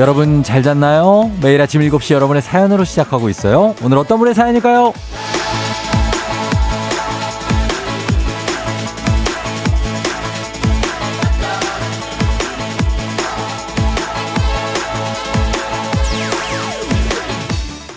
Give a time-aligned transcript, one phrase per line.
[0.00, 1.30] 여러분 잘 잤나요?
[1.42, 3.74] 매일 아침 7시 여러분의 사연으로 시작하고 있어요.
[3.82, 4.94] 오늘 어떤 분의 사연일까요?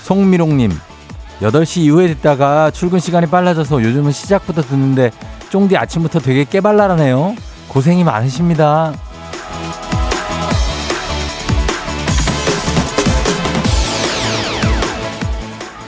[0.02, 0.72] 송미롱님,
[1.40, 5.12] 8시 이후에 듣다가 출근 시간이 빨라져서 요즘은 시작부터 듣는데
[5.52, 7.34] 쫑디 아침부터 되게 깨발랄하네요.
[7.70, 8.92] 고생이 많으십니다.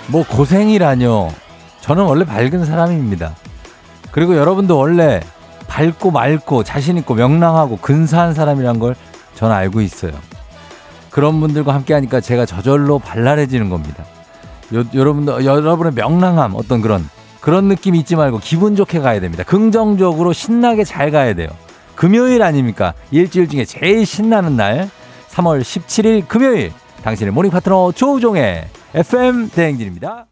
[0.07, 1.31] 뭐 고생이라뇨.
[1.81, 3.35] 저는 원래 밝은 사람입니다.
[4.11, 5.21] 그리고 여러분도 원래
[5.67, 8.95] 밝고 맑고 자신있고 명랑하고 근사한 사람이란 걸
[9.35, 10.13] 저는 알고 있어요.
[11.09, 14.03] 그런 분들과 함께 하니까 제가 저절로 발랄해지는 겁니다.
[14.73, 17.07] 요, 여러분들, 여러분의 명랑함, 어떤 그런,
[17.39, 19.43] 그런 느낌 잊지 말고 기분 좋게 가야 됩니다.
[19.43, 21.47] 긍정적으로 신나게 잘 가야 돼요.
[21.95, 22.93] 금요일 아닙니까?
[23.11, 24.89] 일주일 중에 제일 신나는 날,
[25.29, 30.27] 3월 17일 금요일, 당신의 morning 파트너 조우종의 FM 대행진입니다.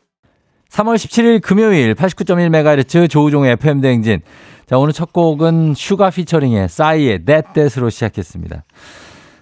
[0.70, 4.22] 3월 17일 금요일 89.1MHz 조우종의 FM 대행진.
[4.66, 8.64] 자, 오늘 첫 곡은 슈가 피처링의 싸이의 That That으로 시작했습니다.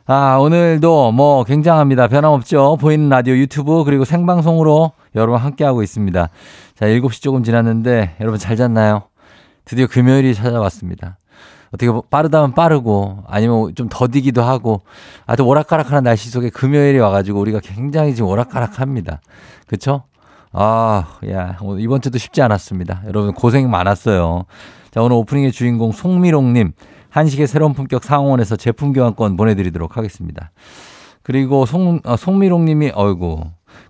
[0.08, 2.08] 아, 오늘도 뭐 굉장합니다.
[2.08, 2.77] 변함없죠.
[2.81, 6.30] 보이는 라디오 유튜브 그리고 생방송으로 여러분 함께하고 있습니다.
[6.73, 9.03] 자, 7시 조금 지났는데 여러분 잘 잤나요?
[9.66, 11.19] 드디어 금요일이 찾아왔습니다.
[11.73, 14.81] 어떻게 빠르다면 빠르고 아니면 좀 더디기도 하고
[15.25, 19.22] 아주 오락가락하는 날씨 속에 금요일이 와가지고 우리가 굉장히 지금 오락가락합니다.
[19.67, 20.03] 그쵸?
[20.52, 23.03] 아, 야, 이번 주도 쉽지 않았습니다.
[23.08, 24.45] 여러분 고생 많았어요.
[24.92, 26.73] 자, 오늘 오프닝의 주인공 송미롱님.
[27.11, 30.52] 한식의 새로운 품격 상원에서 제품 교환권 보내드리도록 하겠습니다.
[31.23, 33.43] 그리고 송, 어, 송미롱 님이, 어이구,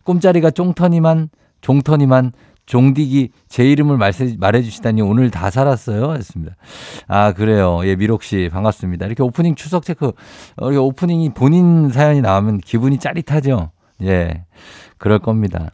[0.03, 1.30] 꿈자리가 쫑터니만,
[1.62, 2.34] 종터니만,
[2.72, 6.14] 종디기 제 이름을 말해 주시다니 오늘 다 살았어요.
[6.14, 6.56] 했습니다.
[7.06, 7.82] 아, 그래요.
[7.84, 9.08] 예, 미록 씨 반갑습니다.
[9.08, 10.14] 이렇게 오프닝 추석 체크,
[10.58, 13.72] 이렇게 오프닝이 본인 사연이 나오면 기분이 짜릿하죠.
[14.04, 14.46] 예,
[14.98, 15.72] 그럴 겁니다.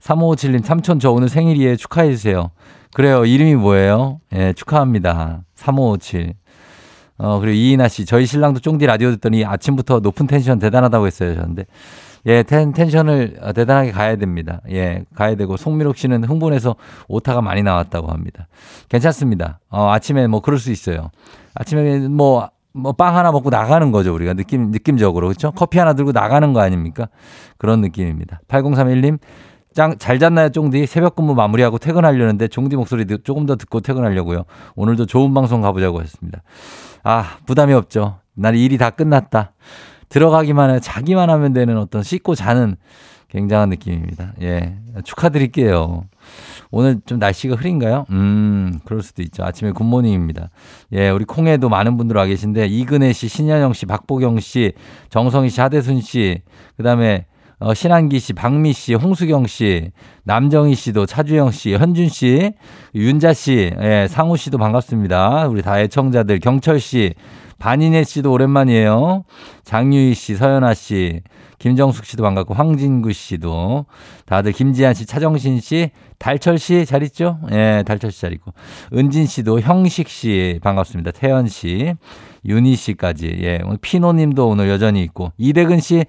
[0.00, 1.76] 3557님, 삼촌 저 오늘 생일이에요.
[1.76, 2.50] 축하해주세요.
[2.92, 3.24] 그래요.
[3.24, 4.20] 이름이 뭐예요?
[4.34, 5.44] 예, 축하합니다.
[5.54, 6.34] 3557.
[7.16, 11.36] 어, 그리고 이인아 씨, 저희 신랑도 쫑디 라디오 듣더니 아침부터 높은 텐션 대단하다고 했어요.
[11.36, 11.64] 저는데.
[12.26, 14.60] 예, 텐, 텐션을 대단하게 가야 됩니다.
[14.70, 16.76] 예, 가야 되고, 송미록 씨는 흥분해서
[17.08, 18.48] 오타가 많이 나왔다고 합니다.
[18.88, 19.60] 괜찮습니다.
[19.68, 21.10] 어, 아침에 뭐 그럴 수 있어요.
[21.54, 24.14] 아침에 뭐, 뭐빵 하나 먹고 나가는 거죠.
[24.14, 25.28] 우리가 느낌, 느낌적으로.
[25.28, 25.52] 그렇죠?
[25.52, 27.08] 커피 하나 들고 나가는 거 아닙니까?
[27.56, 28.40] 그런 느낌입니다.
[28.48, 29.18] 8031님,
[29.74, 30.86] 짱, 잘 잤나요, 쫑디?
[30.86, 34.44] 새벽 근무 마무리하고 퇴근하려는데 쫑디 목소리 조금 더 듣고 퇴근하려고요.
[34.76, 36.42] 오늘도 좋은 방송 가보자고 했습니다.
[37.02, 38.18] 아, 부담이 없죠.
[38.34, 39.52] 난 일이 다 끝났다.
[40.14, 42.76] 들어가기만 해, 자기만 하면 되는 어떤 씻고 자는
[43.30, 44.34] 굉장한 느낌입니다.
[44.42, 44.76] 예.
[45.02, 46.04] 축하드릴게요.
[46.70, 48.06] 오늘 좀 날씨가 흐린가요?
[48.10, 49.42] 음, 그럴 수도 있죠.
[49.42, 50.50] 아침에 good morning입니다.
[50.92, 54.74] 예, 우리 콩에도 많은 분들 와 계신데, 이근혜 씨, 신현영 씨, 박보경 씨,
[55.10, 56.42] 정성희 씨, 하대순 씨,
[56.76, 57.26] 그 다음에
[57.58, 59.90] 어, 신한기 씨, 박미 씨, 홍수경 씨,
[60.22, 62.52] 남정희 씨도 차주영 씨, 현준 씨,
[62.94, 65.48] 윤자 씨, 예, 상우 씨도 반갑습니다.
[65.48, 67.14] 우리 다 애청자들, 경철 씨,
[67.64, 69.24] 반인혜 씨도 오랜만이에요.
[69.64, 71.22] 장유희 씨, 서연아 씨,
[71.58, 73.86] 김정숙 씨도 반갑고, 황진구 씨도,
[74.26, 77.38] 다들 김지한 씨, 차정신 씨, 달철 씨 잘 있죠?
[77.52, 78.52] 예, 달철 씨 잘 있고,
[78.92, 81.12] 은진 씨도 형식 씨 반갑습니다.
[81.12, 81.94] 태연 씨,
[82.44, 86.04] 윤희 씨까지, 예, 오늘 피노 님도 오늘 여전히 있고, 이대근 씨,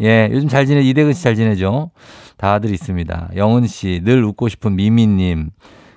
[0.00, 1.90] 예, 요즘 잘 지내, 이대근 씨 잘 지내죠?
[2.36, 3.30] 다들 있습니다.
[3.34, 5.50] 영은 씨, 늘 웃고 싶은 미미님,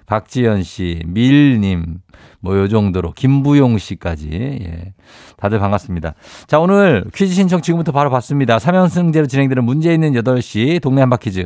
[0.06, 2.00] 박지연 씨, 밀님,
[2.42, 4.94] 뭐 요 정도로, 김부용 씨까지, 예.
[5.38, 6.14] 다들 반갑습니다.
[6.48, 8.58] 자, 오늘 퀴즈 신청 지금부터 바로 받습니다.
[8.58, 11.46] 3연승제로 진행되는 문제 있는 8시 동네 한바퀴즈.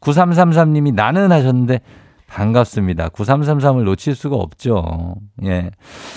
[0.00, 1.80] 9333님이 나는 하셨는데,
[2.26, 3.10] 반갑습니다.
[3.10, 5.14] 9333을 놓칠 수가 없죠.
[5.44, 5.70] 예.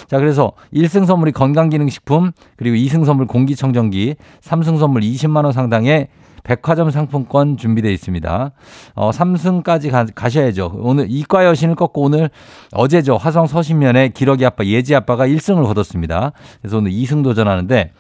[0.08, 6.08] 자, 그래서 1승 선물이 건강기능식품, 그리고 2승 선물 공기청정기, 3승 선물 20만원 상당의
[6.48, 8.52] 백화점 상품권 준비되어 있습니다.
[8.96, 10.72] 어, 3승까지 가, 가셔야죠.
[10.80, 12.30] 오늘 이과 여신을 꺾고 오늘
[12.72, 13.18] 어제죠.
[13.18, 16.32] 화성 서신면에 기러기 아빠, 예지 아빠가 1승을 거뒀습니다.
[16.62, 17.92] 그래서 오늘 2승 도전하는데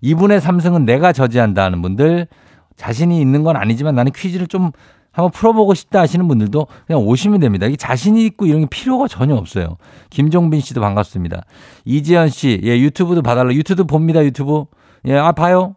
[0.00, 2.26] 이분의 3승은 내가 저지한다는 분들
[2.76, 4.72] 자신이 있는 건 아니지만 나는 퀴즈를 좀
[5.12, 7.66] 한번 풀어보고 싶다 하시는 분들도 그냥 오시면 됩니다.
[7.66, 9.76] 이게 자신이 있고 이런 게 필요가 전혀 없어요.
[10.10, 11.44] 김종빈 씨도 반갑습니다.
[11.84, 13.54] 이지연 씨, 예, 유튜브도 봐달라.
[13.54, 14.64] 유튜브 봅니다, 유튜브.
[15.06, 15.75] 예, 아, 봐요.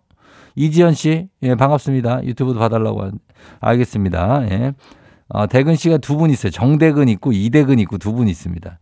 [0.60, 2.26] 이지연 씨, 예, 반갑습니다.
[2.26, 3.18] 유튜브도 봐달라고 하는데.
[3.62, 4.46] 알겠습니다.
[4.52, 4.74] 예.
[5.30, 6.52] 어, 대근 씨가 두 분 있어요.
[6.52, 8.78] 정대근 있고 이대근 있고 두 분 있습니다.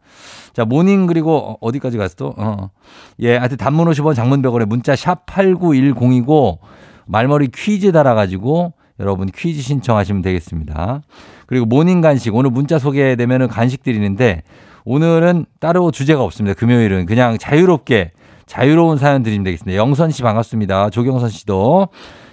[0.53, 2.33] 자, morning 그리고 어, 어디까지 갔어?
[2.35, 2.71] 어.
[3.19, 6.57] 예, 하여튼 단문 50원 장문 100원에 문자 샵 8910이고
[7.05, 11.01] 말머리 퀴즈 달아가지고 여러분 퀴즈 신청하시면 되겠습니다.
[11.45, 14.41] 그리고 morning 간식 오늘 문자 소개되면은 간식 드리는데
[14.83, 16.55] 오늘은 따로 주제가 없습니다.
[16.57, 18.13] 금요일은 그냥 자유롭게
[18.47, 19.77] 자유로운 사연 드리면 되겠습니다.
[19.77, 20.89] 영선 씨 반갑습니다.
[20.89, 21.89] 조경선 씨도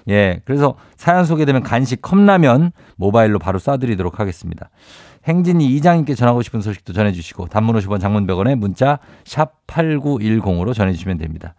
[0.08, 4.70] 예, 그래서 사연 소개되면 간식 컵라면 모바일로 바로 쏴드리도록 하겠습니다.
[5.24, 11.54] 행진이 이장님께 전하고 싶은 소식도 전해주시고 단문 50원 장문 100원에 문자 샵 8910으로 전해주시면 됩니다.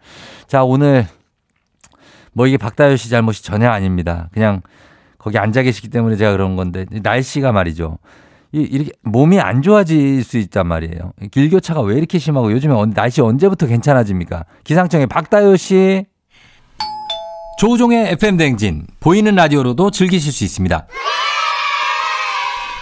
[0.46, 1.06] 자, 오늘
[2.32, 4.28] 뭐 이게 박다효 씨 잘못이 전혀 아닙니다.
[4.32, 4.62] 그냥
[5.18, 7.98] 거기 앉아 계시기 때문에 제가 그런 건데 날씨가 말이죠.
[8.62, 11.12] 이렇게 몸이 안 좋아질 수 있단 말이에요.
[11.30, 14.44] 길교차가 왜 이렇게 심하고 요즘에 날씨 언제부터 괜찮아집니까?
[14.64, 16.04] 기상청의 박다효 씨.
[17.58, 20.86] 조우종의 FM 대행진 보이는 라디오로도 즐기실 수 있습니다.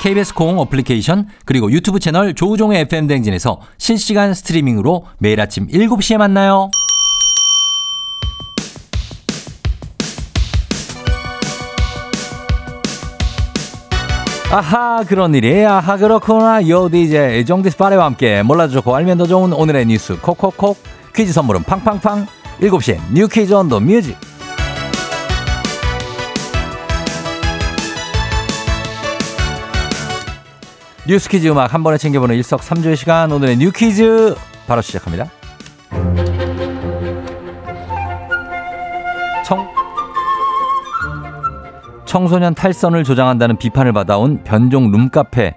[0.02, 6.70] KBS 콩 어플리케이션 그리고 유튜브 채널 조우종의 FM 대행진에서 실시간 스트리밍으로 매일 아침 7시에 만나요.
[14.54, 15.66] 아하 그런 일이.
[15.66, 16.68] 아하 그렇구나.
[16.68, 20.16] 요 DJ 정디스 파레와 함께 몰라도 좋고 알면 더 좋은 오늘의 뉴스.
[20.20, 20.78] 콕콕콕.
[21.12, 22.28] 퀴즈 선물은 팡팡팡.
[22.60, 24.16] 7시에 New Quiz on the Music.
[31.08, 33.32] 뉴스 퀴즈 음악 한 번에 챙겨보는 일석삼조의 시간.
[33.32, 34.36] 오늘의 New Quiz
[34.68, 35.30] 바로 시작합니다
[42.14, 45.56] 청소년 탈선을 조장한다는 비판을 받아온 변종 룸카페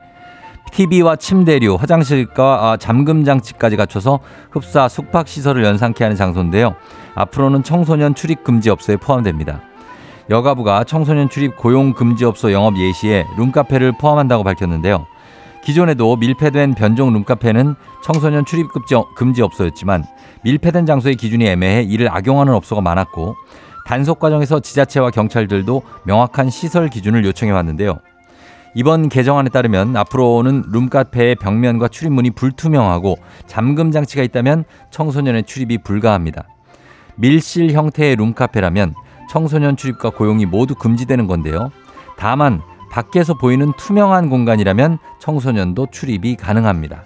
[0.71, 6.74] TV와 침대류, 화장실과 아, 잠금 장치까지 갖춰서 흡사 숙박 시설을 연상케 하는 장소인데요.
[7.13, 9.62] 앞으로는 청소년 출입 금지 업소에 포함됩니다.
[10.31, 15.06] 여가부가 청소년 출입 고용 금지 업소 영업 예시에 룸카페를 포함한다고 밝혔는데요.
[15.63, 18.69] 기존에도 밀폐된 변종 룸카페는 청소년 출입
[19.15, 20.06] 금지 업소였지만
[20.44, 23.36] 밀폐된 장소의 기준이 애매해 이를 악용하는 업소가 많았고
[23.88, 28.00] 단속 과정에서 지자체와 경찰들도 명확한 시설 기준을 요청해 왔는데요.
[28.75, 33.18] 이번 개정안에 따르면 앞으로는 룸카페의 벽면과 출입문이 불투명하고
[33.48, 36.44] 잠금 장치가 있다면 청소년의 출입이 불가합니다.
[37.16, 38.94] 밀실 형태의 룸카페라면
[39.30, 41.72] 청소년 출입과 고용이 모두 금지되는 건데요.
[42.18, 42.62] 다만
[42.92, 47.06] 밖에서 보이는 투명한 공간이라면 청소년도 출입이 가능합니다.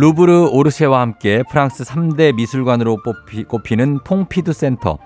[0.00, 4.96] 루브르 오르쉐와 함께 프랑스 3대 미술관으로 뽑히, 꼽히는 퐁피드 센터.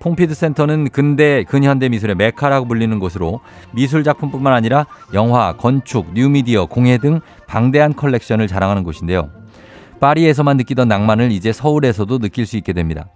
[0.00, 6.98] 퐁피두 센터는 근대 근현대 미술의 메카라고 불리는 곳으로 미술 작품뿐만 아니라 영화, 건축, 뉴미디어, 공예
[6.98, 9.30] 등 방대한 컬렉션을 자랑하는 곳인데요.
[10.00, 13.06] 파리에서만 느끼던 낭만을 이제 서울에서도 느낄 수 있게 됩니다.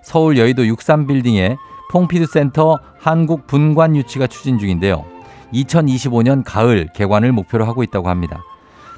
[0.00, 1.56] 서울 여의도 63빌딩에
[1.90, 5.04] 퐁피두 센터 한국 분관 유치가 추진 중인데요.
[5.52, 8.44] 2025년 가을 개관을 목표로 하고 있다고 합니다.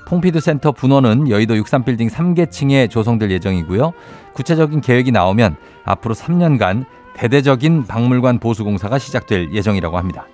[0.07, 3.93] 퐁피두 센터 분원은 여의도 63빌딩 3개층에 조성될 예정이고요.
[4.33, 10.27] 구체적인 계획이 나오면 앞으로 3년간 대대적인 박물관 보수 공사가 시작될 예정이라고 합니다.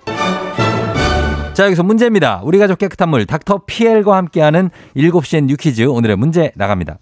[1.54, 2.40] 자, 여기서 문제입니다.
[2.44, 6.98] 우리 가족 깨끗한 물 닥터 피엘과 함께하는 7시엔 뉴퀴즈 오늘의 문제 나갑니다.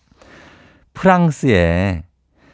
[0.95, 2.05] 프랑스에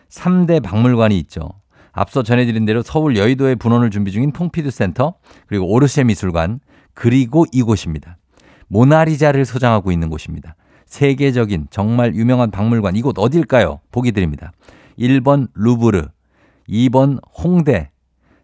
[0.08, 1.50] 3대 박물관이 있죠.
[1.92, 5.14] 앞서 전해드린 대로 서울 여의도에 분원을 준비 중인 퐁피드 센터
[5.46, 6.60] 그리고 오르쉐 미술관
[6.94, 8.18] 그리고 이곳입니다.
[8.68, 10.56] 모나리자를 소장하고 있는 곳입니다.
[10.86, 13.80] 세계적인 정말 유명한 박물관 이곳 어딜까요?
[13.90, 14.52] 보기 드립니다.
[14.98, 16.08] 1번 루브르,
[16.68, 17.90] 2번 홍대,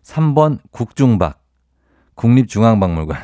[0.02, 1.40] 3번 국중박,
[2.14, 3.18] 국립중앙박물관.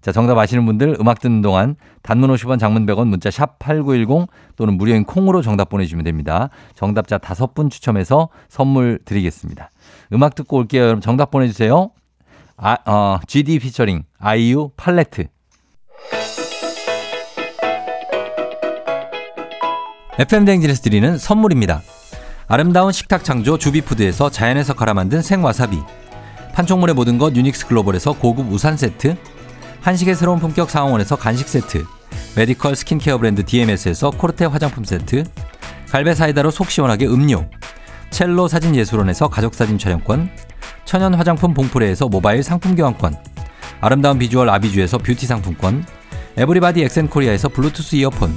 [0.00, 4.76] 자, 정답 아시는 분들 음악 듣는 동안 단문 50원 장문 100원 문자 샵 8910 또는
[4.76, 6.50] 무료인 콩으로 정답 보내주시면 됩니다.
[6.74, 9.70] 정답자 5분 추첨해서 선물 드리겠습니다.
[10.12, 10.82] 음악 듣고 올게요.
[10.82, 11.92] 여러분 정답 보내주세요.
[12.56, 15.26] 아, 어, GD 피처링 아이유 팔레트.
[20.18, 21.80] FM대행진에서 드리는 선물입니다.
[22.46, 25.78] 아름다운 식탁 창조 주비푸드에서 자연에서 갈아 만든 생와사비.
[26.54, 29.16] 판촉물의 모든 것 유닉스 글로벌에서 고급 우산 세트.
[29.80, 31.86] 한식의 새로운 품격 상황원에서 간식 세트.
[32.36, 35.24] 메디컬 스킨케어 브랜드 DMS에서 코르테 화장품 세트.
[35.88, 37.46] 갈베 사이다로 속 시원하게 음료.
[38.10, 40.28] 첼로 사진 예술원에서 가족사진 촬영권.
[40.84, 43.16] 천연 화장품 봉프레에서 모바일 상품 교환권.
[43.80, 45.86] 아름다운 비주얼 아비주에서 뷰티 상품권.
[46.36, 48.36] 에브리바디 엑센코리아에서 블루투스 이어폰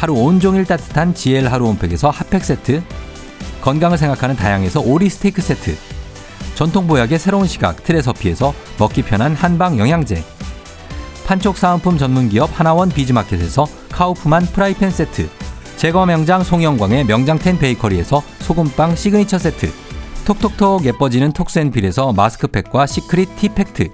[0.00, 2.82] 하루 온종일 따뜻한 GL 하루 온팩에서 핫팩 세트
[3.60, 5.76] 건강을 생각하는 다향에서 오리 스테이크 세트
[6.54, 10.24] 전통 보약의 새로운 시각 트레서피에서 먹기 편한 한방 영양제
[11.26, 15.28] 판촉 사은품 전문기업 하나원 비즈마켓에서 카우프만 프라이팬 세트
[15.76, 19.70] 제과 명장 송영광의 명장텐 베이커리에서 소금빵 시그니처 세트
[20.24, 23.88] 톡톡톡 예뻐지는 톡센필에서 마스크팩과 시크릿 티팩트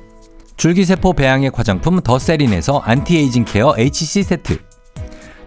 [0.56, 4.65] 줄기세포 배양액 화장품 더세린에서 anti-aging care HC 세트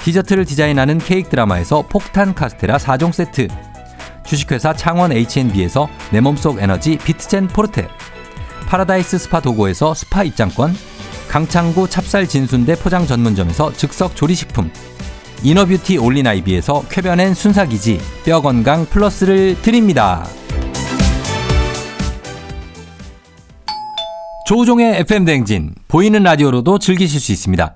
[0.04, 3.48] 디저트를 디자인하는 케이크 드라마에서 폭탄 카스테라 4종 세트.
[4.26, 7.88] 주식회사 창원 H&B에서 내 몸속 에너지 비트젠 포르테.
[8.68, 10.76] 파라다이스 스파 도고에서 스파 입장권.
[11.30, 14.72] 강창구 찹쌀 진순대 포장 전문점에서 즉석 조리식품.
[15.44, 20.26] inner beauty 올린아이비에서 쾌변엔 순사기지 뼈 건강 플러스를 드립니다.
[24.46, 25.76] 조우종의 FM 댕진.
[25.88, 27.76] 보이는 라디오로도 즐기실 수 있습니다.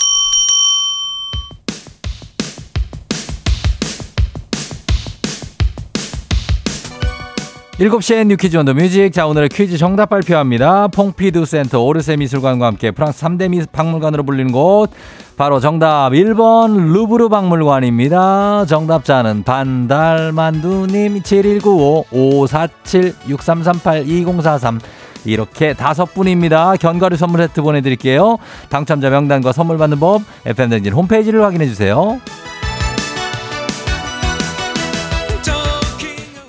[7.81, 9.11] 7시엔 New Quiz on the Music.
[9.11, 10.87] 자, 오늘의 퀴즈 정답 발표합니다.
[10.89, 14.91] 퐁피두 센터 오르세 미술관과 함께 프랑스 3대 미 박물관으로 불리는 곳.
[15.35, 18.65] 바로 정답 1번 루브르 박물관입니다.
[18.67, 24.79] 정답자는 반달만두님 7195 547 6338 2043
[25.25, 26.75] 이렇게 다섯 분입니다.
[26.75, 28.37] 견과류 선물 세트 보내드릴게요.
[28.69, 32.19] 당첨자 명단과 선물 받는 법 FM댕진 홈페이지를 확인해 주세요.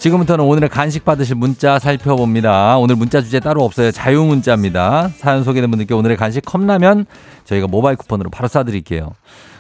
[0.03, 2.77] 지금부터는 오늘의 간식 받으실 문자 살펴봅니다.
[2.77, 3.93] 오늘 문자 주제 따로 없어요.
[3.93, 5.11] 자유 문자입니다.
[5.15, 7.07] 사연 소개된 분들께 오늘의 간식 컵라면
[7.45, 9.13] 저희가 모바일 쿠폰으로 바로 쏴드릴게요.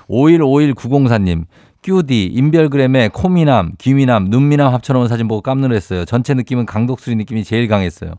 [0.09, 1.45] 515190사님,
[1.85, 6.07] 큐디, 인별그램에 코미남, 귀미남, 눈미남 합쳐놓은 사진 보고 깜놀했어요.
[6.07, 8.15] 전체 느낌은 강독수리 느낌이 제일 강했어요.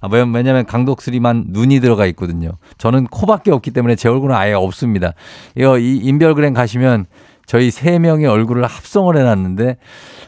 [0.00, 2.52] 아, 왜냐면 강독수리만 눈이 들어가 있거든요.
[2.78, 5.14] 저는 코밖에 없기 때문에 제 얼굴은 아예 없습니다.
[5.56, 7.06] 이거 이 인별그램 가시면
[7.46, 9.76] 저희 세 명의 얼굴을 합성을 해놨는데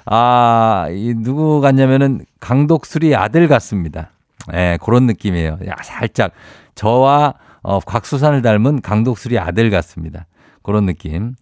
[0.07, 4.11] 아, 이 누구 같냐면은 강독수리 아들 같습니다.
[4.53, 5.59] 예, 네, 그런 느낌이에요.
[5.67, 6.33] 야, 살짝
[6.77, 10.27] 저와 어, 곽수산을 닮은 강독수리 아들 같습니다.
[10.63, 11.35] 그런 느낌.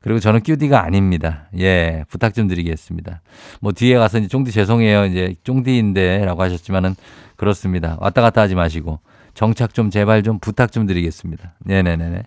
[0.00, 1.48] 그리고 저는 큐디가 아닙니다.
[1.58, 3.20] 예, 부탁 좀 드리겠습니다.
[3.60, 5.04] 뭐 뒤에 가서 이제 쫑디 죄송해요.
[5.06, 6.94] 이제 쫑디인데 라고 하셨지만은
[7.36, 7.98] 그렇습니다.
[8.00, 9.00] 왔다 갔다 하지 마시고.
[9.36, 11.52] 정착 좀 제발 좀 부탁 좀 드리겠습니다.
[11.60, 12.22] 네네네.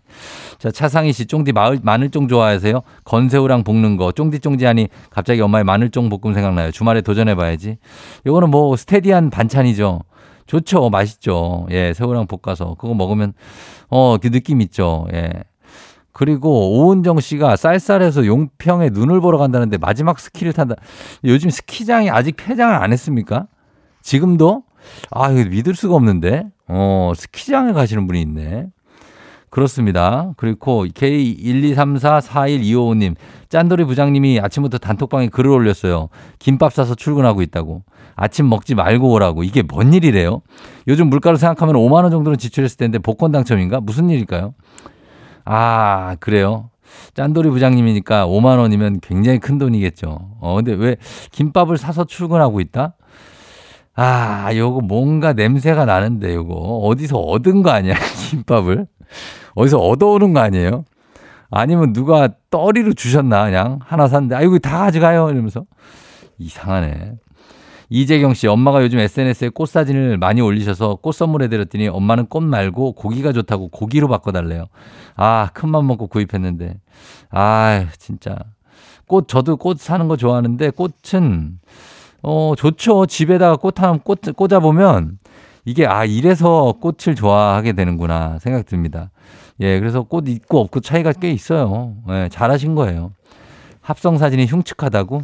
[0.60, 2.82] 자, 차상희 씨, 쫑디 마을, 마늘쫑 좋아하세요?
[3.04, 4.12] 건새우랑 볶는 거.
[4.12, 6.70] 쫑디 쫑디 하니 갑자기 엄마의 마늘쫑 볶음 생각나요.
[6.70, 7.80] 주말에 도전해봐야지.
[8.28, 10.04] 요거는 뭐 스테디한 반찬이죠.
[10.46, 10.92] 좋죠.
[10.92, 11.66] 맛있죠.
[11.72, 12.76] 예, 새우랑 볶아서.
[12.76, 13.34] 그거 먹으면,
[13.90, 15.08] 어, 그 느낌 있죠.
[15.12, 15.32] 예.
[16.12, 20.76] 그리고 오은정 씨가 쌀쌀해서 용평에 눈을 보러 간다는데 마지막 스키를 탄다.
[21.24, 23.48] 요즘 스키장이 아직 폐장을 안 했습니까?
[24.04, 24.64] 지금도?
[25.10, 26.46] 아, 이거 믿을 수가 없는데.
[26.70, 28.68] 어, 스키장에 가시는 분이 있네.
[29.50, 30.32] 그렇습니다.
[30.38, 33.16] 그리고 K123441255님,
[33.50, 36.10] 짠돌이 부장님이 아침부터 단톡방에 글을 올렸어요.
[36.38, 37.82] 김밥 싸서 출근하고 있다고.
[38.16, 39.44] 아침 먹지 말고 오라고.
[39.44, 40.44] 이게 뭔 일이래요?
[40.88, 43.80] 요즘 물가로 생각하면 5만원 정도는 지출했을 텐데 복권 당첨인가?
[43.80, 44.54] 무슨 일일까요?
[45.46, 46.70] 아, 그래요?
[47.16, 50.20] 짠돌이 부장님이니까 5만원이면 굉장히 큰 돈이겠죠.
[50.40, 50.96] 어, 근데 왜
[51.32, 52.94] 김밥을 사서 출근하고 있다?
[53.96, 56.54] 아, 요거 뭔가 냄새가 나는데, 요거.
[56.54, 57.96] 어디서 얻은 거 아니야,
[58.30, 58.88] 김밥을?
[59.56, 60.86] 어디서 얻어오는 거 아니에요?
[61.52, 63.80] 아니면 누가 떠리로 주셨나, 그냥?
[63.84, 65.30] 하나 샀는데, 아이고, 다 가져가요.
[65.30, 65.66] 이러면서.
[66.38, 67.16] 이상하네.
[67.90, 73.32] 이재경 씨, 엄마가 요즘 SNS에 꽃 사진을 많이 올리셔서 꽃 선물해드렸더니 엄마는 꽃 말고 고기가
[73.34, 74.66] 좋다고 고기로 바꿔달래요.
[75.16, 76.76] 아, 큰맘 먹고 구입했는데.
[77.32, 78.38] 아, 진짜.
[79.08, 81.60] 꽃, 저도 꽃 사는 거 좋아하는데 꽃은
[82.22, 83.06] 어, 좋죠.
[83.06, 85.18] 집에다가 꽃 하나 꽃, 꽂아보면
[85.66, 89.12] 이게 아, 이래서 꽃을 좋아하게 되는구나 생각 듭니다.
[89.60, 91.94] 예, 그래서 꽃 있고 없고 차이가 꽤 있어요.
[92.10, 93.12] 예, 잘하신 거예요.
[93.82, 95.22] 합성 사진이 흉측하다고?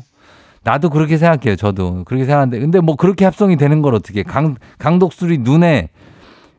[0.63, 1.55] 나도 그렇게 생각해요.
[1.55, 4.23] 저도 그렇게 생각하는데, 근데 뭐 그렇게 합성이 되는 걸 어떻게?
[4.23, 5.89] 강 강독술이 눈에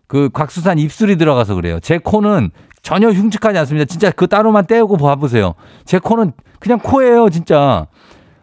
[0.06, 1.80] 그 곽수산 입술이 들어가서 그래요.
[1.80, 2.50] 제 코는
[2.82, 3.84] 전혀 흉측하지 않습니다.
[3.84, 5.54] 진짜 그 따로만 떼고 봐보세요.
[5.84, 7.88] 제 코는 그냥 코예요, 진짜.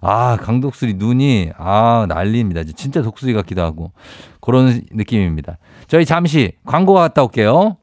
[0.05, 2.63] 아, 강독수리 눈이, 아, 난리입니다.
[2.75, 3.93] 진짜 독수리 같기도 하고.
[4.41, 5.57] 그런 느낌입니다.
[5.87, 7.77] 저희 잠시 광고 갔다 올게요.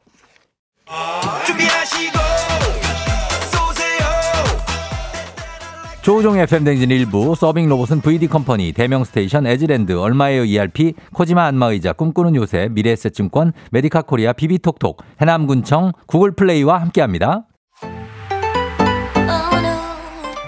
[6.03, 12.37] 조우종의 FM댕진 일부 서빙 로봇은 VD 컴퍼니, 대명 스테이션, 에즈랜드, 얼마에요 ERP, 코지마 안마의자, 꿈꾸는
[12.37, 17.45] 요새, 미래에셋증권, 메디카 코리아, 비비톡톡, 해남군청, 구글 플레이와 함께합니다.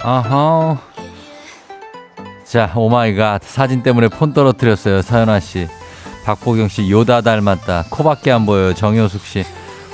[0.02, 0.91] 아하.
[2.52, 3.44] 자, oh my god.
[3.44, 5.00] 사진 때문에 폰 떨어뜨렸어요.
[5.00, 5.68] 사연아 씨.
[6.26, 7.86] 박보경 씨, 요다 닮았다.
[7.88, 8.74] 코밖에 안 보여요.
[8.74, 9.42] 정효숙 씨.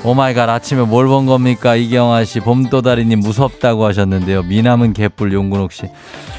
[0.02, 0.48] oh my god.
[0.48, 1.76] 아침에 뭘 본 겁니까?
[1.76, 2.40] 이경아 씨.
[2.40, 4.42] 봄도다리님 무섭다고 하셨는데요.
[4.42, 5.84] 미남은 개뿔 용근옥 씨.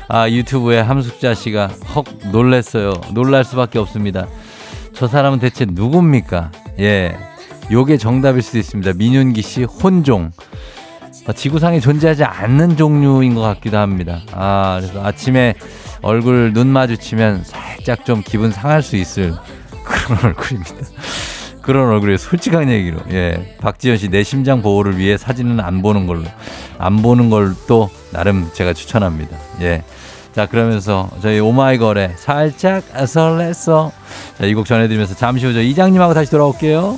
[0.10, 2.92] 아, 유튜브에 함숙자 씨가 헉 놀랬어요.
[3.14, 4.28] 놀랄 수밖에 없습니다.
[4.92, 6.52] 저 사람은 대체 누굽니까?
[6.82, 7.16] 예.
[7.72, 8.92] 요게 정답일 수도 있습니다.
[8.98, 10.32] 민윤기 씨 혼종.
[11.30, 14.22] 아, 지구상에 존재하지 않는 종류인 것 같기도 합니다.
[14.32, 15.54] 아, 그래서 아침에
[16.02, 19.36] 얼굴 눈 마주치면 살짝 좀 기분 상할 수 있을
[19.84, 20.74] 그런 얼굴입니다.
[21.62, 22.98] 그런 얼굴에 솔직한 얘기로.
[23.12, 23.56] 예.
[23.62, 26.24] 박지현 씨, 내 심장 보호를 위해 사진은 안 보는 걸로.
[26.80, 29.38] 안 보는 걸 또 나름 제가 추천합니다.
[29.62, 29.84] 예.
[30.34, 33.92] 자, 그러면서 저희 오마이걸에 살짝 설렜어.
[34.40, 36.98] 자, 이 곡 전해드리면서 잠시 후 저 이장님하고 다시 돌아올게요.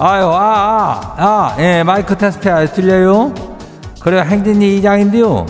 [0.00, 3.34] 아유, 아, 아, 아, 예, 마이크 테스트 아, 들려요?
[4.00, 5.44] 그래, 행진이 이장인데요.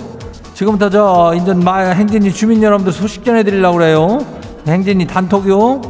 [0.55, 4.25] 지금부터 저, 인전 마, 행진이 주민 여러분들 소식 전해드리려고 그래요.
[4.67, 5.83] 행진이 단톡요.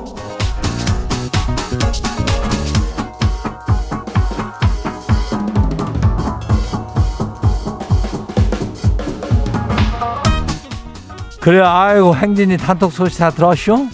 [11.41, 13.87] 그래, 아이고, 행진이 단톡 소식 다 들었쇼?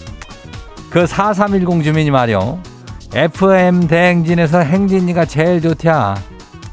[0.89, 2.74] 그 4310 주민이 말이요.
[3.15, 6.15] FM 대행진에서 행진이가 제일 좋대야.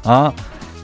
[0.05, 0.33] 어?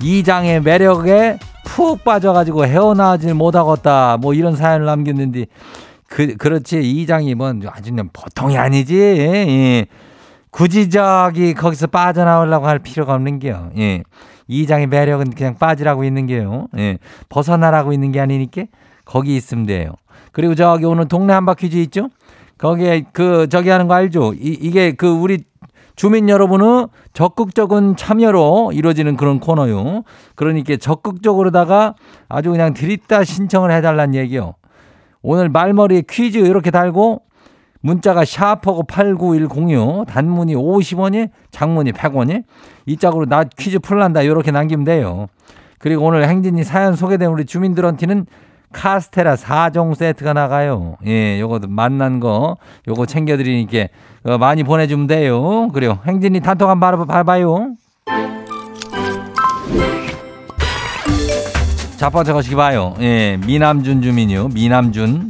[0.02, 4.18] 이장의 매력에 푹 빠져가지고 헤어나질 못하겠다.
[4.22, 5.48] 뭐 이런 사연을 남겼는데
[6.08, 8.96] 그 그렇지 이장이 뭐 아주 그냥 보통이 아니지.
[8.98, 9.86] 예.
[10.50, 13.72] 굳이 저기 거기서 빠져나오려고 할 필요가 없는 게요.
[13.78, 14.04] 예.
[14.48, 16.68] 이장의 매력은 그냥 빠지라고 있는 게요.
[16.78, 17.00] 예.
[17.28, 18.64] 벗어나라고 있는 게 아니니까
[19.04, 19.92] 거기 있으면 돼요.
[20.32, 22.08] 그리고 저기 오늘 동네 한바 퀴즈 있죠?
[22.60, 24.34] 거기에 그 저기 하는 거 알죠?
[24.34, 25.44] 이, 이게 그 우리
[25.96, 30.04] 주민 여러분의 적극적인 참여로 이루어지는 그런 코너요.
[30.36, 31.96] 그러니까 적극적으로다가
[32.30, 34.54] 아주 그냥 드립다 신청을 해달란 얘기요.
[35.22, 37.24] 오늘 말머리에 퀴즈 이렇게 달고
[37.82, 40.06] 문자가 샤프하고 8910이요.
[40.08, 42.44] 단문이 50원이 장문이 100원이
[42.86, 45.28] 이 짝으로 나 퀴즈 풀란다 이렇게 남기면 돼요.
[45.80, 48.26] 그리고 오늘 행진이 사연 소개된 우리 주민들한테는
[48.72, 50.98] 카스테라 4종 세트가 나가요.
[51.06, 53.88] 예, 요거 만난 거, 요거 챙겨드리니까
[54.24, 55.70] 어, 많이 보내주면 돼요.
[55.70, 56.00] 그래요.
[56.06, 57.76] 행진이 단톡 한번 봐봐요.
[61.98, 62.96] 자, 번째 거시기 봐요.
[63.02, 64.50] 예, 미남준 주민이요.
[64.50, 65.30] 미남준.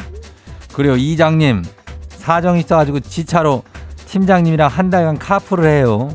[0.74, 1.64] 그리고 이장님,
[2.10, 3.64] 사정 있어가지고 지차로
[4.06, 6.10] 팀장님이랑 한 달간 카풀을 해요.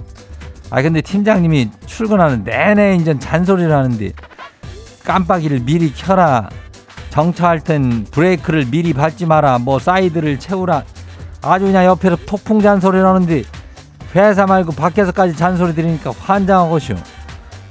[0.71, 4.13] 아, 근데 팀장님이 출근하는 내내 인전 잔소리를 하는데
[5.05, 6.49] 깜빡이를 미리 켜라.
[7.15, 9.59] 정차할 땐 브레이크를 미리 밟지 마라.
[9.59, 10.83] 뭐 사이드를 채우라.
[11.43, 13.45] 아주 그냥 옆에서 폭풍 잔소리를 하는데
[14.17, 16.97] 회사 말고 밖에서까지 잔소리 들으니까 환장하고쇼.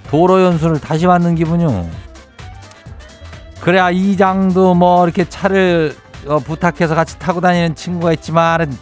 [0.10, 1.89] 도로 연수를 다시 받는 기분이요.
[3.60, 5.93] 그래야 이장도 뭐 이렇게 차를
[6.25, 8.73] 어, 부탁해서 같이 타고 다니는 친구가 있지만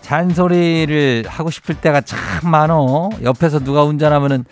[0.00, 2.18] 잔소리를 하고 싶을 때가 참
[2.50, 3.10] 많어.
[3.22, 4.46] 옆에서 누가 운전하면은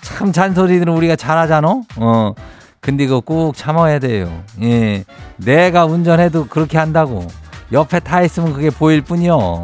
[0.00, 1.82] 참 잔소리들은 우리가 잘하잖아.
[1.96, 2.34] 어.
[2.80, 4.42] 근데 이거 꼭 참아야 돼요.
[4.62, 5.04] 예.
[5.36, 7.26] 내가 운전해도 그렇게 한다고.
[7.72, 9.62] 옆에 타 있으면 그게 보일 뿐이요.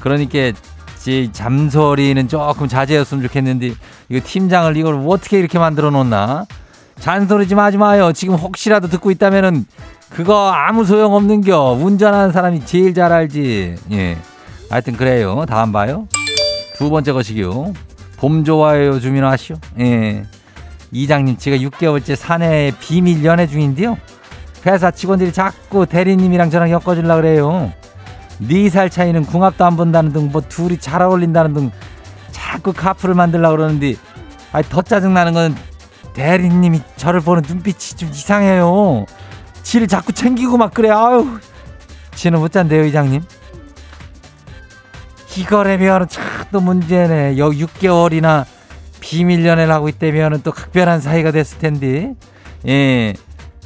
[0.00, 0.52] 그러니까
[0.98, 3.72] 제 잠소리는 조금 자제했으면 좋겠는데
[4.08, 6.46] 이거 팀장을 이걸 어떻게 이렇게 만들어 놓나?
[6.98, 8.12] 잔소리 좀 하지 마요.
[8.12, 9.66] 지금 혹시라도 듣고 있다면은
[10.10, 11.78] 그거 아무 소용 없는겨.
[11.80, 13.76] 운전하는 사람이 제일 잘 알지.
[13.92, 14.16] 예.
[14.70, 15.44] 하여튼 그래요.
[15.46, 16.08] 다음 봐요.
[16.76, 17.72] 두 번째 것이요.
[18.16, 19.56] 봄 좋아요 주민 아시오?
[19.78, 20.24] 예.
[20.90, 23.98] 이장님, 제가 6개월째 사내 비밀 연애 중인데요.
[24.66, 27.72] 회사 직원들이 자꾸 대리님이랑 저랑 엮어주려 그래요.
[28.40, 31.70] 네 살 차이는 궁합도 안 본다는 등 뭐 둘이 잘 어울린다는 등
[32.30, 33.96] 자꾸 카풀을 만들려 그러는데
[34.52, 35.56] 아니 더 짜증 나는 건
[36.14, 39.06] 대리님이 저를 보는 눈빛이 좀 이상해요.
[39.62, 40.90] 지를 자꾸 챙기고 막 그래.
[40.90, 41.38] 아유.
[42.14, 43.22] 지는 못 잔대요, 이장님.
[45.36, 47.38] 이거라면 참또 문제네.
[47.38, 48.44] 여 6개월이나
[49.08, 52.14] 비밀 연애를 하고 있다면 또 각별한 사이가 됐을 텐데.
[52.66, 53.14] 예.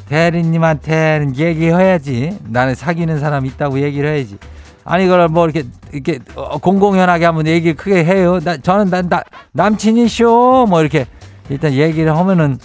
[0.08, 2.38] 대리님한테는 얘기해야지.
[2.44, 4.38] 나는 사귀는 사람 있다고 얘기를 해야지.
[4.84, 6.20] 아니 그걸 뭐 이렇게 이렇게
[6.60, 8.38] 공공연하게 한번 얘기를 크게 해요.
[8.38, 11.06] 나 저는 난 나, 남친이쇼 뭐 이렇게
[11.48, 12.58] 일단 얘기를 하면은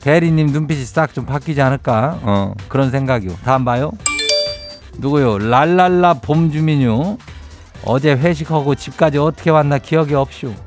[0.00, 2.18] 대리님 눈빛이 싹 좀 바뀌지 않을까?
[2.22, 3.32] 어 그런 생각이요.
[3.44, 3.92] 다음 봐요.
[4.98, 5.38] 누구요?
[5.38, 7.16] 랄랄라 봄주민요.
[7.84, 10.63] 어제 회식하고 집까지 어떻게 왔나 기억이 없쇼.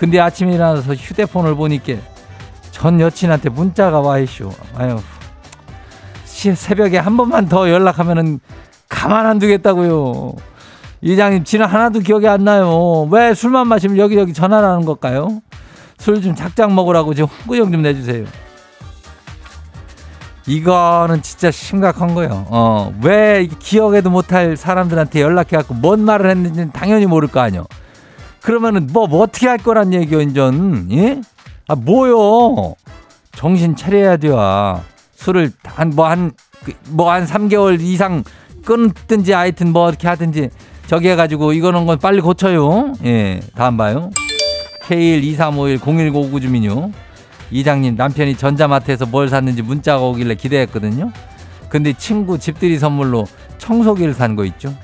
[0.00, 1.92] 근데 아침에 일어나서 휴대폰을 보니까
[2.70, 4.50] 전 여친한테 문자가 와 있쇼.
[4.74, 4.98] 아유.
[6.24, 8.40] 새벽에 한 번만 더 연락하면은
[8.88, 10.36] 가만 안 두겠다고요.
[11.02, 13.02] 이장님 지는 하나도 기억이 안 나요.
[13.10, 15.42] 왜 술만 마시면 여기저기 전화를 하는 걸까요?
[15.98, 18.24] 술 좀 작작 먹으라고 좀 홍구형 좀 내주세요.
[20.46, 22.46] 이거는 진짜 심각한 거예요.
[22.48, 27.66] 어, 왜 기억에도 못할 사람들한테 연락해갖고 뭔 말을 했는지는 당연히 모를 거 아니요.
[28.42, 30.88] 그러면은 뭐, 뭐 어떻게 할 거란 얘기요, 인전.
[30.92, 31.20] 예?
[31.68, 32.74] 아, 뭐요?
[33.32, 34.82] 정신 차려야 돼요.
[35.14, 36.32] 술을 한, 뭐 한,
[36.64, 38.24] 그, 뭐한 3개월 이상
[38.64, 40.50] 끊든지 하여튼 뭐 어떻게 하든지
[40.86, 42.94] 저기 해가지고 이거는 건 빨리 고쳐요.
[43.04, 44.10] 예, 다음 봐요.
[44.88, 46.90] K123510159 주민요.
[47.50, 51.10] 이장님 남편이 전자마트에서 뭘 샀는지 문자가 오길래 기대했거든요.
[51.68, 53.26] 근데 친구 집들이 선물로
[53.58, 54.74] 청소기를 산 거 있죠.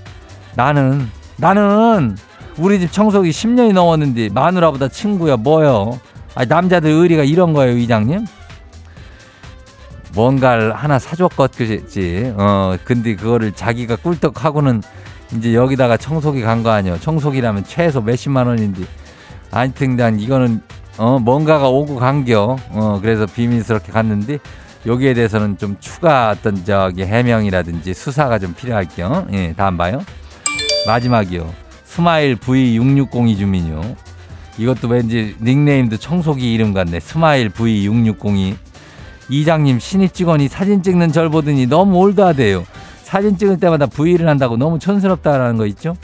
[0.55, 2.17] 나는 나는
[2.59, 5.99] 우리 집 청소기 10년이 넘었는데 마누라보다 친구야 뭐요.
[6.35, 8.27] 아 남자들 의리가 이런 거예요 이장님.
[10.15, 12.35] 뭔가를 하나 사줬겠지.
[12.37, 14.83] 어 근데 그거를 자기가 꿀떡하고는
[15.37, 16.99] 이제 여기다가 청소기 간 거 아니야.
[16.99, 18.85] 청소기라면 최소 몇십만 원인데.
[19.51, 20.63] 하여튼 난 이거는
[20.99, 22.57] 어, 뭔가가 오고 간겨.
[22.71, 24.39] 어, 그래서 비밀스럽게 갔는데
[24.87, 29.27] 여기에 대해서는 좀 추가 어떤 저기 해명이라든지 수사가 좀 필요할게요.
[29.33, 30.03] 예, 다음 봐요.
[30.87, 31.66] 마지막이요.
[31.97, 33.81] 스마일 V6602 주민요.
[34.59, 37.01] 이것도 왠지 닉네임도 청소기 이름 같네.
[37.01, 38.55] 스마일 V6602.
[39.31, 42.67] 이장님 신입 직원이 사진 찍는 절 보더니 너무 올드하대요.
[43.03, 45.97] 사진 찍을 때마다 V를 한다고 너무 촌스럽다라는 거 있죠?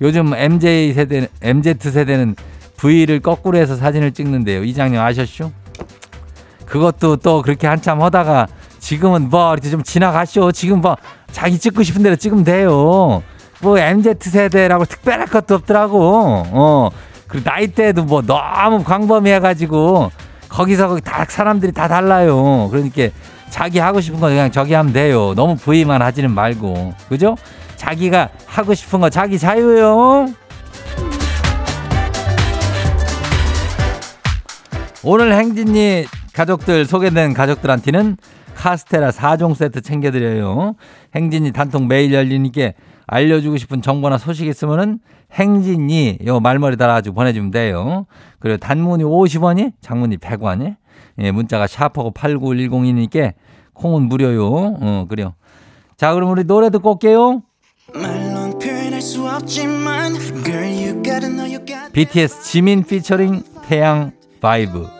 [0.00, 2.36] 요즘 MJ 세대, MZ 세대는
[2.76, 4.62] V를 거꾸로 해서 사진을 찍는데요.
[4.62, 5.50] 이장님 아셨쇼?
[6.64, 8.46] 그것도 또 그렇게 한참 하다가
[8.78, 10.52] 지금은 뭐 이렇게 좀 지나가쇼.
[10.52, 10.96] 지금 뭐
[11.32, 13.24] 자기 찍고 싶은 대로 찍으면 돼요.
[13.62, 16.44] 뭐 MZ 세대라고 특별할 것도 없더라고.
[16.50, 16.90] 어.
[17.26, 20.10] 그리고 나이대도 뭐 너무 광범위해가지고
[20.48, 22.68] 거기서 거기 다 사람들이 다 달라요.
[22.70, 23.08] 그러니까
[23.50, 25.34] 자기 하고 싶은 거 그냥 저기 하면 돼요.
[25.34, 26.94] 너무 V만 하지는 말고.
[27.08, 27.36] 그죠?
[27.76, 30.28] 자기가 하고 싶은 거 자기 자유요.
[35.02, 38.16] 오늘 행진이 가족들 소개된 가족들한테는
[38.54, 40.74] 카스테라 4종 세트 챙겨드려요.
[41.14, 42.72] 행진이 단통 매일 열리니까
[43.12, 45.00] 알려주고 싶은 정보나 소식 있으면은
[45.32, 48.06] 행진이 요 말머리 달아가지고 보내주면 돼요.
[48.38, 50.76] 그리고 단문이 50원이, 장문이 100원이.
[51.18, 53.32] 예, 문자가 샤프고 89110이니까
[53.74, 54.46] 콩은 무료요.
[54.46, 55.34] 어, 그래요.
[55.96, 57.42] 자, 그럼 우리 노래 듣고 올게요.
[61.92, 64.99] BTS 지민 피처링 태양 VIBE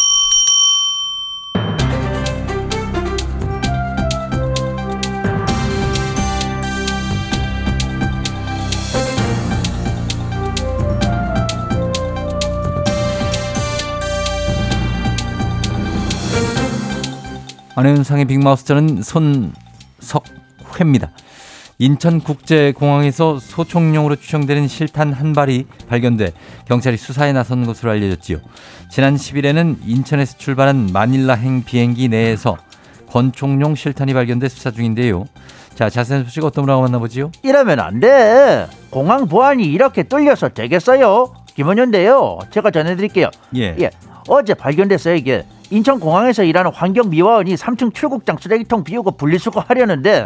[17.81, 21.09] 안현상의 빅마우스 저는 손석회입니다.
[21.79, 26.31] 인천국제공항에서 소총용으로 추정되는 실탄 한 발이 발견돼
[26.67, 28.37] 경찰이 수사에 나선 것으로 알려졌지요.
[28.91, 32.55] 지난 10일에는 인천에서 출발한 마닐라행 비행기 내에서
[33.09, 35.25] 권총용 실탄이 발견돼 수사 중인데요.
[35.73, 37.31] 자, 자세한 소식 어떤 분하고 만나보지요?
[37.41, 38.67] 이러면 안 돼.
[38.91, 41.33] 공항 보안이 이렇게 뚫려서 되겠어요?
[41.55, 42.37] 김원현인데요.
[42.51, 43.31] 제가 전해드릴게요.
[43.55, 43.75] 예.
[43.79, 43.89] 예.
[44.27, 45.45] 어제 발견됐어요, 이게.
[45.69, 50.25] 인천공항에서 일하는 환경미화원이 3층 출국장 쓰레기통 비우고 분리수거 하려는데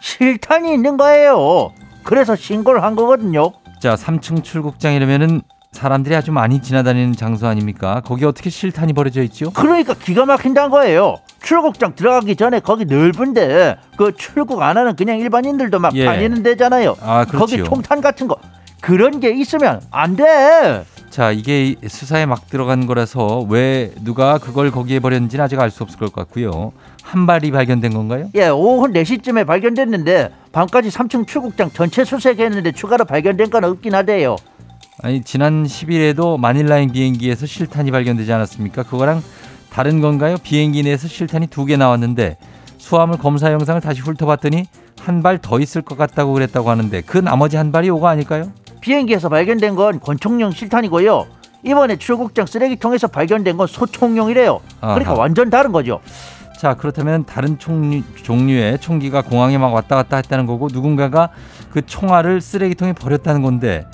[0.00, 1.72] 실탄이 있는 거예요.
[2.02, 3.52] 그래서 신고를 한 거거든요.
[3.80, 8.00] 자, 3층 출국장이라면은 사람들이 아주 많이 지나다니는 장소 아닙니까?
[8.04, 9.50] 거기 어떻게 실탄이 버려져 있죠?
[9.52, 11.16] 그러니까 기가 막힌다는 거예요.
[11.42, 16.04] 출국장 들어가기 전에 거기 넓은데 그 출국 안 하는 그냥 일반인들도 막 예.
[16.04, 16.96] 다니는 데잖아요.
[17.00, 17.62] 아, 거기.
[17.64, 18.36] 총탄 같은 거
[18.80, 20.84] 그런 게 있으면 안 돼.
[21.14, 25.96] 자, 이게 수사에 막 들어간 거라서 왜 누가 그걸 거기에 버렸는지는 아직 알 수 없을
[25.96, 26.72] 것 같고요.
[27.04, 28.30] 한 발이 발견된 건가요?
[28.34, 34.34] 예, 오후 4시쯤에 발견됐는데 밤까지 3층 출국장 전체 수색했는데 추가로 발견된 건 없긴 하대요.
[35.04, 38.82] 아니, 지난 10일에도 마닐라행 비행기에서 실탄이 발견되지 않았습니까?
[38.82, 39.22] 그거랑
[39.70, 40.34] 다른 건가요?
[40.42, 42.38] 비행기 내에서 실탄이 두 개 나왔는데
[42.78, 44.64] 수화물 검사 영상을 다시 훑어봤더니
[45.00, 48.50] 한 발 더 있을 것 같다고 그랬다고 하는데 그 나머지 한 발이 요거 아닐까요?
[48.84, 51.26] 비행기에서 발견된 건 권총용 실탄이고요.
[51.62, 54.60] 이번에 출국장 쓰레기통에서 발견된 건 소총용이래요.
[54.80, 55.20] 그러니까 아하.
[55.20, 56.00] 완전 다른 거죠.
[56.58, 61.30] 자 그렇다면 다른 총류, 종류의 총기가 공항에 막 왔다 갔다 했다는 거고 누군가가
[61.72, 63.86] 그 총알을 쓰레기통에 버렸다는 건데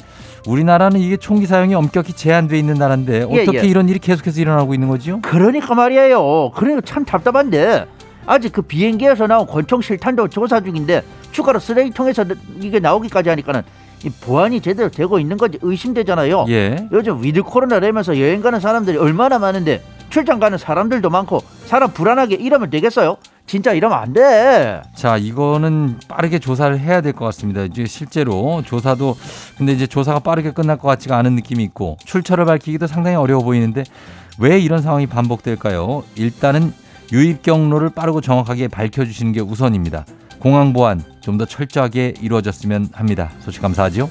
[0.48, 3.66] 우리나라는 이게 총기 사용이 엄격히 제한돼 있는 나라인데 예, 어떻게 예.
[3.68, 5.20] 이런 일이 계속해서 일어나고 있는 거지요?
[5.20, 6.50] 그러니까 말이에요.
[6.50, 7.86] 그러니까 참 답답한데
[8.26, 12.24] 아직 그 비행기에서 나온 권총 실탄도 조사 중인데 추가로 쓰레기통에서
[12.60, 16.46] 이게 나오기까지 하니까는 이 보안이 제대로 되고 있는 건지 의심되잖아요.
[16.48, 16.88] 예.
[16.92, 22.70] 요즘 with 코로나라면서 여행 가는 사람들이 얼마나 많은데 출장 가는 사람들도 많고 사람 불안하게 이러면
[22.70, 23.16] 되겠어요?
[23.46, 24.80] 진짜 이러면 안 돼.
[24.94, 27.62] 자, 이거는 빠르게 조사를 해야 될 것 같습니다.
[27.64, 29.16] 이제 실제로 조사도
[29.58, 33.84] 근데 이제 조사가 빠르게 끝날 것 같지가 않은 느낌이 있고 출처를 밝히기도 상당히 어려워 보이는데
[34.38, 36.04] 왜 이런 상황이 반복될까요?
[36.14, 36.72] 일단은
[37.12, 40.06] 유입 경로를 빠르고 정확하게 밝혀주시는 게 우선입니다.
[40.40, 43.30] 공항 보안 좀 더 철저하게 이루어졌으면 합니다.
[43.40, 44.10] 소식 감사하죠.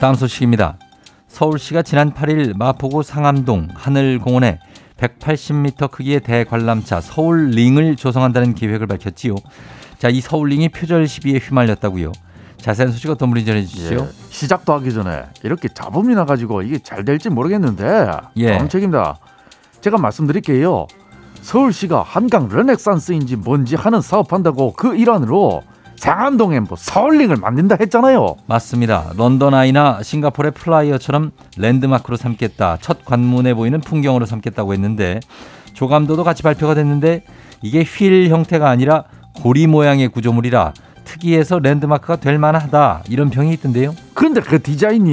[0.00, 0.78] 다음 소식입니다.
[1.26, 4.58] 서울시가 지난 8일 마포구 상암동 하늘공원에
[4.96, 9.34] 180m 크기의 대관람차 서울링을 조성한다는 계획을 밝혔지요.
[9.98, 12.12] 자, 이 서울링이 표절 시비에 휘말렸다고요.
[12.60, 13.94] 자세한 소식 어떤 분이 전해 주시죠?
[13.94, 18.56] 예, 시작도 하기 전에 이렇게 잡음이 나 가지고 이게 잘 될지 모르겠는데 예.
[18.56, 19.18] 다음 책입니다.
[19.80, 20.86] 제가 말씀드릴게요.
[21.40, 25.62] 서울시가 한강 르네상스인지 뭔지 하는 사업한다고 그 일환으로
[25.96, 28.36] 상암동에 뭐 서울링을 만든다 했잖아요.
[28.46, 29.12] 맞습니다.
[29.16, 32.78] 런던 아이나 싱가포르의 플라이어처럼 랜드마크로 삼겠다.
[32.80, 35.20] 첫 관문에 보이는 풍경으로 삼겠다고 했는데
[35.74, 37.24] 조감도도 같이 발표가 됐는데
[37.62, 39.04] 이게 휠 형태가 아니라
[39.42, 40.72] 고리 모양의 구조물이라
[41.08, 43.04] 특이해서 랜드마크가 될 만하다.
[43.08, 43.94] 이런 평이 있던데요.
[44.12, 45.10] 그런데 그 디자인이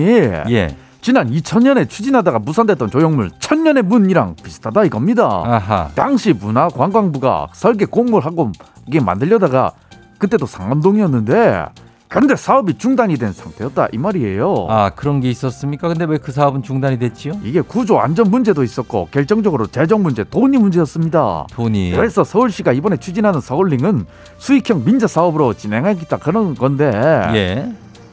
[0.50, 0.76] 예.
[1.00, 5.24] 지난 2000년에 추진하다가 무산됐던 조형물 천년의 문이랑 비슷하다 이겁니다.
[5.46, 5.90] 아하.
[5.96, 8.52] 당시 문화관광부가 설계 공모하고
[8.88, 9.72] 이게 만들려다가
[10.18, 11.66] 그때도 상암동이었는데
[12.08, 14.68] 그런데 사업이 중단이 된 상태였다 이 말이에요.
[14.70, 15.88] 아, 그런 게 있었습니까?
[15.88, 17.34] 근데 왜 그 사업은 중단이 됐지요?
[17.44, 21.46] 이게 구조 안전 문제도 있었고 결정적으로 재정 문제, 돈이 문제였습니다.
[21.52, 21.92] 돈이.
[21.96, 24.06] 그래서 서울시가 이번에 추진하는 서울링은
[24.40, 26.86] 수익형 민자 사업으로 진행하겠다 그런 건데.
[27.36, 27.72] 예.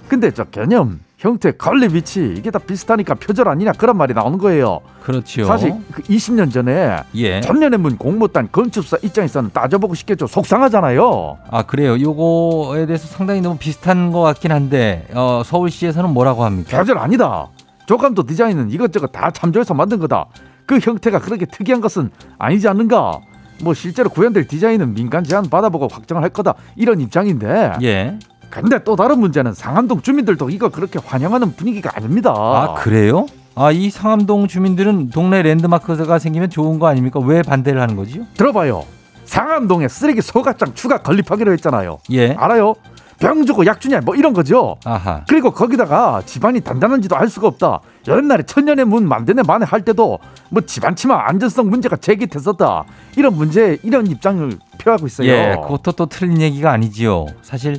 [0.09, 4.80] 근데 저 개념, 형태, 관리 위치 이게 다 비슷하니까 표절 아니냐 그런 말이 나오는 거예요.
[5.04, 5.44] 그렇죠.
[5.44, 7.40] 사실 그 20년 전에 예.
[7.40, 10.26] 천년의 문 공모단 건축사 입장에서는 따져보고 싶겠죠.
[10.26, 11.38] 속상하잖아요.
[11.48, 12.00] 아, 그래요.
[12.00, 16.76] 요거에 대해서 상당히 너무 비슷한 것 같긴 한데 어, 서울시에서는 뭐라고 합니까?
[16.76, 17.46] 표절 아니다.
[17.87, 20.26] 조감도 디자인은 이것저것 다 참조해서 만든 거다.
[20.66, 23.20] 그 형태가 그렇게 특이한 것은 아니지 않는가?
[23.62, 28.18] 뭐 실제로 구현될 디자인은 민간 제안 받아보고 확정을 할 거다 이런 입장인데 예.
[28.60, 32.32] 근데 또 다른 문제는 상암동 주민들도 이거 그렇게 환영하는 분위기가 아닙니다.
[32.36, 33.26] 아, 그래요?
[33.54, 37.18] 아, 이 상암동 주민들은 동네 랜드마크가 생기면 좋은 거 아닙니까?
[37.20, 38.24] 왜 반대를 하는 거지요?
[38.34, 38.84] 들어봐요.
[39.24, 41.98] 상암동에 쓰레기 소각장 추가 건립하기로 했잖아요.
[42.10, 42.32] 예.
[42.34, 42.74] 알아요?
[43.18, 44.76] 병 주고 약 주냐 뭐 이런 거죠.
[44.84, 45.22] 아하.
[45.28, 47.80] 그리고 거기다가 집안이 단단한지도 알 수가 없다.
[48.08, 50.18] 옛날에 천년의 문 만드네 만에 할 때도
[50.50, 52.84] 뭐 집안 치마 안전성 문제가 제기됐었다.
[53.16, 55.28] 이런 문제 이런 입장을 표하고 있어요.
[55.28, 57.26] 예, 그것도 또 틀린 얘기가 아니지요.
[57.42, 57.78] 사실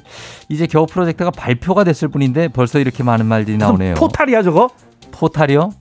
[0.49, 3.95] 이제 겨우 프로젝트가 발표가 됐을 뿐인데 벌써 이렇게 많은 말들이 무슨 나오네요.
[3.95, 4.69] 포탈이야 저거?
[5.11, 5.71] 포탈이요?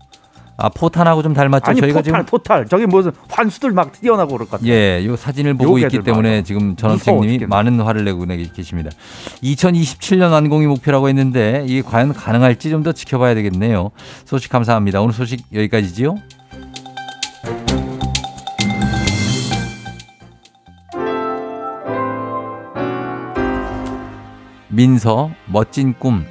[0.62, 1.70] 아, 포탄하고 좀 닮았죠.
[1.70, 4.66] 아니 저희가 포탈 지금 포탈 저기 무슨 환수들 막 뛰어나고 그럴 것 같아.
[4.66, 6.42] 예, 요 사진을 보고 있기 때문에 말이야.
[6.42, 7.46] 지금 전원책님이.
[7.46, 8.90] 많은 화를 내고 내- 계십니다.
[9.42, 13.90] 2027년 완공이 목표라고 했는데 이게 과연 가능할지 좀 더 지켜봐야 되겠네요.
[14.24, 15.00] 소식 감사합니다.
[15.00, 16.16] 오늘 소식 여기까지지요.
[24.68, 26.24] 민서 멋진 꿈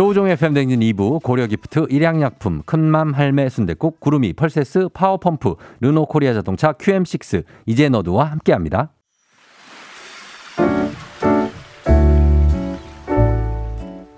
[0.00, 8.24] 조우종의 팬댕진 2부 고려기프트 일양약품 큰맘 할매 순대국 구름이 펄세스 파워펌프 르노코리아 자동차 QM6 이제너드와
[8.30, 8.94] 함께합니다.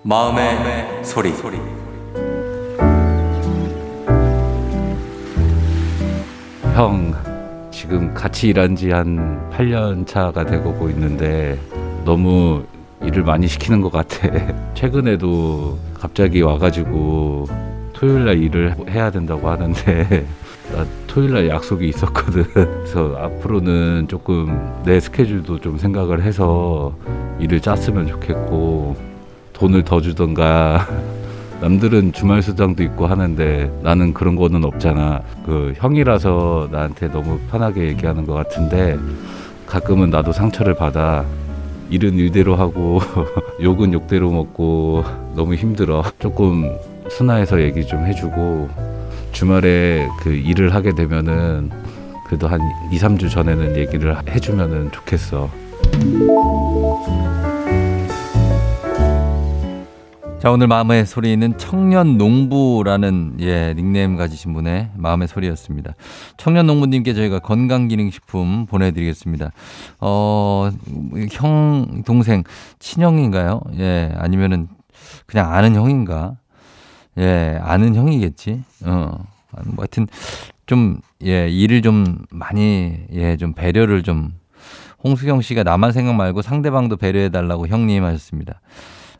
[0.04, 1.32] 마음의, 소리.
[6.76, 7.12] 형
[7.72, 11.58] 지금 같이 일한 지 한 8년 차가 되고 있는데
[12.04, 12.64] 너무
[13.04, 14.28] 일을 많이 시키는 것 같아.
[14.74, 17.46] 최근에도 갑자기 와가지고
[17.92, 20.26] 토요일 날 일을 해야 된다고 하는데
[20.74, 22.44] 나 토요일 날 약속이 있었거든.
[22.54, 26.94] 그래서 앞으로는 조금 내 스케줄도 좀 생각을 해서
[27.38, 28.96] 일을 짰으면 좋겠고
[29.52, 30.88] 돈을 더 주던가
[31.60, 35.22] 남들은 주말 수당도 있고 하는데 나는 그런 거는 없잖아.
[35.46, 38.98] 그 형이라서 나한테 너무 편하게 얘기하는 것 같은데
[39.66, 41.24] 가끔은 나도 상처를 받아.
[41.92, 43.00] 일은 일대로 하고
[43.62, 45.04] 욕은 욕대로 먹고
[45.36, 46.02] 너무 힘들어.
[46.18, 46.74] 조금
[47.10, 48.70] 순화해서 얘기 좀 해주고
[49.32, 51.70] 주말에 그 일을 하게 되면은
[52.26, 55.50] 그래도 한 2, 3주 전에는 얘기를 해주면은 좋겠어.
[60.42, 65.94] 자, 오늘 마음의 소리는 청년 농부라는 예, 닉네임 가지신 분의 마음의 소리였습니다.
[66.36, 69.52] 청년 농부님께 저희가 건강기능식품 보내드리겠습니다.
[70.00, 70.68] 어,
[71.30, 72.42] 형, 동생,
[72.80, 73.60] 친형인가요?
[73.78, 74.66] 예, 아니면은
[75.26, 76.38] 그냥 아는 형인가?
[77.18, 78.64] 예, 아는 형이겠지.
[78.84, 79.24] 어,
[79.66, 80.08] 뭐 하여튼
[80.66, 84.32] 좀, 예, 일을 좀 많이, 예, 좀 배려를 좀
[85.04, 88.60] 홍수경 씨가 나만 생각 말고 상대방도 배려해달라고 형님 하셨습니다.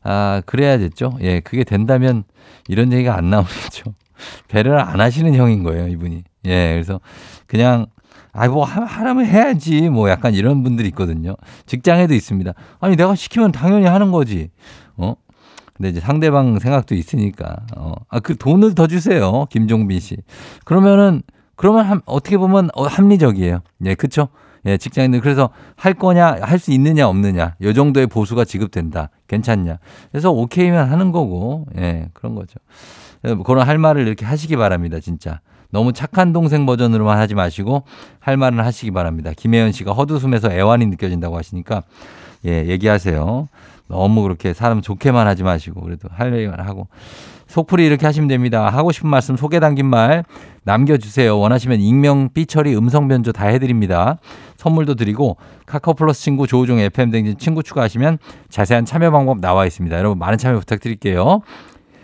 [0.03, 1.19] 아, 그래야겠죠.
[1.21, 2.25] 예, 그게 된다면
[2.69, 3.95] 이런 얘기가 안 나오겠죠.
[4.49, 6.25] 배려를 안 하시는 형인 거예요, 이분이.
[6.47, 7.01] 예, 그래서
[7.47, 7.87] 그냥,
[8.33, 9.89] 아, 뭐, 하- 하라면 해야지.
[9.89, 11.37] 뭐 약간 이런 분들이 있거든요.
[11.67, 12.53] 직장에도 있습니다.
[12.81, 14.51] 아니, 내가 시키면 당연히 하는 거지.
[14.97, 15.15] 어?
[15.75, 17.57] 근데 이제 상대방 생각도 있으니까.
[17.77, 17.95] 어.
[18.09, 19.47] 아, 그 돈을 더 주세요.
[19.51, 20.17] 김종빈 씨.
[20.65, 21.23] 그러면은,
[21.57, 23.61] 그러면 한- 어떻게 보면 어, 합리적이에요.
[23.87, 24.29] 예, 그쵸?
[24.67, 27.57] 예, 직장인들 그래서 할 거냐, 할 수 있느냐, 없느냐.
[27.61, 29.11] 요 정도의 보수가 지급된다.
[29.27, 29.79] 괜찮냐.
[30.11, 32.59] 그래서 오케이면 하는 거고, 예, 그런 거죠.
[33.27, 35.41] 예, 그런 할 말을 이렇게 하시기 바랍니다, 진짜.
[35.71, 37.85] 너무 착한 동생 버전으로만 하지 마시고
[38.21, 39.33] 할 말은 하시기 바랍니다.
[39.35, 41.83] 김혜연 씨가 헛웃음에서 애환이 느껴진다고 하시니까
[42.45, 43.49] 예, 얘기하세요.
[43.89, 46.89] 너무 그렇게 사람 좋게만 하지 마시고 그래도 할 얘기만 하고
[47.53, 48.71] 속풀이 이렇게 하시면 됩니다.
[48.71, 50.25] 하고 싶은 말씀 소개 담긴 말
[50.65, 51.39] 남겨주세요.
[51.39, 54.17] 원하시면 익명, 삐처리, 음성 변조 다 해드립니다.
[54.57, 55.37] 선물도 드리고
[55.67, 58.17] 카카오 플러스 친구 조우종 FM 댕진 친구 추가하시면
[58.49, 59.99] 자세한 참여 방법 나와 있습니다.
[59.99, 61.43] 여러분 많은 참여 부탁드릴게요.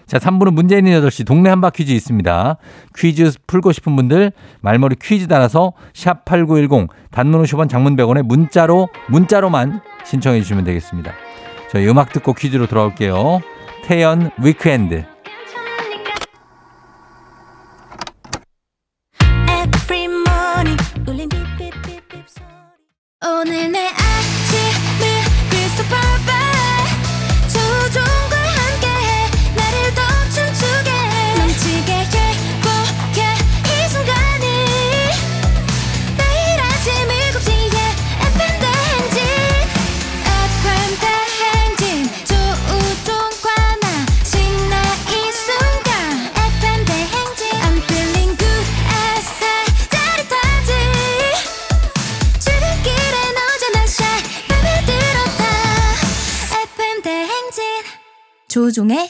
[0.04, 2.56] 자, 3부는 문제 있는 8시 동네 한바 퀴즈 있습니다.
[2.94, 9.80] 퀴즈 풀고 싶은 분들 말머리 퀴즈 달아서 샵 8910 단문 50원 장문 100원에 문자로 문자로만
[10.04, 11.12] 신청해 주시면 되겠습니다.
[11.70, 13.40] 저희 음악 듣고 퀴즈로 돌아올게요.
[13.84, 15.17] 태연 Weekend.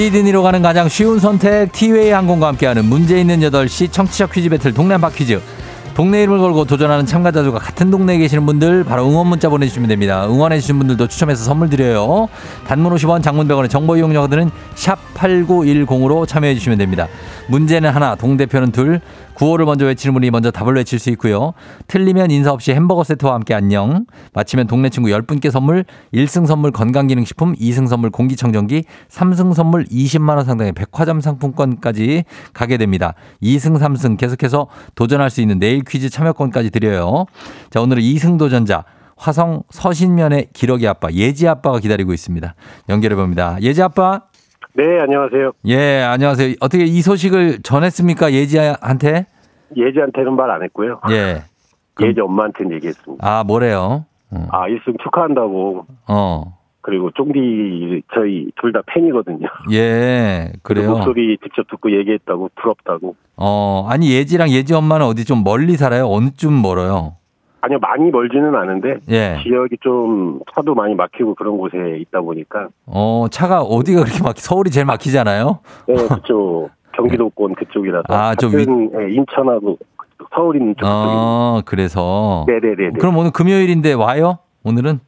[0.00, 4.94] 시드니로 가는 가장 쉬운 선택 티웨이 항공과 함께하는 문제 있는 8시 청취자 퀴즈 배틀 동네
[4.94, 5.42] 한바 퀴즈
[5.92, 10.26] 동네 이름을 걸고 도전하는 참가자들과 같은 동네에 계시는 분들 바로 응원 문자 보내주시면 됩니다.
[10.26, 12.30] 응원해주신 분들도 추첨해서 선물 드려요.
[12.66, 17.06] 단문 50원 장문 100원의 정보 이용료들은 샵 8910으로 참여해주시면 됩니다.
[17.48, 19.02] 문제는 하나 동대표는 둘
[19.40, 21.54] 구호를 먼저 외치는 분이 먼저 답을 외칠 수 있고요.
[21.86, 24.04] 틀리면 인사 없이 햄버거 세트와 함께 안녕.
[24.34, 30.44] 마치면 동네 친구 10분께 선물 1승 선물 건강기능식품 2승 선물 공기청정기 3승 선물 20만 원
[30.44, 33.14] 상당의 백화점 상품권까지 가게 됩니다.
[33.42, 37.24] 2승 3승 계속해서 도전할 수 있는 내일 퀴즈 참여권까지 드려요.
[37.70, 38.84] 자 오늘은 2승 도전자
[39.16, 42.54] 화성 서신면의 기러기 아빠 예지 아빠가 기다리고 있습니다.
[42.90, 43.56] 연결해 봅니다.
[43.62, 44.20] 예지 아빠.
[44.74, 45.52] 네, 안녕하세요.
[45.66, 46.54] 예, 안녕하세요.
[46.60, 48.32] 어떻게 이 소식을 전했습니까?
[48.32, 49.26] 예지한테?
[49.76, 51.00] 예지한테는 말 안 했고요.
[51.10, 51.42] 예.
[51.94, 53.26] 그럼- 예지 엄마한테는 얘기했습니다.
[53.26, 54.04] 아, 뭐래요?
[54.30, 54.46] 어.
[54.50, 55.86] 아, 1승 축하한다고.
[56.08, 56.56] 어.
[56.82, 59.46] 그리고 쫑디 저희 둘 다 팬이거든요.
[59.72, 60.92] 예, 그 그래요.
[60.92, 63.16] 목소리 직접 듣고 얘기했다고 부럽다고.
[63.36, 66.06] 어, 아니 예지랑 예지 엄마는 어디 좀 멀리 살아요?
[66.08, 67.16] 어느 쯤 멀어요?
[67.62, 69.38] 아니요, 많이 멀지는 않은데 예.
[69.42, 74.70] 지역이 좀 차도 많이 막히고 그런 곳에 있다 보니까 어, 차가 어디가 그렇게 막 서울이
[74.70, 75.58] 제일 막히잖아요.
[75.88, 79.78] 네, 그쪽 경기도권 그쪽이라서 아, 좀 같은, 예, 인천하고
[80.34, 80.86] 서울 있는 쪽.
[80.86, 82.44] 어, 그래서.
[82.46, 82.98] 네네네.
[82.98, 84.38] 그럼 오늘 금요일인데 와요?
[84.64, 85.00] 오늘은?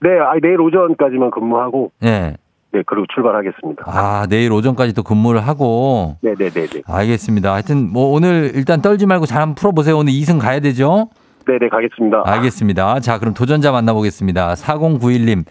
[0.00, 2.36] 네, 아, 내일 오전까지만 근무하고 예.
[2.72, 3.82] 네 그리고 출발하겠습니다.
[3.86, 6.16] 아, 내일 오전까지 또 근무를 하고.
[6.22, 6.82] 네네네네.
[6.86, 7.52] 알겠습니다.
[7.52, 9.96] 하여튼 뭐 오늘 일단 떨지 말고 잘 한번 풀어보세요.
[9.98, 11.08] 오늘 2승 가야 되죠?
[11.50, 12.22] 네네 가겠습니다.
[12.26, 13.00] 알겠습니다.
[13.00, 14.54] 자, 그럼 도전자 만나보겠습니다.
[14.54, 15.44] 4091님,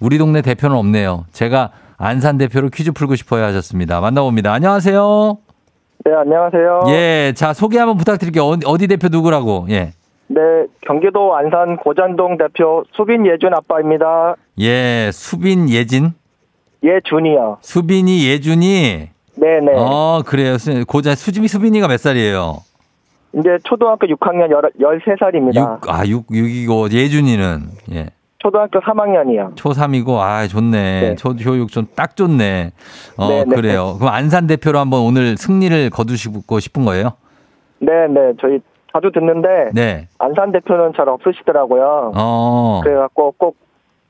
[0.00, 1.26] 우리 동네 대표는 없네요.
[1.32, 4.00] 제가 안산 대표로 퀴즈 풀고 싶어요 하셨습니다.
[4.00, 4.52] 만나봅니다.
[4.52, 5.38] 안녕하세요.
[6.06, 6.80] 네, 안녕하세요.
[6.88, 8.42] 예, 자, 소개 한번 부탁드릴게요.
[8.44, 9.66] 어디, 어디 대표 누구라고?
[9.70, 9.92] 예.
[10.26, 10.40] 네,
[10.86, 14.34] 경기도 안산 고잔동 대표 수빈 예준 아빠입니다.
[14.60, 16.14] 예, 수빈 예진?
[16.82, 17.58] 예준이요.
[17.60, 19.08] 수빈이 예준이?
[19.36, 19.72] 네네.
[19.76, 20.58] 어, 그래요.
[20.58, 22.58] 수- 고자, 수집이 수빈이가 몇 살이에요?
[23.38, 25.56] 이제 초등학교 6학년 13살입니다.
[25.56, 27.60] 육 아, 육 6이고, 예준이는,
[27.92, 28.06] 예.
[28.38, 29.56] 초등학교 3학년이요.
[29.56, 31.00] 초3이고, 아, 좋네.
[31.00, 31.14] 네.
[31.16, 32.72] 초교육 좀딱 좋네.
[33.16, 33.56] 어, 네, 네.
[33.56, 33.96] 그래요.
[33.98, 37.12] 그럼 안산 대표로 한번 오늘 승리를 거두시고 싶은 거예요?
[37.78, 38.32] 네 네.
[38.40, 38.60] 저희
[38.92, 40.08] 자주 듣는데 네.
[40.18, 42.12] 안산 대표는 잘 없으시더라고요.
[42.14, 43.56] 어, 그래갖고 꼭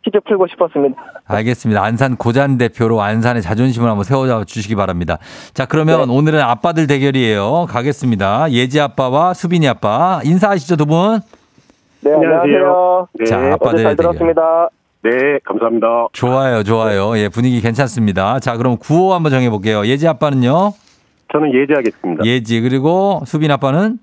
[0.05, 0.97] 퀴즈 풀고 싶었습니다.
[1.27, 1.83] 알겠습니다.
[1.83, 5.19] 안산 고잔 대표로 안산의 자존심을 한번 세워 주시기 바랍니다.
[5.55, 6.15] 자, 그러면 네.
[6.15, 7.67] 오늘은 아빠들 대결이에요.
[7.71, 8.51] 가겠습니다.
[8.53, 10.21] 예지 아빠와 수빈이 아빠.
[10.25, 11.21] 인사하시죠, 두 분?
[12.03, 13.09] 네, 안녕하세요.
[13.19, 13.25] 네.
[13.25, 13.97] 자, 어제 아빠들 잘.
[13.97, 14.69] 들었습니다.
[15.03, 15.11] 네,
[15.45, 16.09] 감사합니다.
[16.13, 17.17] 좋아요, 좋아요.
[17.19, 18.41] 예, 분위기 괜찮습니다.
[18.41, 19.87] 자, 그럼 구호 한번 정해 볼게요.
[19.87, 20.73] 예지 아빠는요?
[21.33, 22.25] 저는 예지하겠습니다.
[22.25, 23.99] 예지, 그리고 수빈 아빠는?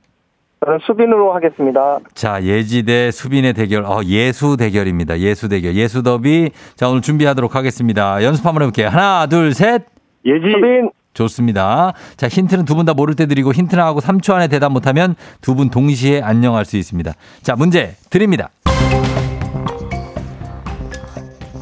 [0.63, 1.97] 저는 수빈으로 하겠습니다.
[2.13, 3.83] 자, 예지 대 수빈의 대결.
[3.83, 5.17] 어, 예수 대결입니다.
[5.19, 5.73] 예수 대결.
[5.75, 6.51] 예수 더비.
[6.75, 8.23] 자, 오늘 준비하도록 하겠습니다.
[8.23, 8.89] 연습 한번 해볼게요.
[8.89, 9.81] 하나, 둘, 셋.
[10.23, 10.51] 예지.
[10.51, 11.93] 수빈 좋습니다.
[12.15, 15.55] 자, 힌트는 두 분 다 모를 때 드리고 힌트나 하고 3초 안에 대답 못하면 두
[15.55, 17.11] 분 동시에 안녕할 수 있습니다.
[17.41, 18.49] 자, 문제 드립니다.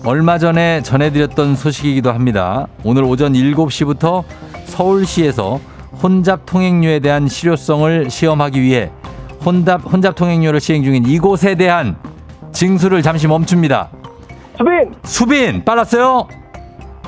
[0.06, 2.68] 얼마 전에 전해드렸던 소식이기도 합니다.
[2.84, 4.24] 오늘 오전 7시부터
[4.66, 5.60] 서울시에서
[6.02, 8.92] 혼잡 통행료에 대한 실효성을 시험하기 위해
[9.46, 11.98] 혼잡, 혼잡 통행료를 시행 중인 이곳에 대한
[12.52, 13.90] 징수를 잠시 멈춥니다.
[14.58, 16.28] 수빈 수빈, 빨랐어요?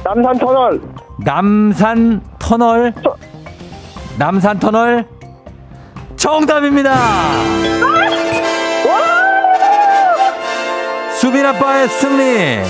[0.03, 0.81] 남산 터널
[1.19, 2.93] 남산 터널
[4.17, 5.05] 남산 터널
[6.15, 6.95] 정답입니다.
[11.19, 12.61] 수빈 아빠의 승리.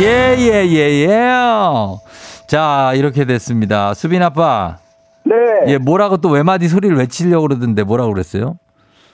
[0.00, 2.00] 예예예 예,
[2.50, 3.94] 자 이렇게 됐습니다.
[3.94, 4.78] 수빈 아빠
[5.22, 5.36] 네.
[5.68, 8.56] 예 뭐라고 또 외마디 소리를 외치려고 그러던데 뭐라고 그랬어요?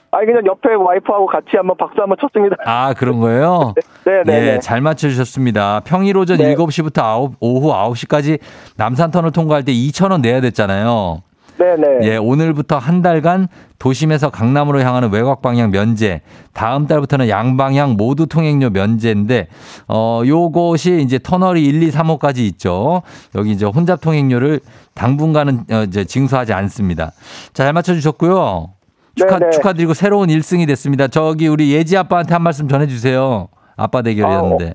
[0.09, 2.55] 아니 그냥 옆에 와이프하고 같이 한번 박수 한번 쳤습니다.
[2.65, 3.75] 아 그런 거예요?
[4.05, 4.47] 네 네네.
[4.55, 5.81] 예, 잘 맞춰주셨습니다.
[5.85, 6.55] 평일 오전 네.
[6.55, 8.39] 7시부터 9, 오후 9시까지
[8.75, 11.21] 남산터널 통과할 때 2,000원 내야 됐잖아요.
[11.57, 11.99] 네네.
[12.03, 13.47] 예, 오늘부터 한 달간
[13.79, 16.21] 도심에서 강남으로 향하는 외곽 방향 면제,
[16.53, 19.47] 다음 달부터는 양방향 모두 통행료 면제인데,
[19.87, 23.01] 어, 요것이 이제 터널이 1, 2, 3호까지 있죠.
[23.35, 24.59] 여기 이제 혼잡 통행료를
[24.93, 27.11] 당분간은 어, 이제 징수하지 않습니다.
[27.53, 28.69] 자, 잘 맞춰 주셨고요.
[29.15, 29.51] 축하, 네네.
[29.51, 31.07] 축하드리고 새로운 1승이 됐습니다.
[31.07, 33.47] 저기 우리 예지 아빠한테 한 말씀 전해 주세요.
[33.75, 34.73] 아빠 대결이었는데.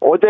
[0.00, 0.26] 어제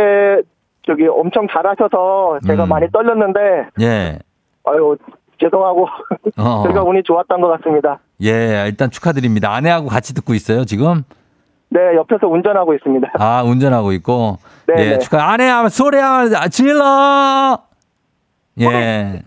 [0.87, 2.69] 저기 엄청 잘하셔서 제가 음.
[2.69, 3.41] 많이 떨렸는데
[3.81, 4.19] 예.
[4.65, 4.97] 아유
[5.41, 5.87] 죄송하고
[6.39, 6.65] 어.
[6.67, 7.99] 제가 운이 좋았던 것 같습니다.
[8.23, 9.53] 예, 일단 축하드립니다.
[9.55, 11.03] 아내하고 같이 듣고 있어요, 지금?
[11.71, 13.13] 네 옆에서 운전하고 있습니다.
[13.19, 14.39] 아, 운전하고 있고.
[14.69, 14.99] 네, 예, 네.
[14.99, 15.33] 축하.
[15.33, 17.59] 아내 하면 소리 하면 질러!
[18.61, 19.23] 예.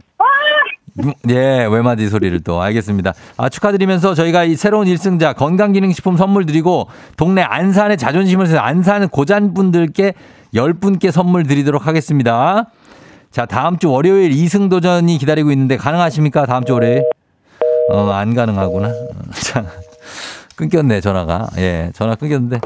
[1.00, 3.14] 음, 예, 외마디 소리를 또 알겠습니다.
[3.38, 6.88] 아, 축하드리면서 저희가 이 새로운 일승자 건강기능식품 선물 드리고
[7.18, 10.14] 동네 안산의 자존심을 세운 안산 고잔 분들께
[10.56, 12.66] 10분께 선물 드리도록 하겠습니다.
[13.32, 16.46] 자, 다음 주 월요일 2승 도전이 기다리고 있는데 가능하십니까?
[16.46, 17.04] 다음 주 월요일?
[17.92, 18.88] 어, 안 가능하구나.
[18.88, 19.66] 어, 자,
[20.58, 21.48] 끊겼네, 전화가.
[21.58, 22.60] 예, 전화 끊겼는데.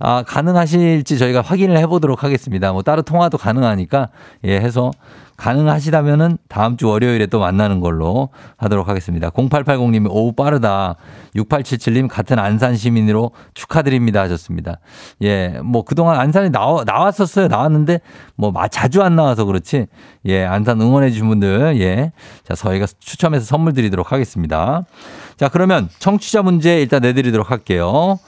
[0.00, 2.72] 아, 가능하실지 저희가 확인을 해보도록 하겠습니다.
[2.72, 4.08] 뭐, 따로 통화도 가능하니까,
[4.44, 4.90] 예, 해서
[5.36, 9.30] 가능하시다면은 다음 주 월요일에 또 만나는 걸로 하도록 하겠습니다.
[9.30, 10.94] 0880님이 오후 빠르다.
[11.34, 14.78] 6877님 같은 안산 시민으로 축하드립니다 하셨습니다.
[15.22, 17.48] 예, 뭐 그동안 안산에 나와, 나왔었어요.
[17.48, 17.98] 나왔는데
[18.36, 19.86] 뭐 마- 자주 안 나와서 그렇지.
[20.26, 22.12] 예, 안산 응원해 주신 분들, 예.
[22.44, 24.84] 자, 저희가 추첨해서 선물 드리도록 하겠습니다.
[25.36, 28.18] 자, 그러면 청취자 문제 일단 내드리도록 할게요.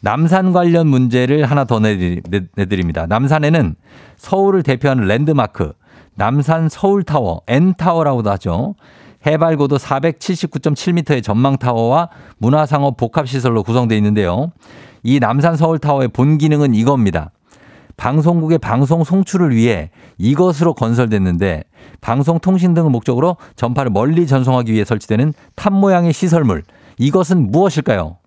[0.00, 3.06] 남산 관련 문제를 하나 더 내드립니다.
[3.06, 3.76] 남산에는
[4.16, 5.72] 서울을 대표하는 랜드마크,
[6.14, 8.74] 남산 서울타워, N타워라고도 하죠.
[9.24, 12.08] 해발 고도 479.7m의 전망타워와
[12.38, 14.50] 문화상업 복합시설로 구성되어 있는데요.
[15.04, 17.30] 이 남산 서울타워의 본 기능은 이겁니다.
[17.96, 21.64] 방송국의 방송 송출을 위해 이것으로 건설됐는데
[22.00, 26.62] 방송 통신 등을 목적으로 전파를 멀리 전송하기 위해 설치되는 탑 모양의 시설물.
[26.98, 28.18] 이것은 무엇일까요?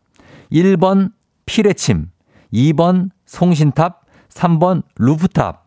[0.51, 1.11] 1번
[1.45, 2.07] 피뢰침,
[2.53, 5.64] 2번 송신탑, 3번 루프탑.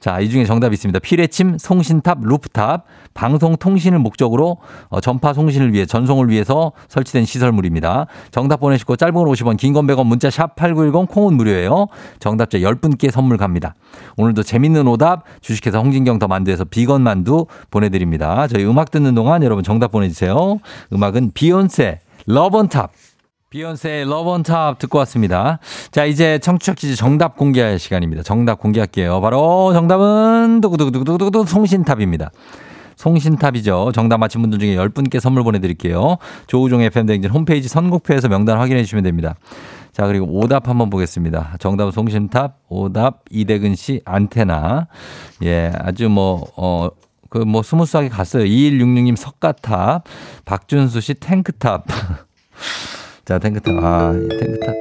[0.00, 0.98] 자, 이 중에 정답이 있습니다.
[1.00, 4.56] 피뢰침, 송신탑, 루프탑, 방송 통신을 목적으로
[4.88, 8.06] 어, 전파 송신을 위해 전송을 위해서 설치된 시설물입니다.
[8.30, 11.88] 정답 보내시고 짧은 걸 50원, 긴 건 100원, 문자 샵 8910 콩은 무료예요.
[12.18, 13.74] 정답자 10분께 선물 갑니다.
[14.16, 18.48] 오늘도 재밌는 오답 주식회사 홍진경 더 만두에서 비건 만두 보내 드립니다.
[18.48, 20.58] 저희 음악 듣는 동안 여러분 정답 보내 주세요.
[20.94, 22.90] 음악은 비욘세, Love On Top.
[23.50, 25.58] 비욘세의 Love On Top 듣고 왔습니다.
[25.90, 28.22] 자, 이제 청취자 퀴즈 정답 공개할 시간입니다.
[28.22, 29.20] 정답 공개할게요.
[29.20, 32.30] 바로 정답은 두구두구두구두구 송신탑입니다.
[32.94, 33.90] 송신탑이죠.
[33.92, 36.18] 정답 맞힌 분들 중에 10분께 선물 보내드릴게요.
[36.46, 39.34] 조우종 FM 댕진 홈페이지 선곡표에서 명단 확인해 주시면 됩니다.
[39.92, 41.56] 자, 그리고 오답 한번 보겠습니다.
[41.58, 44.86] 정답 송신탑, 오답 이대근 씨 안테나.
[45.42, 46.88] 예, 아주 뭐, 어,
[47.28, 48.44] 그 뭐 스무스하게 갔어요.
[48.44, 50.04] 2166님 석가탑,
[50.44, 51.84] 박준수 씨 탱크탑.
[53.30, 53.76] 자, 탱크탑.
[53.78, 54.74] 아, 이 탱크탑.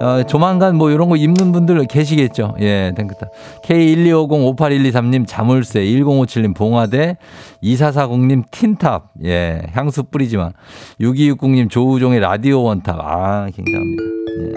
[0.00, 2.54] 어, 조만간 뭐 이런 거 입는 분들 계시겠죠.
[2.60, 3.28] 예, 탱크탑.
[3.64, 7.16] K1250-58123님 자물쇠, 1057님 봉화대,
[7.60, 9.14] 2440님 틴탑.
[9.24, 10.52] 예, 향수 뿌리지 마.
[11.00, 13.00] 6260님 조우종의 라디오 원탑.
[13.00, 14.02] 아, 굉장합니다.
[14.42, 14.52] 예.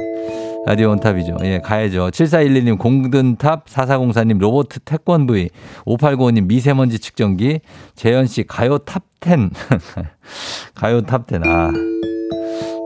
[0.68, 1.38] 라디오 원탑이죠.
[1.42, 2.12] 예, 가야죠.
[2.12, 5.50] 7411님 공든탑, 4404님 로보트 태권브이,
[5.88, 7.62] 5895님 미세먼지 측정기,
[7.96, 9.50] 재현씨 가요 탑10.
[10.76, 11.48] 가요 탑10.
[11.48, 12.11] 아.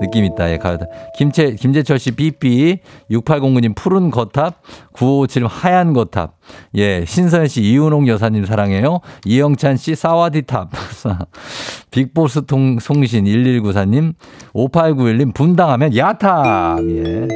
[0.02, 0.52] 느낌 있다.
[0.52, 0.90] 예, 가요 탑.
[1.18, 2.80] 김채, 김재철 씨 삐삐,
[3.12, 4.62] 6809님 푸른 거탑,
[4.94, 6.36] 9557님 하얀 거탑.
[6.76, 9.00] 예, 신서연 씨 이윤홍 여사님 사랑해요.
[9.26, 10.70] 이영찬 씨 사와디탑.
[11.92, 14.14] 빅보스 통, 송신 1194님,
[14.54, 16.80] 5891님 분당하면 야탑.
[16.90, 17.28] 예.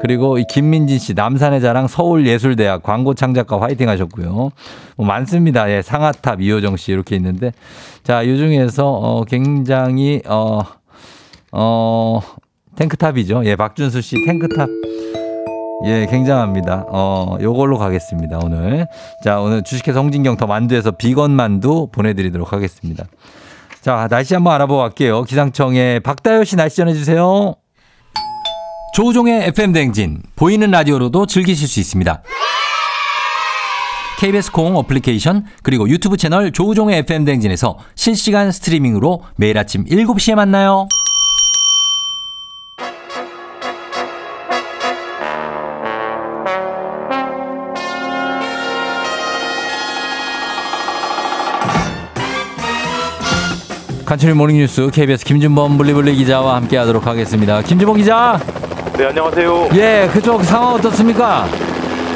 [0.00, 4.50] 그리고 이 김민진 씨 남산의 자랑 서울예술대학 광고 창작가 화이팅 하셨고요.
[4.96, 5.70] 뭐 많습니다.
[5.70, 7.52] 예, 상하탑 이호정 씨 이렇게 있는데
[8.02, 10.60] 자, 이 중에서 어 굉장히 어
[11.52, 12.20] 어,
[12.76, 13.42] 탱크탑이죠.
[13.44, 14.68] 예, 박준수 씨 탱크탑.
[15.84, 16.86] 예, 굉장합니다.
[16.88, 18.86] 어, 요걸로 가겠습니다, 오늘.
[19.22, 23.04] 자, 오늘 주식회사 홍진경 더 만두에서 비건 만두 보내드리도록 하겠습니다.
[23.82, 25.22] 자, 날씨 한번 알아보고 갈게요.
[25.24, 27.54] 기상청에 박다효 씨 날씨 전해주세요.
[28.94, 32.22] 조우종의 FM 댕진 보이는 라디오로도 즐기실 수 있습니다.
[34.18, 40.88] KBS 콩 어플리케이션 그리고 유튜브 채널 조우종의 FM 댕진에서 실시간 스트리밍으로 매일 아침 7시에 만나요.
[54.06, 57.60] 간추리 모닝뉴스 KBS 김준범 블리블리 기자와 함께하도록 하겠습니다.
[57.62, 58.38] 김준범 기자.
[58.96, 59.68] 네, 안녕하세요.
[59.74, 61.44] 예, 그쪽 상황 어떻습니까?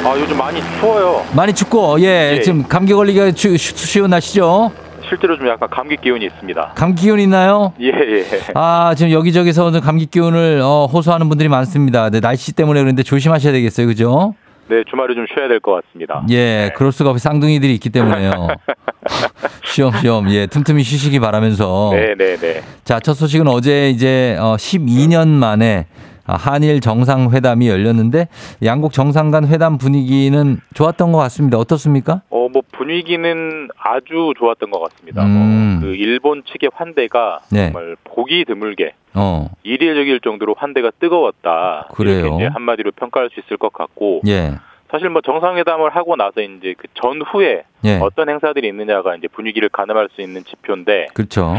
[0.03, 1.21] 아, 요즘 많이 추워요.
[1.33, 2.41] 많이 춥고, 예, 예.
[2.41, 4.71] 지금 감기 걸리기가 추, 쉬- 쉬운 날씨죠?
[5.09, 6.71] 실제로 좀 약간 감기 기운이 있습니다.
[6.75, 7.73] 감기 기운 있나요?
[7.81, 8.25] 예, 예.
[8.55, 12.09] 아, 지금 여기저기서 오늘 감기 기운을 어, 호소하는 분들이 많습니다.
[12.09, 13.85] 네, 날씨 때문에 그런데 조심하셔야 되겠어요.
[13.87, 14.33] 그죠?
[14.71, 16.23] 네, 주말에 좀 쉬어야 될 것 같습니다.
[16.29, 18.31] 예, 그럴 수가 없이 쌍둥이들이 있기 때문에요.
[19.65, 21.91] 쉬엄쉬엄, 예, 틈틈이 쉬시기 바라면서.
[21.93, 22.61] 네, 네, 네.
[22.85, 28.27] 자, 첫 소식은 어제 이제 어, 12년 만에 아, 한일 정상회담이 열렸는데
[28.63, 31.57] 양국 정상 간 회담 분위기는 좋았던 것 같습니다.
[31.57, 32.21] 어떻습니까?
[32.29, 35.23] 어, 뭐 분위기는 아주 좋았던 것 같습니다.
[35.25, 35.79] 음.
[35.81, 37.71] 뭐, 그 일본 측의 환대가 네.
[37.71, 41.89] 정말 보기 드물게 어, 이례적일 정도로 환대가 뜨거웠다.
[41.93, 42.19] 그래요?
[42.19, 44.53] 이렇게 이제 한마디로 평가할 수 있을 것 같고 예,
[44.89, 50.09] 사실 뭐 정상회담을 하고 나서 이제 그 전후에 예, 어떤 행사들이 있느냐가 이제 분위기를 가늠할
[50.13, 51.55] 수 있는 지표인데 그렇죠.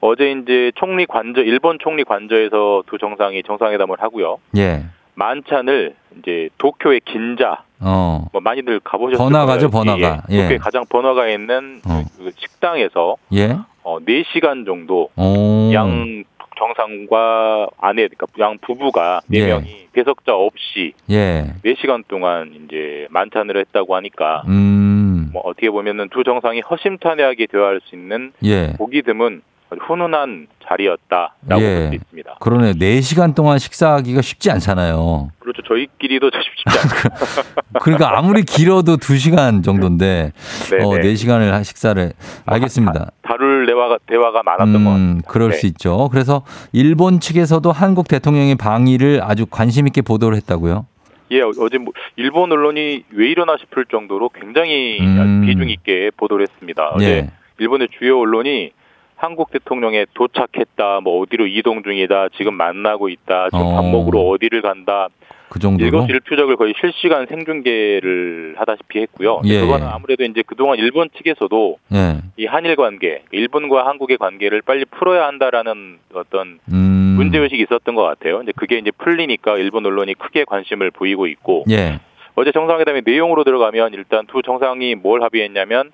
[0.00, 4.38] 어제 이제 총리 관저 일본 총리 관저에서 두 정상이 정상회담을 하고요.
[4.56, 4.84] 예,
[5.14, 9.84] 만찬을 이제 도쿄의 긴자 어, 뭐 많이들 가보셨을 번화가죠, 거예요.
[9.84, 10.22] 번화가.
[10.30, 10.42] 예, 예.
[10.42, 12.02] 도쿄의 가장 번화가에 있는 어.
[12.18, 16.24] 그 식당에서 예, 어, 4시간 정도 오, 양
[16.58, 19.46] 정상과 아내 그러니까 양 부부가 네 예.
[19.48, 26.24] 명이 배석자 없이 예, 4시간 동안 이제 만찬을 했다고 하니까 음, 뭐 어떻게 보면은 두
[26.24, 28.72] 정상이 허심탄회하게 대화할 수 있는 예.
[28.78, 29.42] 보기 드문 아주
[29.80, 31.74] 훈훈한 자리였다라고 예.
[31.80, 32.36] 볼수 있습니다.
[32.40, 32.72] 그러네.
[32.74, 35.30] 4시간 동안 식사하기가 쉽지 않잖아요.
[35.40, 35.62] 그렇죠.
[35.62, 37.54] 저희끼리도 쉽지 않죠.
[37.82, 40.32] 그러니까 아무리 길어도 2시간 정도인데,
[40.70, 41.02] 네, 어, 네.
[41.14, 42.12] 4시간을 한 식사를.
[42.46, 43.10] 알겠습니다.
[43.22, 44.96] 다 룰 대화가 대화가 많았던 것 같습니다.
[45.18, 45.56] 음, 그럴 네.
[45.56, 46.08] 수 있죠.
[46.10, 46.42] 그래서
[46.72, 50.86] 일본 측에서도 한국 대통령의 방위를 아주 관심 있게 보도를 했다고요.
[51.32, 55.42] 예, 어- 어제 뭐 일본 언론이 왜 이러나 싶을 정도로 굉장히 음.
[55.44, 56.90] 비중 있게 보도를 했습니다.
[56.94, 57.30] 어제 예.
[57.58, 58.70] 일본의 주요 언론이
[59.16, 63.74] 한국 대통령에 도착했다, 뭐 어디로 이동 중이다, 지금 만나고 있다, 지금 어.
[63.76, 65.08] 밥 먹으러 어디를 간다,
[65.48, 65.86] 그 정도로.
[65.86, 69.40] 일거수일투족을 거의 실시간 생중계를 하다시피 했고요.
[69.44, 69.90] 예, 그거는 예.
[69.90, 72.20] 아무래도 이제 그동안 일본 측에서도 예.
[72.36, 77.14] 이 한일 관계, 일본과 한국의 관계를 빨리 풀어야 한다라는 어떤 음.
[77.16, 78.42] 문제 의식이 있었던 것 같아요.
[78.42, 82.00] 이제 그게 이제 풀리니까 일본 언론이 크게 관심을 보이고 있고 예.
[82.34, 85.90] 어제 정상회담의 내용으로 들어가면 일단 두 정상이 뭘 합의했냐면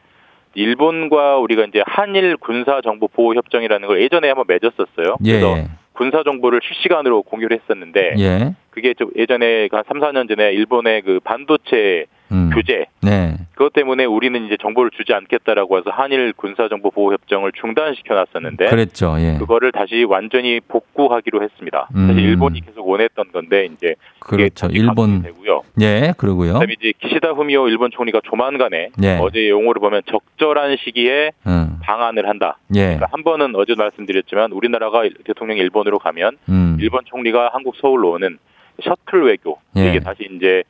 [0.54, 5.16] 일본과 우리가 이제 한일 군사 정보 보호 협정이라는 걸 예전에 한번 맺었었어요.
[5.24, 5.32] 예.
[5.32, 5.68] 그래서 예.
[5.92, 8.54] 군사 정보를 실시간으로 공유를 했었는데 예.
[8.70, 12.50] 그게 좀 예전에 한 3, 4년 전에 일본의 그 반도체 음.
[12.52, 13.36] 규제 네.
[13.52, 19.16] 그것 때문에 우리는 이제 정보를 주지 않겠다라고 해서 한일 군사정보보호협정을 중단시켜 놨었는데 그랬죠.
[19.18, 19.36] 예.
[19.38, 21.88] 그거를 다시 완전히 복구하기로 했습니다.
[21.94, 22.08] 음.
[22.08, 24.68] 사실 일본이 계속 원했던 건데 이제 그렇죠.
[24.70, 25.62] 일본 되고요.
[25.80, 26.54] 예, 그러고요.
[26.54, 29.18] 그다음에 이제 기시다 후미오 일본 총리가 조만간에 예.
[29.20, 31.78] 어제 용어를 보면 적절한 시기에 음.
[31.82, 32.58] 방안을 한다.
[32.74, 32.96] 예.
[32.96, 36.76] 그러니까 한 번은 어제 말씀드렸지만 우리나라가 대통령이 일본으로 가면 음.
[36.80, 38.38] 일본 총리가 한국 서울로 오는
[38.82, 39.90] 셔틀 외교 예.
[39.90, 40.62] 이게 다시 이제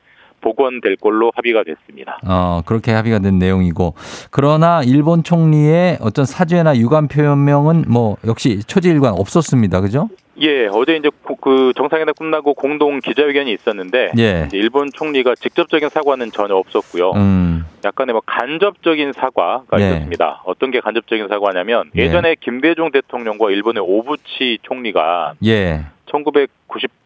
[0.43, 2.19] 복원될 걸로 합의가 됐습니다.
[2.27, 3.95] 어, 그렇게 합의가 된 내용이고.
[4.31, 9.81] 그러나 일본 총리의 어떤 사죄나 유감 표명은 뭐 역시 초지일관 없었습니다.
[9.81, 10.09] 그죠?
[10.41, 14.49] 예, 어제 이제 고- 그 정상회담 끝나고 공동 기자회견이 있었는데 예.
[14.53, 17.11] 일본 총리가 직접적인 사과는 전혀 없었고요.
[17.13, 17.67] 음.
[17.85, 19.87] 약간의 뭐 간접적인 사과가 예.
[19.91, 20.43] 있었습니다.
[20.47, 22.03] 어떤 게 간접적인 사과냐면 예.
[22.03, 25.85] 예전에 김대중 대통령과 일본의 오부치 총리가 예.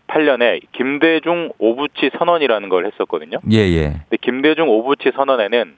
[0.06, 3.38] 1998년에 김대중 오부치 선언이라는 걸 했었거든요.
[3.52, 3.82] 예, 예.
[4.08, 5.74] 근데 김대중 오부치 선언에는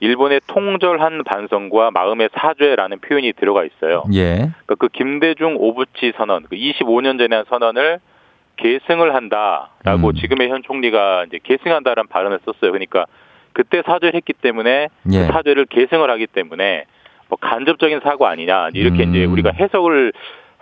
[0.00, 4.02] 일본의 통절한 반성과 마음의 사죄라는 표현이 들어가 있어요.
[4.12, 4.34] 예.
[4.34, 8.00] 그러니까 그 김대중 오부치 선언, 그 25년 전에 한 선언을
[8.56, 10.14] 계승을 한다라고 음.
[10.14, 12.72] 지금의 현 총리가 이제 계승한다라는 발언을 썼어요.
[12.72, 13.06] 그러니까
[13.52, 15.18] 그때 사죄를 했기 때문에 예.
[15.18, 16.84] 그 사죄를 계승을 하기 때문에
[17.28, 19.10] 뭐 간접적인 사과 아니냐 이렇게 음.
[19.10, 20.12] 이제 우리가 해석을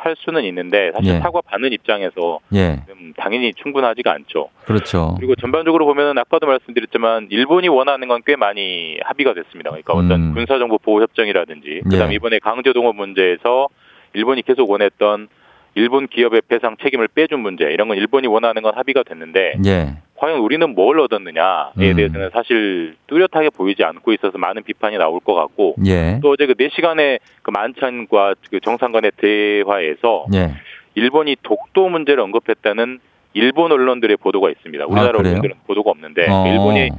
[0.02, 1.18] 할 수는 있는데 사실 예.
[1.18, 2.80] 사과 받는 입장에서 예.
[2.88, 4.48] 음, 당연히 충분하지가 않죠.
[4.64, 5.16] 그렇죠.
[5.18, 9.70] 그리고 전반적으로 보면은 아까도 말씀드렸지만 일본이 원하는 건 꽤 많이 합의가 됐습니다.
[9.70, 10.34] 그러니까 어떤 음.
[10.34, 12.12] 군사정보 보호 협정이라든지 그다음 예.
[12.12, 13.68] 에 이번에 강제동원 문제에서
[14.12, 15.28] 일본이 계속 원했던
[15.74, 19.96] 일본 기업의 배상 책임을 빼준 문제 이런 건 일본이 원하는 건 합의가 됐는데 예.
[20.20, 21.96] 과연 우리는 뭘 얻었느냐에 음.
[21.96, 26.20] 대해서는 사실 뚜렷하게 보이지 않고 있어서 많은 비판이 나올 것 같고 예.
[26.22, 30.50] 또 어제 그 4시간의 그 만찬과 그 정상 간의 대화에서 예.
[30.94, 33.00] 일본이 독도 문제를 언급했다는
[33.32, 34.84] 일본 언론들의 보도가 있습니다.
[34.84, 35.20] 우리나라 아?
[35.20, 36.46] 언론들은 보도가 없는데 어.
[36.48, 36.90] 일본이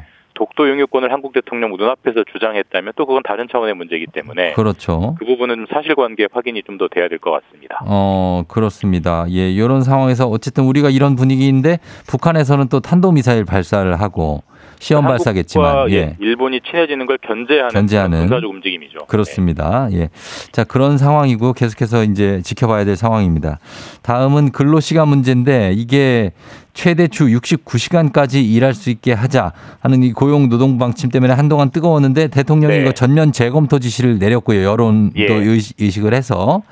[0.41, 5.15] 독도 영유권을 한국 대통령 눈앞에서 주장했다면 또 그건 다른 차원의 문제이기 때문에 그렇죠.
[5.19, 7.79] 그 부분은 좀 사실관계 확인이 좀 더 돼야 될 것 같습니다.
[7.85, 9.25] 어, 그렇습니다.
[9.29, 11.77] 예, 이런 상황에서 어쨌든 우리가 이런 분위기인데
[12.07, 14.41] 북한에서는 또 탄도 미사일 발사를 하고
[14.81, 16.15] 시험 발사겠지만 한국과 예.
[16.19, 18.19] 일본이 친해지는 걸 견제하는, 견제하는.
[18.21, 19.05] 군사적 움직임이죠.
[19.07, 19.87] 그렇습니다.
[19.91, 20.09] 예.
[20.51, 23.59] 자, 그런 상황이고 계속해서 이제 지켜봐야 될 상황입니다.
[24.01, 26.31] 다음은 근로 시간 문제인데 이게
[26.73, 29.51] 최대 주 69시간까지 일할 수 있게 하자
[29.81, 32.81] 하는 이 고용 노동부 방침 때문에 한동안 뜨거웠는데 대통령이 네.
[32.81, 34.63] 이거 전면 재검토 지시를 내렸고요.
[34.63, 35.27] 여론도 예.
[35.31, 36.63] 의식- 의식을 해서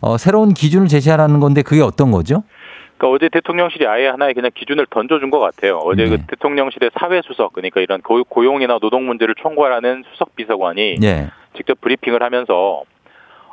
[0.00, 2.44] 어, 새로운 기준을 제시하라는 건데 그게 어떤 거죠?
[2.96, 5.78] 그러니까 어제 대통령실이 아예 하나의 그냥 기준을 던져준 것 같아요.
[5.78, 6.10] 어제 네.
[6.10, 11.28] 그 대통령실의 사회수석 그러니까 이런 고- 고용이나 노동 문제를 총괄하는 수석 비서관이 예.
[11.54, 12.82] 직접 브리핑을 하면서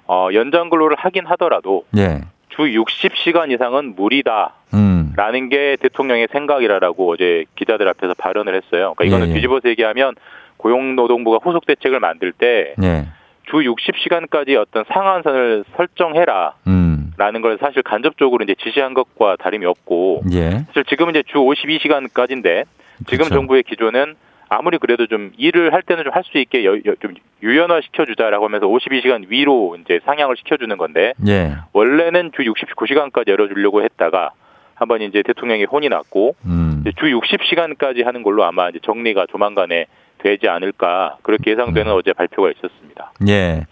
[0.08, 2.22] 어, 연장 근로를 하긴 하더라도 예.
[2.50, 5.50] 주 60시간 이상은 무리다라는 음.
[5.50, 8.94] 게 대통령의 생각이라고 어제 기자들 앞에서 발언을 했어요.
[8.96, 9.34] 그러니까 이거는 예, 예.
[9.36, 10.16] 뒤집어서 얘기하면
[10.58, 13.08] 고용노동부가 후속 대책을 만들 때 예.
[13.50, 16.54] 주 60시간까지 어떤 상한선을 설정해라.
[16.68, 16.93] 음.
[17.18, 20.50] 라는 걸 사실 간접적으로 이제 지시한 것과 다름이 없고 예.
[20.68, 22.66] 사실 지금은 이제 주 52시간까지인데
[23.08, 23.36] 지금 그렇죠.
[23.36, 24.16] 정부의 기조는
[24.50, 28.46] 아무리 그래도 좀 일을 할 때는 좀 할 수 있게 여- 여- 좀 유연화 시켜주자라고
[28.46, 31.54] 하면서 52시간 위로 이제 상향을 시켜주는 건데 예.
[31.74, 34.32] 원래는 주 69시간까지 열어주려고 했다가
[34.76, 36.84] 한번 이제 대통령이 혼이 났고 음.
[36.98, 39.86] 주 60시간까지 하는 걸로 아마 이제 정리가 조만간에
[40.24, 41.98] 되지 않을까 그렇게 예상되는 음.
[41.98, 43.12] 어제 발표가 있었습니다.
[43.28, 43.66] 예.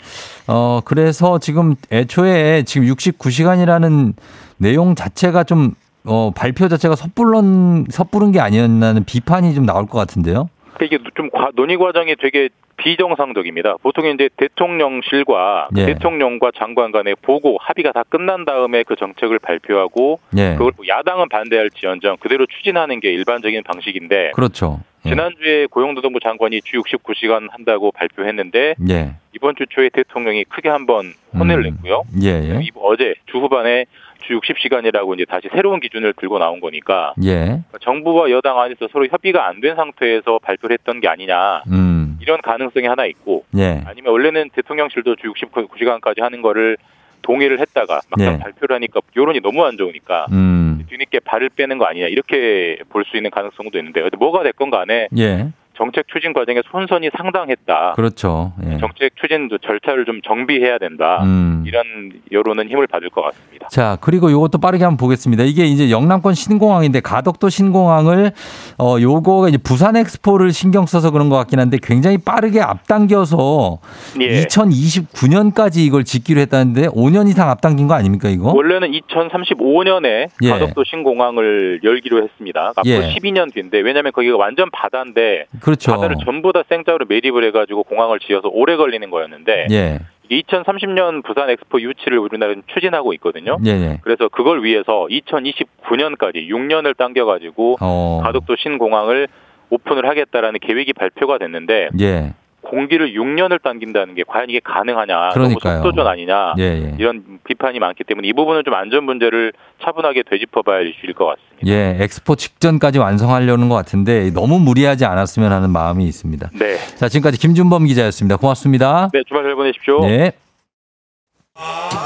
[0.47, 4.13] 어, 그래서 지금 애초에 지금 69시간이라는
[4.57, 5.71] 내용 자체가 좀,
[6.05, 10.49] 어, 발표 자체가 섣불른, 섣부른 게 아니었나는 비판이 좀 나올 것 같은데요.
[10.73, 13.75] 그러니까 이게 좀 과- 논의 과정이 되게 비정상적입니다.
[13.83, 15.85] 보통 이제 대통령실과 그 예.
[15.87, 20.53] 대통령과 장관 간의 보고 합의가 다 끝난 다음에 그 정책을 발표하고 예.
[20.53, 24.79] 그걸 뭐 야당은 반대할지언정 그대로 추진하는 게 일반적인 방식인데 그렇죠.
[25.05, 25.09] 예.
[25.09, 29.15] 지난주에 고용노동부 장관이 주 69시간 한다고 발표했는데 예.
[29.35, 31.61] 이번 주 초에 대통령이 크게 한번 혼을 음.
[31.63, 32.03] 냈고요.
[32.21, 32.59] 예, 예.
[32.61, 33.85] 이- 어제 주 후반에
[34.21, 37.59] 주 60시간이라고 이제 다시 새로운 기준을 들고 나온 거니까 예.
[37.81, 42.17] 정부와 여당 안에서 서로 협의가 안 된 상태에서 발표를 했던 게 아니냐 음.
[42.21, 43.81] 이런 가능성이 하나 있고 예.
[43.85, 46.77] 아니면 원래는 대통령실도 주 69시간까지 하는 거를
[47.23, 48.37] 동의를 했다가 막상 예.
[48.39, 50.70] 발표를 하니까 여론이 너무 안 좋으니까 음.
[50.91, 55.47] 뒤늦게 발을 빼는 거 아니냐 이렇게 볼 수 있는 가능성도 있는데 뭐가 됐건 간에 예.
[55.77, 57.93] 정책 추진 과정에 손선이 상당했다.
[57.95, 58.53] 그렇죠.
[58.65, 58.77] 예.
[58.77, 61.21] 정책 추진 절차를 좀 정비해야 된다.
[61.23, 61.63] 음.
[61.65, 61.83] 이런
[62.31, 63.67] 여론은 힘을 받을 것 같습니다.
[63.69, 65.43] 자, 그리고 요것도 빠르게 한번 보겠습니다.
[65.43, 68.31] 이게 이제 영남권 신공항인데 가덕도 신공항을
[68.77, 73.79] 어 요거가 이제 부산 엑스포를 신경 써서 그런 것 같긴 한데 굉장히 빠르게 앞당겨서
[74.21, 74.43] 예.
[74.45, 78.51] 2029년까지 이걸 짓기로 했다는데 5년 이상 앞당긴 거 아닙니까 이거?
[78.51, 80.49] 원래는 2035년에 예.
[80.49, 82.73] 가덕도 신공항을 열기로 했습니다.
[82.75, 83.13] 앞으로 예.
[83.15, 85.91] 12년 뒤인데 왜냐하면 거기가 완전 바다인데 그렇죠.
[85.91, 89.99] 바다를 전부 다 생짜로 매립을 해가지고 공항을 지어서 오래 걸리는 거였는데 예.
[90.31, 93.57] 2030년 부산 엑스포 유치를 우리나라는 추진하고 있거든요.
[93.65, 93.99] 예, 예.
[94.01, 98.21] 그래서 그걸 위해서 2029년까지 6년을 당겨가지고 어.
[98.23, 99.27] 가덕도 신공항을
[99.69, 102.33] 오픈을 하겠다라는 계획이 발표가 됐는데 예.
[102.71, 105.79] 공기를 6년을 당긴다는 게 과연 이게 가능하냐 그러니까요.
[105.79, 106.95] 너무 속도전 아니냐 예, 예.
[106.97, 109.51] 이런 비판이 많기 때문에 이 부분은 좀 안전 문제를
[109.83, 111.67] 차분하게 되짚어봐야 할 이슈일 것 같습니다.
[111.67, 116.49] 예, 엑스포 직전까지 완성하려는 것 같은데 너무 무리하지 않았으면 하는 마음이 있습니다.
[116.53, 118.37] 네, 자, 지금까지 김준범 기자였습니다.
[118.37, 119.09] 고맙습니다.
[119.11, 120.05] 네 주말 잘 보내십시오.
[120.05, 120.31] 네.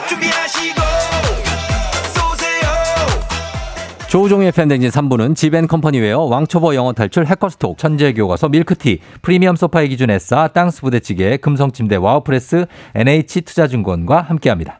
[0.09, 0.84] 준비하시고
[4.15, 10.83] 조우종의 FM댕진 3부는 지벤컴퍼니웨어, 왕초보 영어 탈출, 해커스톡, 천재교과서, 밀크티, 프리미엄 소파의 기준 에싸, 땅스
[10.83, 14.79] 부대찌개, 금성침대, 와우프레스, NH투자증권과 함께합니다.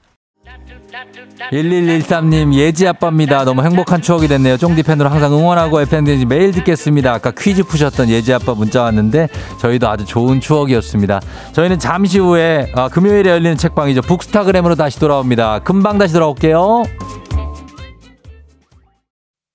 [1.52, 3.44] 1113님 예지 아빠입니다.
[3.44, 4.56] 너무 행복한 추억이 됐네요.
[4.56, 7.14] 쫑디 팬으로 항상 응원하고 FM댕진 매일 듣겠습니다.
[7.14, 9.28] 아까 퀴즈 푸셨던 예지 아빠 문자 왔는데
[9.60, 11.20] 저희도 아주 좋은 추억이었습니다.
[11.52, 14.04] 저희는 잠시 후에 아, 금요일에 열리는 책방이죠.
[14.04, 15.60] 북스타그램으로 다시 돌아옵니다.
[15.60, 16.84] 금방 다시 돌아올게요.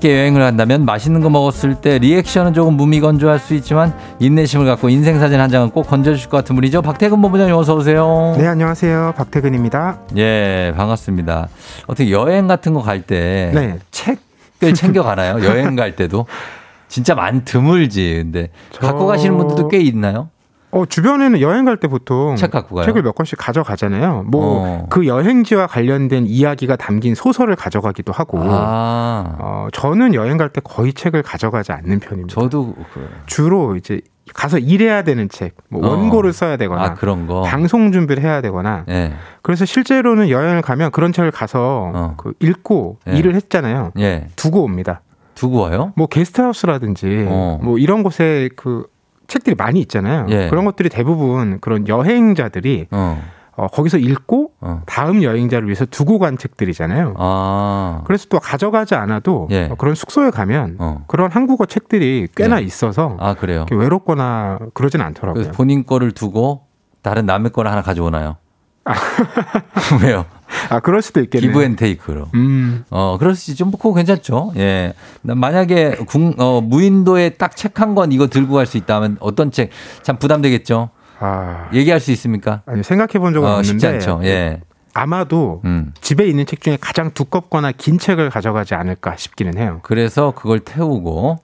[0.00, 5.18] 함께 여행을 한다면 맛있는 거 먹었을 때 리액션은 조금 무미건조할 수 있지만 인내심을 갖고 인생
[5.20, 6.80] 사진 한 장은 꼭 건져주실 것 같은 분이죠.
[6.80, 8.34] 박태근 본부장님 어서 오세요.
[8.38, 9.12] 네, 안녕하세요.
[9.18, 9.98] 박태근입니다.
[10.16, 11.48] 예, 반갑습니다.
[11.86, 13.78] 어떻게 여행 같은 거 갈 때 네.
[13.90, 15.34] 책을 챙겨 가나요?
[15.44, 16.24] 여행 갈 때도
[16.88, 18.20] 진짜 많 드물지.
[18.22, 20.30] 근데 저- 갖고 가시는 분들도 꽤 있나요?
[20.72, 22.84] 어, 주변에는 여행 갈 때 보통 책 갖고 가요?
[22.84, 24.24] 책을 몇 권씩 가져가잖아요.
[24.26, 24.86] 뭐 어.
[24.88, 28.38] 그 여행지와 관련된 이야기가 담긴 소설을 가져가기도 하고.
[28.42, 32.34] 아, 어, 저는 여행 갈 때 거의 책을 가져가지 않는 편입니다.
[32.40, 34.00] 저도 그- 주로 이제
[34.32, 35.90] 가서 일해야 되는 책, 뭐 어.
[35.90, 37.42] 원고를 써야 되거나 아 그런 거.
[37.42, 38.84] 방송 준비를 해야 되거나.
[38.88, 39.12] 예,
[39.42, 42.14] 그래서 실제로는 여행을 가면 그런 책을 가서 어.
[42.16, 43.16] 그 읽고 예.
[43.16, 43.90] 일을 했잖아요.
[43.98, 44.28] 예.
[44.36, 45.00] 두고 옵니다.
[45.34, 45.92] 두고 와요?
[45.96, 47.58] 뭐 게스트하우스라든지 어.
[47.62, 48.84] 뭐 이런 곳에 그
[49.30, 50.26] 책들이 많이 있잖아요.
[50.28, 50.48] 예.
[50.50, 53.22] 그런 것들이 대부분 그런 여행자들이 어,
[53.56, 54.82] 어, 거기서 읽고 어.
[54.86, 57.14] 다음 여행자를 위해서 두고 간 책들이잖아요.
[57.16, 59.68] 아, 그래서 또 가져가지 않아도 예.
[59.70, 61.04] 어, 그런 숙소에 가면 어.
[61.06, 62.62] 그런 한국어 책들이 꽤나 네.
[62.62, 63.66] 있어서 아 그래요.
[63.70, 65.52] 외롭거나 그러진 않더라고요.
[65.52, 66.66] 본인 거를 두고
[67.02, 68.36] 다른 남의 거를 하나 가져오나요?
[70.02, 70.26] 왜요?
[70.68, 71.50] 아 그럴 수도 있겠네요.
[71.50, 72.28] give and take로.
[72.34, 73.58] 음, 어, 그럴 수 있지.
[73.58, 74.52] 좀 그거 괜찮죠.
[74.56, 74.92] 예.
[75.22, 79.50] 나 만약에 궁, 어, 무인도에 딱 책 한 권 이거 들고 갈 수 있다면 어떤
[79.50, 79.70] 책?
[80.02, 80.90] 참 부담되겠죠.
[81.18, 82.62] 아 얘기할 수 있습니까?
[82.66, 84.20] 아니 생각해 본 적은 어, 쉽지 없는데 않죠.
[84.26, 84.60] 예.
[84.94, 85.92] 아마도 음.
[86.00, 89.78] 집에 있는 책 중에 가장 두껍거나 긴 책을 가져가지 않을까 싶기는 해요.
[89.82, 91.38] 그래서 그걸 태우고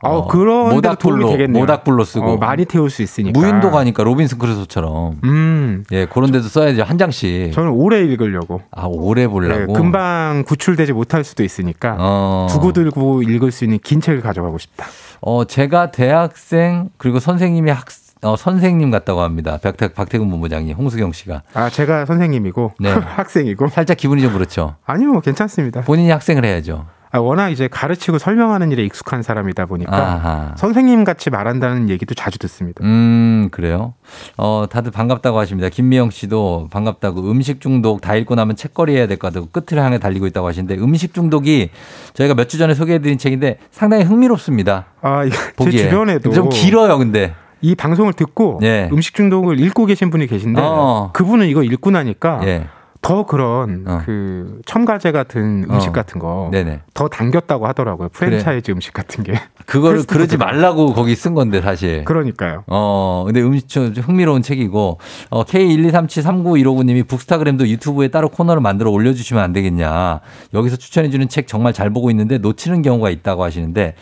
[0.00, 1.36] 어, 그런 모닥불로.
[1.48, 3.38] 모닥불로 쓰고 어, 많이 태울 수 있으니까.
[3.38, 8.62] 무인도 가니까 로빈슨 크루소처럼 음, 예 그런 데도 써야죠 한 장씩 저는 오래 읽으려고.
[8.70, 12.46] 아 오래 네, 보려고 금방 구출되지 못할 수도 있으니까 어.
[12.50, 14.86] 두고 들고 읽을 수 있는 긴 책을 가져가고 싶다.
[15.20, 17.86] 어 제가 대학생 그리고 선생님이 학
[18.22, 22.90] 어, 선생님 같다고 합니다 박태, 박태근 본부장님 홍수경 씨가 아 제가 선생님이고 네.
[22.90, 25.82] 학생이고 살짝 기분이 좀 그렇죠 아니요 괜찮습니다.
[25.82, 30.52] 본인이 학생을 해야죠 아, 워낙 이제 가르치고 설명하는 일에 익숙한 사람이다 보니까 아하.
[30.56, 32.84] 선생님 같이 말한다는 얘기도 자주 듣습니다.
[32.84, 33.94] 음, 그래요?
[34.36, 35.68] 어, 다들 반갑다고 하십니다.
[35.70, 39.98] 김미영 씨도 반갑다고 음식 중독 다 읽고 나면 책거리 해야 될 것 같다고 끝을 향해
[39.98, 41.70] 달리고 있다고 하시는데 음식 중독이
[42.14, 44.86] 저희가 몇 주 전에 소개해드린 책인데 상당히 흥미롭습니다.
[45.02, 45.22] 아,
[45.64, 45.70] 제.
[45.70, 47.34] 주변에도 좀 길어요, 근데.
[47.60, 48.88] 이 방송을 듣고 예.
[48.92, 51.10] 음식 중독을 읽고 계신 분이 계신데 어.
[51.12, 52.66] 그분은 이거 읽고 나니까 예.
[53.00, 54.02] 더 그런 어.
[54.04, 55.92] 그 첨가제 같은 음식 어.
[55.92, 56.50] 같은 거
[56.94, 57.08] 더.
[57.08, 58.08] 당겼다고 하더라고요.
[58.10, 59.34] 프랜차이즈 음식 같은 게.
[59.66, 60.04] 그거를.
[60.04, 62.04] 그러지 말라고 거기 쓴 건데 사실.
[62.04, 62.64] 그러니까요.
[62.66, 64.98] 어, 근데 음식 좀 흥미로운 책이고,
[65.30, 70.20] 어, K123739159님이 북스타그램도 유튜브에 따로 코너를 만들어 올려주시면 안 되겠냐.
[70.54, 73.94] 여기서 추천해주는 책 정말 잘 보고 있는데 놓치는 경우가 있다고 하시는데,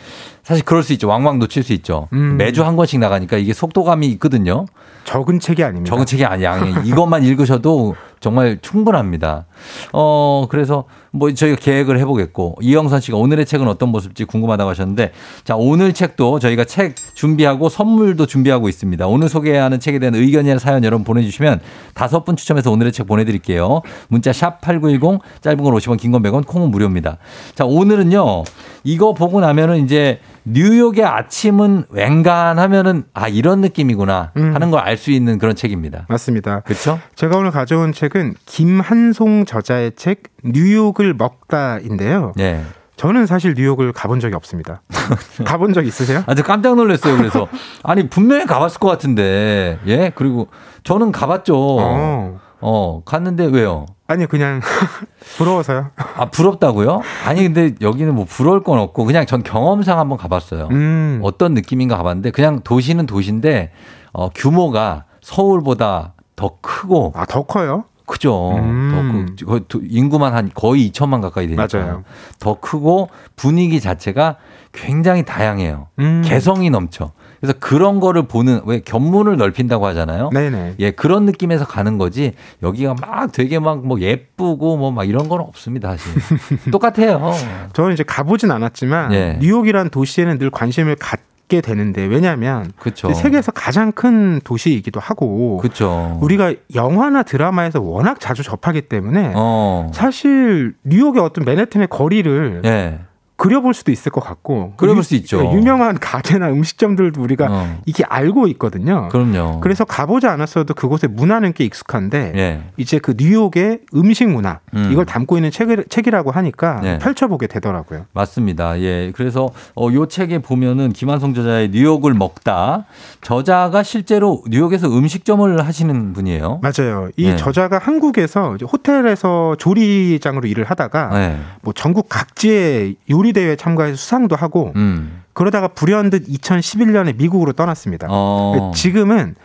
[0.43, 1.09] 사실 그럴 수 있죠.
[1.09, 2.07] 왕왕 놓칠 수 있죠.
[2.13, 2.37] 음.
[2.37, 4.65] 매주 한 권씩 나가니까 이게 속도감이 있거든요.
[5.03, 5.89] 적은 책이 아닙니다.
[5.89, 6.57] 적은 책이 아니야.
[6.85, 9.45] 이것만 읽으셔도 정말 충분합니다.
[9.93, 15.11] 어, 그래서 뭐 저희가 계획을 해보겠고, 이영선 씨가 오늘의 책은 어떤 모습일지 궁금하다고 하셨는데,
[15.43, 19.07] 자, 오늘 책도 저희가 책 준비하고 선물도 준비하고 있습니다.
[19.07, 21.59] 오늘 소개하는 책에 대한 의견이나 사연 여러분 보내주시면
[21.93, 23.81] 다섯 분 추첨해서 오늘의 책 보내드릴게요.
[24.09, 27.17] 문자 샵 8910, 짧은 건 50원, 긴 건 100원, 콩은 무료입니다.
[27.55, 28.43] 자, 오늘은요,
[28.83, 30.19] 이거 보고 나면은 이제
[30.49, 34.53] 뉴욕의 아침은 웬간하면은 아, 이런 느낌이구나 음.
[34.55, 36.05] 하는 걸 알 수 있는 그런 책입니다.
[36.07, 36.61] 맞습니다.
[36.61, 36.99] 그렇죠?
[37.15, 42.31] 제가 오늘 가져온 책은 김한송 저자의 책 뉴욕을 먹다인데요.
[42.39, 42.61] 예.
[42.95, 44.81] 저는 사실 뉴욕을 가본 적이 없습니다.
[45.45, 46.23] 가본 적 있으세요?
[46.25, 47.15] 아주 깜짝 놀랐어요.
[47.17, 47.47] 그래서
[47.83, 50.47] 아니 분명히 가봤을 것 같은데 예 그리고
[50.83, 51.55] 저는 가봤죠.
[51.55, 53.01] 어, 어.
[53.05, 53.85] 갔는데 왜요?
[54.07, 54.61] 아니 그냥
[55.37, 55.91] 부러워서요.
[56.15, 57.01] 아 부럽다고요?
[57.25, 60.69] 아니 근데 여기는 뭐 부러울 건 없고 그냥 전 경험상 한번 가봤어요.
[60.71, 61.19] 음.
[61.23, 63.71] 어떤 느낌인가 가봤는데 그냥 도시는 도시인데
[64.13, 67.83] 어, 규모가 서울보다 더 크고 아 더 커요?
[68.05, 68.55] 크죠.
[68.55, 69.35] 음.
[69.37, 72.03] 더 크, 거의 도- 인구만 한 거의 2천만 가까이 되니까 맞아요.
[72.39, 74.37] 더 크고 분위기 자체가
[74.71, 75.87] 굉장히 다양해요.
[75.99, 76.21] 음.
[76.23, 77.11] 개성이 넘쳐.
[77.39, 80.29] 그래서 그런 거를 보는 왜 견문을 넓힌다고 하잖아요.
[80.33, 80.75] 네네.
[80.79, 82.33] 예, 그런 느낌에서 가는 거지.
[82.63, 86.13] 여기가 막 되게 막 뭐 예쁘고 뭐 막 이런 건 없습니다, 사실.
[86.71, 87.33] 똑같아요.
[87.73, 89.37] 저는 이제 가보진 않았지만 예.
[89.41, 91.19] 뉴욕이란 도시에는 늘 관심을 갖
[91.49, 93.13] 게 되는데 왜냐하면 그렇죠.
[93.13, 96.17] 세계에서 가장 큰 도시이기도 하고 그렇죠.
[96.21, 99.89] 우리가 영화나 드라마에서 워낙 자주 접하기 때문에 어.
[99.93, 102.99] 사실 뉴욕의 어떤 맨해튼의 거리를 예.
[103.37, 105.51] 그려볼 수도 있을 것 같고 그려볼 유- 수 있죠.
[105.53, 107.77] 유명한 가게나 음식점들도 우리가 어.
[107.85, 109.07] 이게 알고 있거든요.
[109.09, 109.59] 그럼요.
[109.61, 112.61] 그래서 가보지 않았어도 그곳의 문화는 꽤 익숙한데 예.
[112.77, 114.89] 이제 그 뉴욕의 음식 문화 음.
[114.91, 116.97] 이걸 담고 있는 책, 책이라고 하니까 네.
[116.97, 118.05] 펼쳐보게 되더라고요.
[118.13, 118.79] 맞습니다.
[118.81, 119.11] 예.
[119.15, 122.85] 그래서 어, 요 책에 보면은 김한성 저자의 뉴욕을 먹다
[123.21, 126.59] 저자가 실제로 뉴욕에서 음식점을 하시는 분이에요.
[126.63, 127.09] 맞아요.
[127.17, 127.35] 이 네.
[127.35, 131.39] 저자가 한국에서 호텔에서 조리장으로 일을 하다가 네.
[131.61, 135.23] 뭐 전국 각지의 요리 대회에 참가해서 수상도 하고 음.
[135.33, 138.07] 그러다가 불현듯 2011년에 미국으로 떠났습니다.
[138.09, 138.71] 어.
[138.75, 139.35] 지금은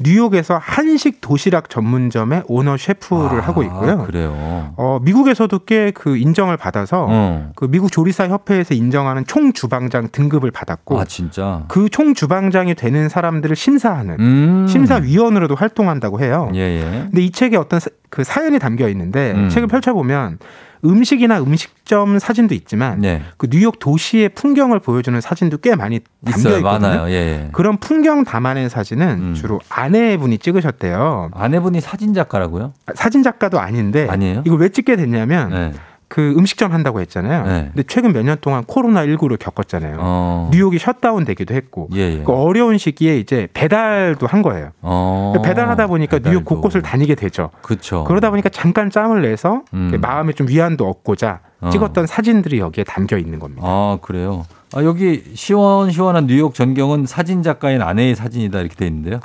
[0.00, 4.04] 뉴욕에서 한식 도시락 전문점의 오너 셰프를 아, 하고 있고요.
[4.04, 4.72] 그래요.
[4.76, 7.50] 어, 미국에서도 꽤 그 인정을 받아서 어.
[7.56, 11.64] 그 미국 조리사 협회에서 인정하는 총 주방장 등급을 받았고 아 진짜.
[11.66, 14.66] 그총 주방장이 되는 사람들을 심사하는 음.
[14.68, 16.50] 심사위원으로도 활동한다고 해요.
[16.54, 16.80] 예, 예.
[17.10, 19.48] 근데 이 책에 어떤 사, 그 사연이 담겨 있는데 음.
[19.48, 20.38] 책을 펼쳐 보면
[20.84, 23.22] 음식이나 음식점 사진도 있지만 네.
[23.36, 26.56] 그 뉴욕 도시의 풍경을 보여주는 사진도 꽤 많이 담겨 있어요.
[26.58, 27.08] 있거든요.
[27.08, 27.48] 예, 예.
[27.52, 29.34] 그런 풍경 담아낸 사진은 음.
[29.34, 31.30] 주로 아내분이 찍으셨대요.
[31.34, 32.72] 아내분이 사진 작가라고요?
[32.94, 34.42] 사진 작가도 아닌데 아니에요?
[34.46, 35.72] 이걸 왜 찍게 됐냐면 네.
[36.08, 37.44] 그 음식점 한다고 했잖아요.
[37.44, 37.70] 네.
[37.74, 39.96] 근데 최근 몇 년 동안 코로나 19를 겪었잖아요.
[40.00, 40.50] 어.
[40.52, 42.22] 뉴욕이 셧다운 되기도 했고 예, 예.
[42.24, 44.70] 그 어려운 시기에 이제 배달도 한 거예요.
[44.80, 45.34] 어.
[45.44, 46.44] 배달하다 보니까 뉴욕 배달도.
[46.44, 47.50] 곳곳을 다니게 되죠.
[47.62, 48.04] 그렇죠.
[48.04, 49.92] 그러다 보니까 잠깐 짬을 내서 음.
[50.00, 51.70] 마음에 좀 위안도 얻고자 어.
[51.70, 53.62] 찍었던 사진들이 여기에 담겨 있는 겁니다.
[53.64, 54.46] 아, 그래요.
[54.74, 59.20] 아, 여기 시원시원한 뉴욕 전경은 사진 작가인 아내의 사진이다 이렇게 돼 있는데요.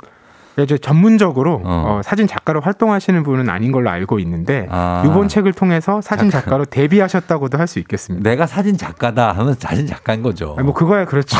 [0.58, 1.98] 이제 전문적으로 어.
[1.98, 5.02] 어, 사진 작가로 활동하시는 분은 아닌 걸로 알고 있는데 아.
[5.04, 8.28] 이번 책을 통해서 사진 작가로 데뷔하셨다고도 할 수 있겠습니다.
[8.28, 10.54] 내가 사진 작가다 하면 사진 작가인 거죠.
[10.58, 11.36] 아니, 뭐 그거야 그렇죠.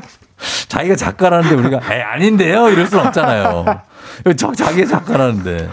[0.68, 3.64] 자기가 작가라는데 우리가 에 아닌데요 이럴 순 없잖아요.
[4.36, 5.68] 저 자기 작가라는데.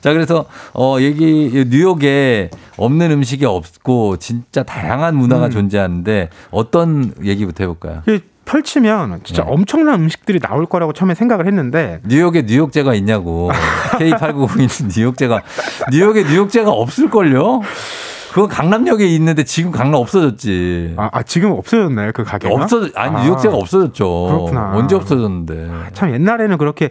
[0.00, 5.50] 자 그래서 어 얘기 뉴욕에 없는 음식이 없고 진짜 다양한 문화가 음.
[5.50, 8.02] 존재하는데 어떤 얘기부터 해볼까요?
[8.06, 9.50] 이게 펼치면 진짜 네.
[9.50, 13.50] 엄청난 음식들이 나올 거라고 처음에 생각을 했는데 뉴욕에 뉴욕제가 있냐고.
[14.00, 15.42] K8991 뉴욕제가
[15.92, 17.60] 뉴욕에 뉴욕제가 없을걸요?
[18.32, 20.94] 그거 강남역에 있는데 지금 강남 없어졌지.
[20.96, 22.54] 아, 아, 지금 없어졌나요 그 가게가?
[22.54, 24.26] 없어 아니 아, 뉴욕제가 없어졌죠.
[24.26, 24.72] 그렇구나.
[24.74, 25.70] 언제 없어졌는데?
[25.92, 26.90] 참 옛날에는 그렇게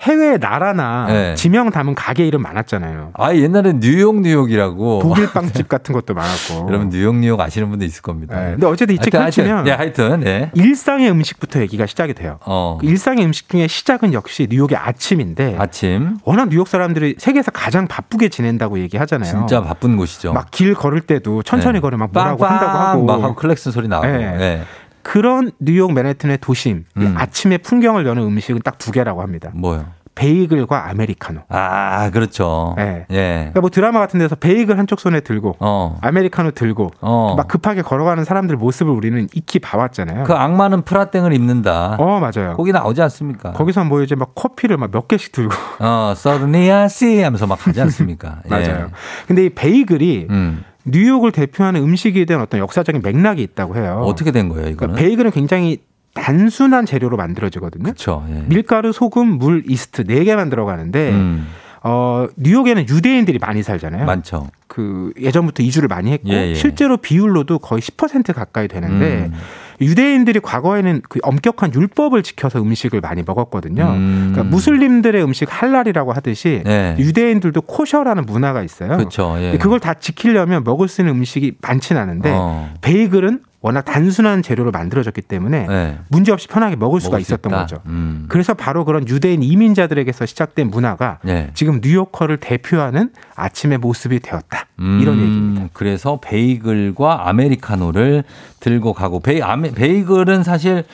[0.00, 1.34] 해외 나라나 네.
[1.34, 3.10] 지명 담은 가게 이름 많았잖아요.
[3.14, 5.00] 아 옛날엔 뉴욕 뉴욕이라고.
[5.02, 6.54] 독일 빵집 같은 것도 많았고.
[6.54, 6.66] 어.
[6.68, 8.40] 여러분 뉴욕 뉴욕 아시는 분도 있을 겁니다.
[8.40, 10.50] 네, 근데 어쨌든 이 책 펼치면 네, 하여튼 네.
[10.54, 12.38] 일상의 음식부터 얘기가 시작이 돼요.
[12.44, 12.78] 어.
[12.80, 18.28] 그 일상의 음식 중에 시작은 역시 뉴욕의 아침인데 아침 워낙 뉴욕 사람들이 세계에서 가장 바쁘게
[18.28, 19.28] 지낸다고 얘기하잖아요.
[19.30, 20.32] 진짜 바쁜 곳이죠.
[20.32, 21.80] 막 길 걸을 때도 천천히 네.
[21.80, 24.06] 걸으면 막 뭐라고 한다고 하고 막 하고 클렉슨 소리 나고.
[24.06, 24.62] 네.
[25.08, 25.12] 네.
[25.12, 27.14] 그런 뉴욕 맨해튼의 도심 이 음.
[27.16, 29.50] 아침의 풍경을 여는 음식은 딱 두 개라고 합니다.
[29.54, 29.86] 뭐요?
[30.14, 31.42] 베이글과 아메리카노.
[31.48, 32.74] 아, 그렇죠.
[32.78, 33.06] 예.
[33.10, 33.34] 예.
[33.38, 35.96] 그러니까 뭐 드라마 같은 데서 베이글 한쪽 손에 들고 어.
[36.00, 37.34] 아메리카노 들고 어.
[37.36, 40.24] 막 급하게 걸어가는 사람들 모습을 우리는 익히 봐왔잖아요.
[40.24, 41.96] 그 악마는 프라땡을 입는다.
[42.00, 42.54] 어 맞아요.
[42.56, 43.52] 거기 나오지 않습니까?
[43.52, 48.40] 거기서 뭐 이제 막 커피를 막 몇 개씩 들고 어, 서드니아씨 하면서 막 가지 않습니까?
[48.46, 48.48] 예.
[48.48, 48.90] 맞아요.
[49.28, 50.64] 근데 이 베이글이 음.
[50.90, 54.02] 뉴욕을 대표하는 음식에 대한 어떤 역사적인 맥락이 있다고 해요.
[54.04, 54.76] 어떻게 된 거예요, 이거는?
[54.76, 55.78] 그러니까 베이글은 굉장히
[56.14, 57.84] 단순한 재료로 만들어지거든요.
[57.84, 58.24] 그렇죠.
[58.30, 58.42] 예.
[58.48, 61.46] 밀가루, 소금, 물, 이스트 네 개만 들어가는데 음,
[61.82, 64.04] 어, 뉴욕에는 유대인들이 많이 살잖아요.
[64.04, 64.48] 많죠.
[64.66, 66.54] 그 예전부터 이주를 많이 했고 예, 예.
[66.54, 69.34] 실제로 비율로도 거의 10% 가까이 되는데 음.
[69.80, 73.84] 유대인들이 과거에는 그 엄격한 율법을 지켜서 음식을 많이 먹었거든요.
[73.84, 74.30] 음.
[74.32, 76.96] 그러니까 무슬림들의 음식 할랄이라고 하듯이 네.
[76.98, 78.96] 유대인들도 코셔라는 문화가 있어요.
[78.96, 79.36] 그렇죠.
[79.38, 79.58] 예.
[79.58, 82.74] 그걸 다 지키려면 먹을 수 있는 음식이 많지는 않은데 어.
[82.80, 85.98] 베이글은 워낙 단순한 재료로 만들어졌기 때문에 네.
[86.08, 87.60] 문제 없이 편하게 먹을 수가 먹을 수 있었던 있다?
[87.60, 87.76] 거죠.
[87.86, 88.26] 음.
[88.28, 91.50] 그래서 바로 그런 유대인 이민자들에게서 시작된 문화가 네.
[91.54, 94.66] 지금 뉴요커를 대표하는 아침의 모습이 되었다.
[94.78, 95.68] 음, 이런 얘기입니다.
[95.72, 98.22] 그래서 베이글과 아메리카노를
[98.60, 100.84] 들고 가고 베이 아메, 베이글은 사실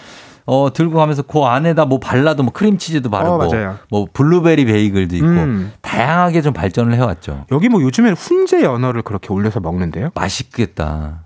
[0.46, 3.78] 어 들고 가면서 그 안에다 뭐 발라도 뭐 크림치즈도 바르고 어.
[3.90, 5.72] 뭐 블루베리 베이글도 있고 음.
[5.80, 7.46] 다양하게 좀 발전을 해왔죠.
[7.50, 10.10] 여기 뭐 요즘에는 훈제 연어를 그렇게 올려서 먹는데요.
[10.14, 11.23] 맛있겠다.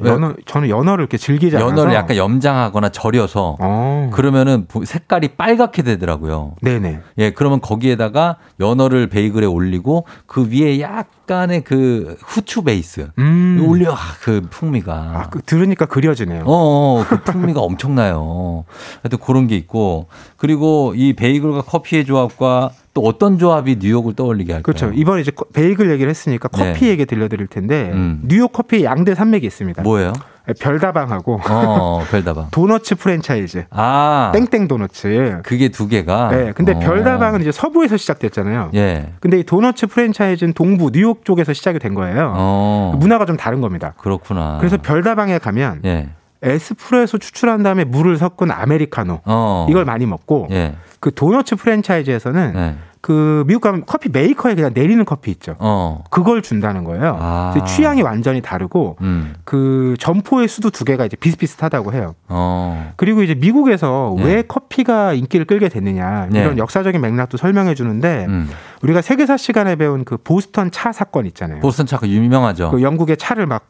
[0.00, 0.10] 왜?
[0.10, 4.10] 연어 저는 연어를 이렇게 즐기지 않아서 연어를 약간 염장하거나 절여서 어.
[4.12, 6.54] 그러면은 부- 색깔이 빨갛게 되더라고요.
[6.62, 7.00] 네네.
[7.18, 13.64] 예, 그러면 거기에다가 연어를 베이글에 올리고 그 위에 약간의 그 후추 베이스 음.
[13.66, 16.42] 올려 아, 그 풍미가 아, 그, 들으니까 그려지네요.
[16.46, 18.64] 어, 어, 그 풍미가 엄청나요.
[19.02, 24.62] 하여튼 그런 게 있고 그리고 이 베이글과 커피의 조합과 또 어떤 조합이 뉴욕을 떠올리게 할까요?
[24.62, 24.90] 그렇죠.
[24.94, 26.88] 이번에 이제 커- 베이글 얘기를 했으니까 커피 네.
[26.92, 28.22] 얘기 들려드릴 텐데 음.
[28.26, 29.82] 뉴욕 커피 양대 산맥이 있습니다.
[29.82, 30.14] 뭐예요?
[30.58, 32.48] 별다방하고 어, 별다방.
[32.52, 33.66] 도너츠 프랜차이즈.
[33.68, 35.40] 아, 땡땡 도너츠.
[35.44, 36.28] 그게 두 개가.
[36.30, 36.78] 네, 근데 어.
[36.78, 38.70] 별다방은 이제 서부에서 시작됐잖아요.
[38.74, 39.12] 예.
[39.20, 42.32] 근데 이 도너츠 프랜차이즈는 동부 뉴욕 쪽에서 시작이 된 거예요.
[42.34, 42.94] 어.
[42.98, 43.92] 문화가 좀 다른 겁니다.
[43.98, 44.56] 그렇구나.
[44.58, 46.08] 그래서 별다방에 가면 예.
[46.42, 49.66] 에스프레소 추출한 다음에 물을 섞은 아메리카노 어.
[49.70, 50.74] 이걸 많이 먹고 예.
[51.00, 52.76] 그 도너츠 프랜차이즈에서는 예.
[53.06, 55.54] 그 미국 가면 커피 메이커에 그냥 내리는 커피 있죠.
[55.60, 56.02] 어.
[56.10, 57.16] 그걸 준다는 거예요.
[57.20, 57.54] 아.
[57.64, 59.34] 취향이 완전히 다르고 음.
[59.44, 62.16] 그 점포의 수도 두 개가 이제 비슷비슷하다고 해요.
[62.26, 62.92] 어.
[62.96, 64.24] 그리고 이제 미국에서 네.
[64.24, 66.40] 왜 커피가 인기를 끌게 됐느냐 네.
[66.40, 68.50] 이런 역사적인 맥락도 설명해 주는데 음.
[68.82, 71.60] 우리가 세계사 시간에 배운 그 보스턴 차 사건 있잖아요.
[71.60, 72.72] 보스턴 차가 유명하죠.
[72.72, 73.68] 그 영국의 차를 막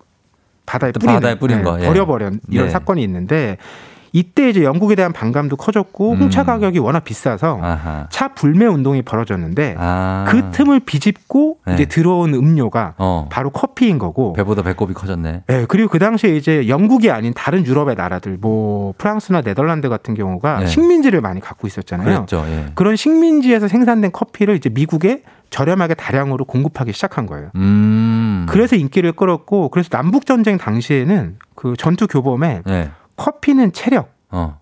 [0.66, 1.86] 바다에 또 뿌리는 바다에 뿌린 거, 예.
[1.86, 2.70] 버려버려 이런 네.
[2.70, 3.56] 사건이 있는데
[4.16, 6.20] 이때 이제 영국에 대한 반감도 커졌고 음.
[6.22, 8.06] 홍차 가격이 워낙 비싸서 아하.
[8.08, 10.24] 차 불매 운동이 벌어졌는데 아.
[10.26, 11.74] 그 틈을 비집고 네.
[11.74, 13.28] 이제 들어온 음료가 어.
[13.30, 14.32] 바로 커피인 거고.
[14.32, 15.42] 배보다 배꼽이 커졌네.
[15.50, 20.60] 예, 그리고 그 당시에 이제 영국이 아닌 다른 유럽의 나라들, 뭐 프랑스나 네덜란드 같은 경우가
[20.60, 20.66] 네.
[20.66, 22.06] 식민지를 많이 갖고 있었잖아요.
[22.06, 22.42] 그랬죠.
[22.48, 22.66] 예.
[22.74, 27.50] 그런 식민지에서 생산된 커피를 이제 미국에 저렴하게 다량으로 공급하기 시작한 거예요.
[27.56, 28.46] 음.
[28.48, 32.90] 그래서 인기를 끌었고, 그래서 남북 전쟁 당시에는 그 전투 교범에 예.
[33.16, 34.58] 커피는 체력, 어.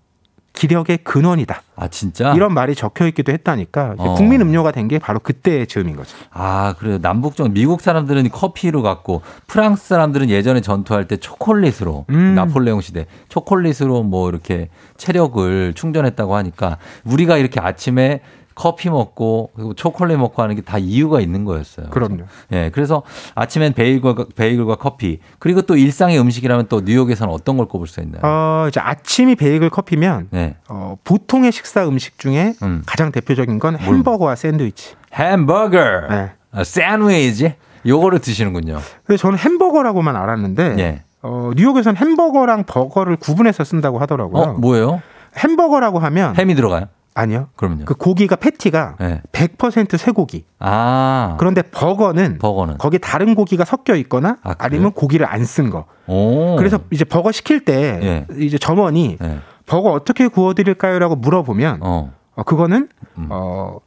[0.52, 1.62] 기력의 근원이다.
[1.74, 2.32] 아, 진짜?
[2.34, 4.14] 이런 말이 적혀 있기도 했다니까 어.
[4.14, 6.16] 국민 음료가 된 게 바로 그때의 즈음인 거죠.
[6.30, 6.98] 아, 그래요.
[7.02, 12.34] 남북정 미국 사람들은 커피로 갔고 프랑스 사람들은 예전에 전투할 때 초콜릿으로 음.
[12.36, 18.20] 나폴레옹 시대 초콜릿으로 뭐 이렇게 체력을 충전했다고 하니까 우리가 이렇게 아침에
[18.54, 21.90] 커피 먹고 그리고 초콜릿 먹고 하는 게 다 이유가 있는 거였어요.
[21.90, 22.24] 그럼요.
[22.52, 23.02] 예, 그래서
[23.34, 28.22] 아침엔 베이글과, 베이글과 커피 그리고 또 일상의 음식이라면 또 뉴욕에서는 어떤 걸 꼽을 수 있나요?
[28.22, 32.82] 어, 이제 아침이 베이글 커피면 네, 어, 보통의 식사 음식 중에 음.
[32.86, 34.94] 가장 대표적인 건 햄버거와 샌드위치.
[35.12, 35.78] 햄버거,
[36.08, 36.30] 네.
[36.52, 37.54] 아, 샌드위치
[37.86, 38.78] 요거를 드시는군요.
[39.04, 41.02] 그래서 저는 햄버거라고만 알았는데 예.
[41.22, 44.42] 어, 뉴욕에서는 햄버거랑 버거를 구분해서 쓴다고 하더라고요.
[44.42, 45.02] 어, 뭐예요?
[45.36, 46.86] 햄버거라고 하면 햄이 들어가요?
[47.14, 47.48] 아니요.
[47.54, 47.84] 그럼요.
[47.84, 49.22] 그 고기가 패티가 네.
[49.32, 50.44] 100% 쇠고기.
[50.58, 52.78] 아, 그런데 버거는 버거는.
[52.78, 54.54] 거기 다른 고기가 섞여 있거나 아?
[54.58, 55.84] 아니면 고기를 안 쓴 거.
[56.08, 56.56] 오.
[56.56, 58.26] 그래서 이제 버거 시킬 때 예.
[58.44, 59.38] 이제 점원이 예.
[59.66, 62.12] 버거 어떻게 구워 드릴까요라고 물어보면 어.
[62.34, 62.88] 어, 그거는
[63.18, 63.28] 음.
[63.30, 63.78] 어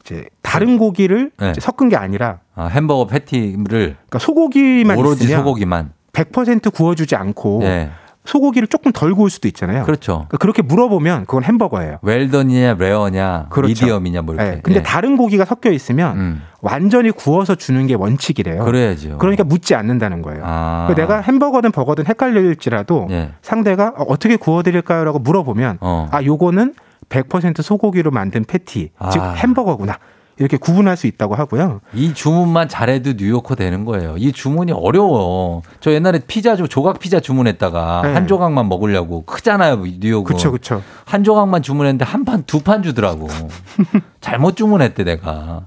[0.00, 1.50] 이제 다른 고기를 네.
[1.50, 5.92] 이제 섞은 게 아니라 아, 햄버거 패티를 그러니까 소고기만 오로지 있으면 소고기만.
[6.12, 7.90] 100% 구워주지 않고 예.
[8.24, 9.84] 소고기를 조금 덜 구울 수도 있잖아요.
[9.84, 10.26] 그렇죠.
[10.38, 11.98] 그렇게 물어보면 그건 햄버거예요.
[12.02, 13.68] 웰던이냐 레어냐 그렇죠.
[13.68, 14.50] 미디엄이냐 뭐 이렇게.
[14.50, 14.82] 네, 근데 예.
[14.82, 16.42] 다른 고기가 섞여 있으면 음.
[16.60, 18.64] 완전히 구워서 주는 게 원칙이래요.
[18.64, 19.18] 그래야죠.
[19.18, 20.42] 그러니까 묻지 않는다는 거예요.
[20.44, 20.86] 아.
[20.86, 23.32] 그래서 내가 햄버거든 버거든 헷갈릴지라도 예.
[23.42, 26.08] 상대가 어, 어떻게 구워드릴까요라고 물어보면 어.
[26.12, 26.74] 아 요거는
[27.08, 29.32] 100% 소고기로 만든 패티 즉 아.
[29.32, 29.98] 햄버거구나
[30.40, 31.82] 이렇게 구분할 수 있다고 하고요.
[31.92, 34.14] 이 주문만 잘해도 뉴요커 되는 거예요.
[34.16, 35.60] 이 주문이 어려워.
[35.80, 38.14] 저 옛날에 피자 좀 조각 피자 주문했다가 네.
[38.14, 40.24] 한 조각만 먹으려고 크잖아요, 뉴욕은.
[40.24, 40.82] 그쵸, 그쵸.
[41.04, 43.28] 한 조각만 주문했는데 한 판 두 판 주더라고.
[44.22, 45.66] 잘못 주문했대 내가.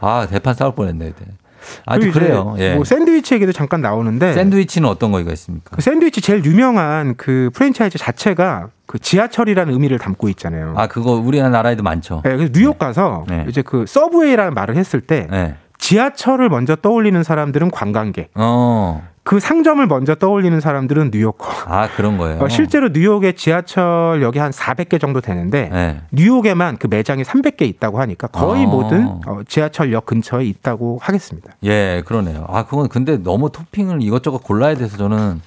[0.00, 1.12] 아 대판 싸울 뻔했네.
[1.86, 2.54] 아주 그래요.
[2.58, 2.74] 예.
[2.74, 5.76] 뭐 샌드위치 얘기도 잠깐 나오는데 샌드위치는 어떤 거가 있습니까?
[5.76, 10.74] 그 샌드위치 제일 유명한 그 프랜차이즈 자체가 그 지하철이라는 의미를 담고 있잖아요.
[10.76, 12.22] 아 그거 우리나라에도 많죠.
[12.24, 13.46] 네, 그래서 뉴욕 가서 네.
[13.48, 15.54] 이제 그 서브웨이라는 말을 했을 때 네.
[15.78, 19.02] 지하철을 먼저 떠올리는 사람들은 관광객, 어.
[19.24, 21.72] 그 상점을 먼저 떠올리는 사람들은 뉴요커.
[21.72, 22.42] 아 그런 거예요.
[22.42, 26.00] 어, 실제로 뉴욕의 지하철역이 한 400개 정도 되는데 네.
[26.10, 28.68] 뉴욕에만 그 매장이 300개 있다고 하니까 거의 어.
[28.68, 31.52] 모든 어, 지하철역 근처에 있다고 하겠습니다.
[31.62, 32.46] 예, 그러네요.
[32.48, 35.40] 아, 그건 근데 너무 토핑을 이것저것 골라야 돼서 저는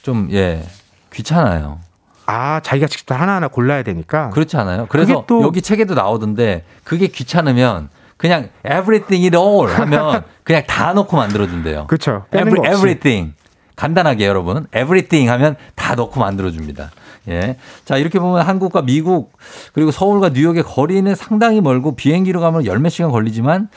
[0.00, 0.64] 좀, 예,
[1.12, 1.80] 귀찮아요.
[2.24, 4.30] 아, 자기가 직접 하나하나 골라야 되니까.
[4.30, 4.86] 그렇지 않아요?
[4.88, 7.90] 그래서 또- 여기 책에도 나오던데 그게 귀찮으면
[8.22, 11.88] 그냥 everything it all 하면 그냥 다 넣고 만들어준대요.
[11.88, 12.24] 그렇죠.
[12.32, 13.34] Every, everything.
[13.74, 14.66] 간단하게 여러분.
[14.74, 16.92] everything 하면 다 넣고 만들어줍니다.
[17.28, 17.56] 예.
[17.84, 19.32] 자, 이렇게 보면 한국과 미국
[19.72, 23.68] 그리고 서울과 뉴욕의 거리는 상당히 멀고 비행기로 가면 열 몇 시간 걸리지만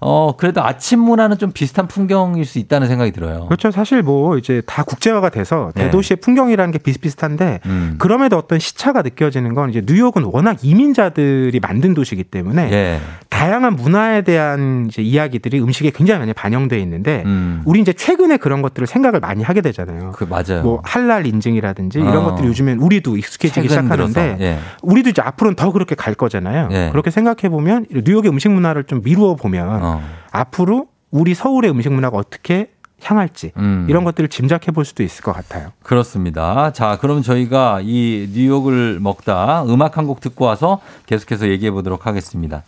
[0.00, 3.44] 어, 그래도 아침 문화는 좀 비슷한 풍경일 수 있다는 생각이 들어요.
[3.46, 3.70] 그렇죠.
[3.70, 5.84] 사실 뭐 이제 다 국제화가 돼서 네.
[5.84, 7.96] 대도시의 풍경이라는 게 비슷비슷한데 음.
[7.98, 13.00] 그럼에도 어떤 시차가 느껴지는 건 이제 뉴욕은 워낙 이민자들이 만든 도시이기 때문에 예.
[13.28, 17.62] 다양한 문화에 대한 이제 이야기들이 음식에 굉장히 많이 반영돼 있는데 음.
[17.66, 20.12] 우리 이제 최근에 그런 것들을 생각을 많이 하게 되잖아요.
[20.12, 20.62] 그 맞아요.
[20.62, 22.02] 뭐 할랄 인증이라든지 어.
[22.02, 24.58] 이런 것들이 요즘엔 우리도 익숙해지기 시작하는데 예.
[24.82, 26.68] 우리도 이제 앞으로는 더 그렇게 갈 거잖아요.
[26.72, 26.88] 예.
[26.90, 29.89] 그렇게 생각해 보면 뉴욕의 음식 문화를 좀 미루어 보면 어.
[30.30, 32.70] 앞으로 우리 서울의 음식 문화가 어떻게
[33.02, 33.86] 향할지 음.
[33.88, 35.72] 이런 것들을 짐작해 볼 수도 있을 것 같아요.
[35.82, 36.70] 그렇습니다.
[36.72, 42.62] 자, 그럼 저희가 이 뉴욕을 먹다 음악 한 곡 듣고 와서 계속해서 얘기해 보도록 하겠습니다.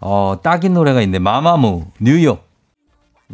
[0.00, 1.18] 어, 딱인 노래가 있네.
[1.18, 2.48] 마마무, 뉴욕.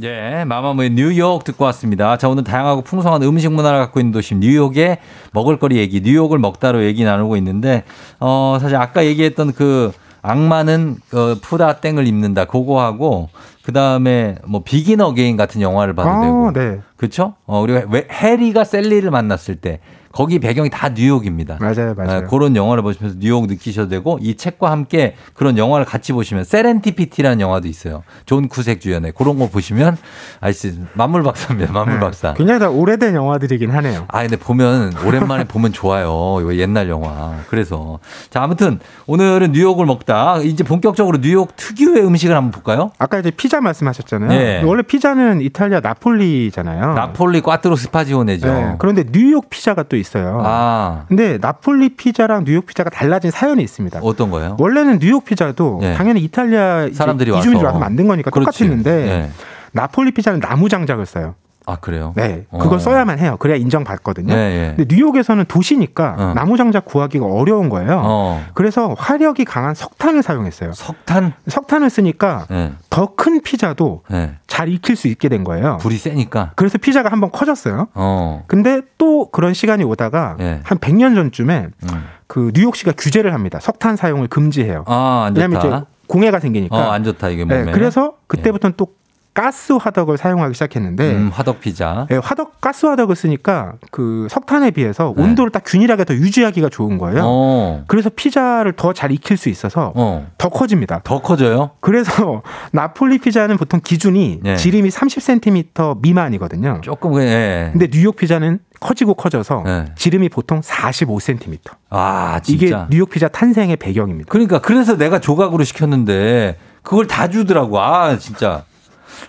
[0.03, 2.19] 예, 마마무의 뉴욕 듣고 왔습니다.
[2.19, 4.99] 자, 오늘 다양하고 풍성한 음식 문화를 갖고 있는 도시 뉴욕의
[5.33, 7.85] 먹을거리 얘기, 뉴욕을 먹다로 얘기 나누고 있는데,
[8.21, 12.45] 어, 사실 아까 얘기했던 그 악마는 그 프라 땡을 입는다.
[12.47, 13.29] 그거하고,
[13.63, 16.53] 그 다음에 뭐 비긴 어게인 같은 영화를 봐도 아, 되고.
[16.53, 16.81] 네.
[16.97, 17.35] 그렇죠?
[17.47, 19.81] 어, 우리가 왜 해리가 샐리를 만났을 때
[20.17, 21.59] 거기 배경이 다 뉴욕입니다.
[21.61, 22.11] 맞아요, 맞아요.
[22.11, 27.43] 아, 그런 영화를 보시면서 뉴욕 느끼셔도 되고 이 책과 함께 그런 영화를 같이 보시면 세렌디피티라는
[27.43, 28.03] 영화도 있어요.
[28.25, 29.99] 존 쿠색 주연의 그런 거 보시면
[30.41, 31.71] 아이씨 만물 박사입니다.
[31.71, 32.01] 만물 네.
[32.01, 32.33] 박사.
[32.33, 34.07] 굉장히 다 오래된 영화들이긴 하네요.
[34.09, 36.39] 아, 근데 보면 오랜만에 보면 좋아요.
[36.41, 37.35] 이거 옛날 영화.
[37.51, 37.99] 그래서
[38.31, 42.91] 자 아무튼 오늘은 뉴욕을 먹다 이제 본격적으로 뉴욕 특유의 음식을 한번 볼까요?
[42.99, 44.31] 아까 이제 피자 말씀하셨잖아요.
[44.31, 44.63] 네.
[44.65, 46.95] 원래 피자는 이탈리아 나폴리잖아요.
[46.95, 48.47] 나폴리 quattro stagione죠.
[48.47, 48.77] 네.
[48.79, 50.06] 그런데 뉴욕 피자가 또 있어요.
[50.45, 54.01] 아 근데 나폴리 피자랑 뉴욕 피자가 달라진 사연이 있습니다.
[54.03, 54.57] 어떤 거예요?
[54.59, 55.95] 원래는 뉴욕 피자도 네.
[55.95, 57.79] 당연히 이탈리아 사람들이 이제 이주민들이 와서.
[57.79, 58.59] 만든 거니까 그렇지.
[58.61, 59.31] 똑같았는데 네.
[59.73, 61.35] 나폴리 피자는 나무 장작을 써요.
[61.69, 62.13] 아 그래요?
[62.15, 62.79] 네, 그걸 어.
[62.79, 63.37] 써야만 해요.
[63.41, 64.33] 그래야 인정받거든요.
[64.33, 64.75] 네, 예.
[64.77, 66.33] 근데 뉴욕에서는 도시니까 어.
[66.37, 68.01] 나무 장작 구하기가 어려운 거예요.
[68.05, 68.45] 어.
[68.55, 70.73] 그래서 화력이 강한 석탄을 사용했어요.
[70.75, 71.33] 석탄?
[71.49, 72.73] 석탄을 쓰니까 네.
[72.89, 74.37] 더 큰 피자도 네.
[74.47, 75.79] 잘 익힐 수 있게 된 거예요.
[75.81, 76.53] 불이 세니까.
[76.55, 77.89] 그래서 피자가 한번 커졌어요.
[77.95, 78.45] 어.
[78.47, 80.61] 근데 또 그런 시간이 오다가 예.
[80.63, 82.05] 한 100년 전쯤에 음.
[82.29, 83.59] 그 뉴욕시가 규제를 합니다.
[83.61, 84.85] 석탄 사용을 금지해요.
[84.87, 85.85] 아, 안 왜냐하면 이제.
[86.07, 86.77] 공해가 생기니까.
[86.77, 87.65] 어, 안 좋다 이게 몸에.
[87.65, 88.89] 네, 그래서 그때부터는 또
[89.37, 92.07] 가스 화덕을 사용하기 시작했는데 음, 화덕 피자.
[92.09, 95.23] 네, 화덕 가스 화덕을 쓰니까 그 석탄에 비해서 네.
[95.23, 97.21] 온도를 딱 균일하게 더 유지하기가 좋은 거예요.
[97.23, 97.85] 어.
[97.87, 100.27] 그래서 피자를 더 잘 익힐 수 있어서 어.
[100.39, 101.03] 더 커집니다.
[101.05, 101.73] 더 커져요?
[101.81, 102.41] 그래서
[102.73, 104.57] 나폴리 피자는 보통 기준이 네.
[104.57, 106.81] 지름이 30cm 미만이거든요.
[106.83, 107.69] 조금 예.
[107.73, 109.85] 근데 뉴욕 피자는 커지고 커져서 네.
[109.97, 111.59] 지름이 보통 45cm.
[111.91, 112.87] 아, 이게 진짜.
[112.91, 114.29] 뉴욕 피자 탄생의 배경입니다.
[114.31, 117.79] 그러니까 그래서 내가 조각으로 시켰는데 그걸 다 주더라고.
[117.79, 118.65] 아, 진짜.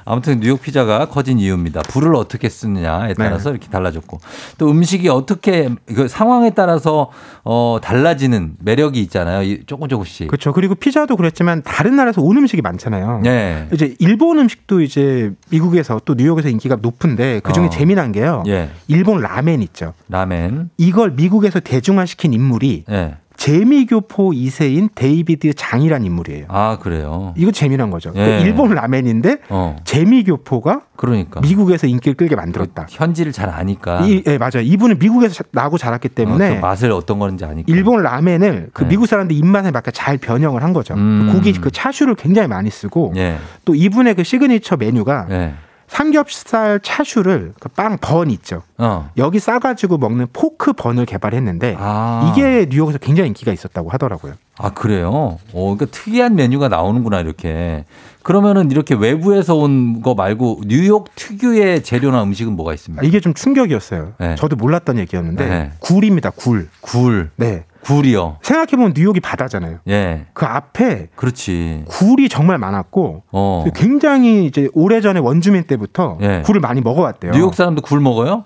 [0.05, 1.81] 아무튼 뉴욕 피자가 커진 이유입니다.
[1.83, 4.19] 불을 어떻게 쓰느냐에 따라서 이렇게 달라졌고
[4.57, 7.11] 또 음식이 어떻게 그 상황에 따라서
[7.43, 9.43] 어 달라지는 매력이 있잖아요.
[9.43, 10.27] 이- 조금 조금씩.
[10.27, 10.53] 그렇죠.
[10.53, 13.21] 그리고 피자도 그랬지만 다른 나라에서 온 음식이 많잖아요.
[13.23, 13.67] 네.
[13.73, 17.69] 이제 일본 음식도 이제 미국에서 또 뉴욕에서 인기가 높은데 그 중에 어.
[17.69, 18.43] 재미난 게요.
[18.47, 18.69] 예.
[18.87, 19.93] 일본 라멘 있죠.
[20.09, 20.69] 라멘.
[20.77, 23.15] 이걸 미국에서 대중화시킨 인물이 예.
[23.37, 26.45] 재미교포 2세인 데이비드 장이란 인물이에요.
[26.49, 27.33] 아, 그래요.
[27.37, 28.09] 이거 재미난 거죠.
[28.15, 28.19] 예.
[28.19, 29.75] 그러니까 일본 라멘인데 어.
[29.85, 31.39] 재미교포가 그러니까.
[31.41, 32.87] 미국에서 인기를 끌게 만들었다.
[32.89, 34.01] 현지를 잘 아니까.
[34.01, 34.61] 이, 예, 맞아요.
[34.63, 37.65] 이분은 미국에서 자- 나고 자랐기 어, 때문에 그 맛을 어떤 건지 아니까.
[37.71, 38.89] 일본 라멘을 그 네.
[38.89, 40.95] 미국 사람들 입맛에 맞게 잘 변형을 한 거죠.
[40.95, 41.29] 음.
[41.31, 43.37] 고기 그 차슈를 굉장히 많이 쓰고 예.
[43.65, 45.53] 또 이분의 그 시그니처 메뉴가 예.
[45.87, 48.63] 삼겹살 차슈를 그 빵 번 있죠.
[48.77, 49.09] 어.
[49.17, 52.31] 여기 싸가지고 먹는 포크 번을 개발했는데 아.
[52.31, 54.33] 이게 뉴욕에서 굉장히 인기가 있었다고 하더라고요.
[54.59, 55.37] 아, 그래요?
[55.53, 57.85] 어, 그러니까 특이한 메뉴가 나오는구나, 이렇게.
[58.23, 63.03] 그러면은 이렇게 외부에서 온 거 말고 뉴욕 특유의 재료나 음식은 뭐가 있습니까?
[63.03, 64.13] 아, 이게 좀 충격이었어요.
[64.17, 64.35] 네.
[64.35, 65.71] 저도 몰랐던 얘기였는데 네.
[65.79, 66.31] 굴입니다.
[66.31, 66.69] 굴.
[66.81, 67.29] 굴.
[67.35, 67.63] 네.
[67.81, 68.37] 굴이요.
[68.41, 69.79] 생각해보면 뉴욕이 바다잖아요.
[69.87, 70.25] 예.
[70.33, 71.83] 그 앞에 그렇지.
[71.87, 73.65] 굴이 정말 많았고 어.
[73.75, 76.41] 굉장히 이제 오래전에 원주민 때부터 예.
[76.45, 77.31] 굴을 많이 먹어왔대요.
[77.31, 78.45] 뉴욕 사람도 굴 먹어요?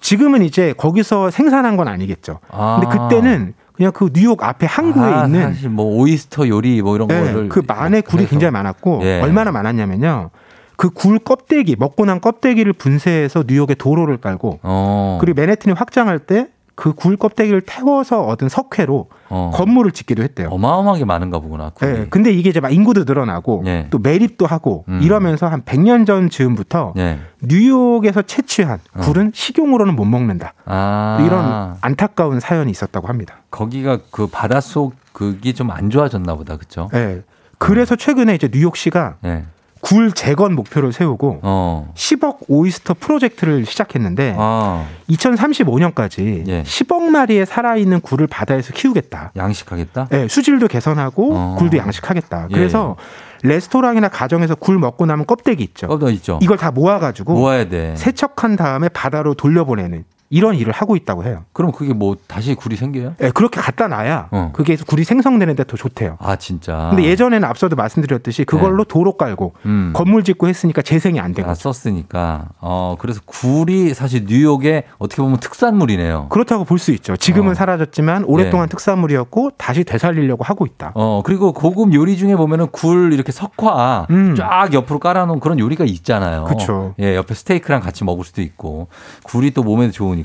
[0.00, 2.40] 지금은 이제 거기서 생산한 건 아니겠죠.
[2.50, 2.80] 아.
[2.80, 7.08] 근데 그때는 그냥 그 뉴욕 앞에 항구에 아, 있는 사실 뭐 oyster 요리 뭐 이런
[7.08, 8.30] 네, 거를 그 만에 굴이 해서.
[8.30, 9.20] 굉장히 많았고 예.
[9.20, 10.30] 얼마나 많았냐면요.
[10.76, 15.18] 그 굴 껍데기 먹고 난 껍데기를 분쇄해서 뉴욕에 도로를 깔고 어.
[15.20, 16.48] 그리고 맨해튼이 확장할 때
[16.82, 19.50] 그 굴 껍데기를 태워서 얻은 석회로 어.
[19.54, 20.48] 건물을 짓기도 했대요.
[20.48, 21.70] 어마어마하게 많은가 보구나.
[21.70, 21.90] 굴이.
[21.92, 23.86] 예, 근데 이게 이제 막 인구도 늘어나고 예.
[23.90, 24.98] 또 매립도 하고 음.
[25.00, 27.20] 이러면서 한 100년 전 즈음부터 예.
[27.40, 30.54] 뉴욕에서 채취한 굴은 식용으로는 못 먹는다.
[30.66, 30.72] 어.
[30.72, 31.22] 아.
[31.24, 33.36] 이런 안타까운 사연이 있었다고 합니다.
[33.52, 36.56] 거기가 그 바닷속 그게 좀 안 좋아졌나 보다.
[36.56, 36.90] 그쵸?
[36.94, 37.22] 예.
[37.58, 39.44] 그래서 최근에 이제 뉴욕시가 예.
[39.82, 41.92] 굴 재건 목표를 세우고 어.
[41.94, 44.86] 10억 오이스터 프로젝트를 시작했는데 아.
[45.10, 46.62] 2035년까지 예.
[46.62, 49.32] 10억 마리의 살아있는 굴을 바다에서 키우겠다.
[49.36, 50.08] 양식하겠다?
[50.12, 51.56] 예, 수질도 개선하고 어.
[51.58, 52.48] 굴도 양식하겠다.
[52.50, 52.54] 예.
[52.54, 52.96] 그래서
[53.42, 55.88] 레스토랑이나 가정에서 굴 먹고 남은 껍데기 있죠.
[55.88, 56.38] 껍도 있죠.
[56.40, 57.94] 이걸 다 모아가지고 모아야 돼.
[57.96, 61.44] 세척한 다음에 바다로 돌려보내는 이런 일을 하고 있다고 해요.
[61.52, 63.16] 그럼 그게 뭐 다시 굴이 생겨요?
[63.20, 64.50] 예, 그렇게 갖다 놔야 어.
[64.54, 66.16] 그게 굴이 생성되는데 더 좋대요.
[66.20, 66.86] 아, 진짜.
[66.88, 69.92] 근데 예전에는 앞서도 말씀드렸듯이 그걸로 도로 깔고 음.
[69.94, 71.52] 건물 짓고 했으니까 재생이 안된 아.
[71.54, 72.46] 썼으니까.
[72.62, 76.28] 어, 그래서 굴이 사실 뉴욕의 어떻게 보면 특산물이네요.
[76.30, 77.14] 그렇다고 볼 수 있죠.
[77.16, 77.54] 지금은 어.
[77.54, 78.70] 사라졌지만 오랫동안 예.
[78.70, 80.92] 특산물이었고 다시 되살리려고 하고 있다.
[80.94, 84.34] 어, 그리고 고급 요리 중에 보면은 굴 이렇게 석화 음.
[84.34, 86.44] 쫙 옆으로 깔아놓은 그런 요리가 있잖아요.
[86.44, 86.94] 그쵸.
[87.00, 88.88] 예, 옆에 스테이크랑 같이 먹을 수도 있고.
[89.24, 90.21] 굴이 또 몸에 좋으니까.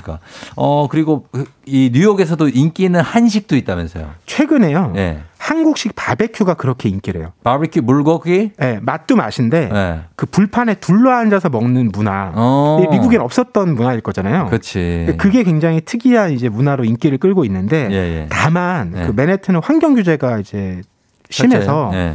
[0.56, 4.10] 어, 그리고 그- 이 뉴욕에서도 인기 있는 한식도 있다면서요.
[4.26, 4.92] 최근에요.
[4.96, 5.20] 예.
[5.38, 7.32] 한국식 바베큐가 그렇게 인기래요.
[7.44, 8.50] 바비큐 물고기?
[8.60, 10.00] 예, 맛도 맛인데 예.
[10.16, 12.32] 그 불판에 둘러 앉아서 먹는 문화.
[12.34, 12.78] 어.
[12.90, 14.46] 미국엔 없었던 문화일 거잖아요.
[14.46, 15.14] 그렇지.
[15.18, 18.26] 그게 굉장히 특이한 이제 문화로 인기를 끌고 있는데 예, 예.
[18.30, 19.06] 다만 예.
[19.06, 20.82] 그 맨해튼은 환경 규제가 이제
[21.30, 22.14] 심해서 예.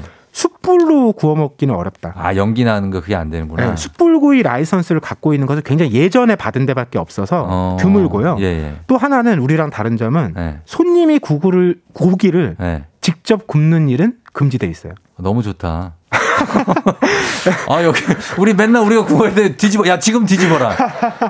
[0.64, 2.14] 숯불로 구워 먹기는 어렵다.
[2.16, 3.70] 아, 연기 나는 거 그게 안 되는구나.
[3.72, 7.78] 네, 숯불구이 라이선스를 갖고 있는 것은 굉장히 예전에 받은 데밖에 없어서 어.
[7.80, 8.38] 드물고요.
[8.40, 8.76] 예, 예.
[8.88, 10.60] 또 하나는 우리랑 다른 점은 예.
[10.66, 12.86] 손님이 구구를 고기를 예.
[13.02, 14.94] 직접 굽는 일은 금지돼 있어요.
[15.18, 15.96] 너무 좋다.
[17.70, 18.00] 아, 여기,
[18.38, 19.56] 우리 맨날 우리가 구워야 돼.
[19.56, 19.88] 뒤집어.
[19.88, 20.76] 야, 지금 뒤집어라.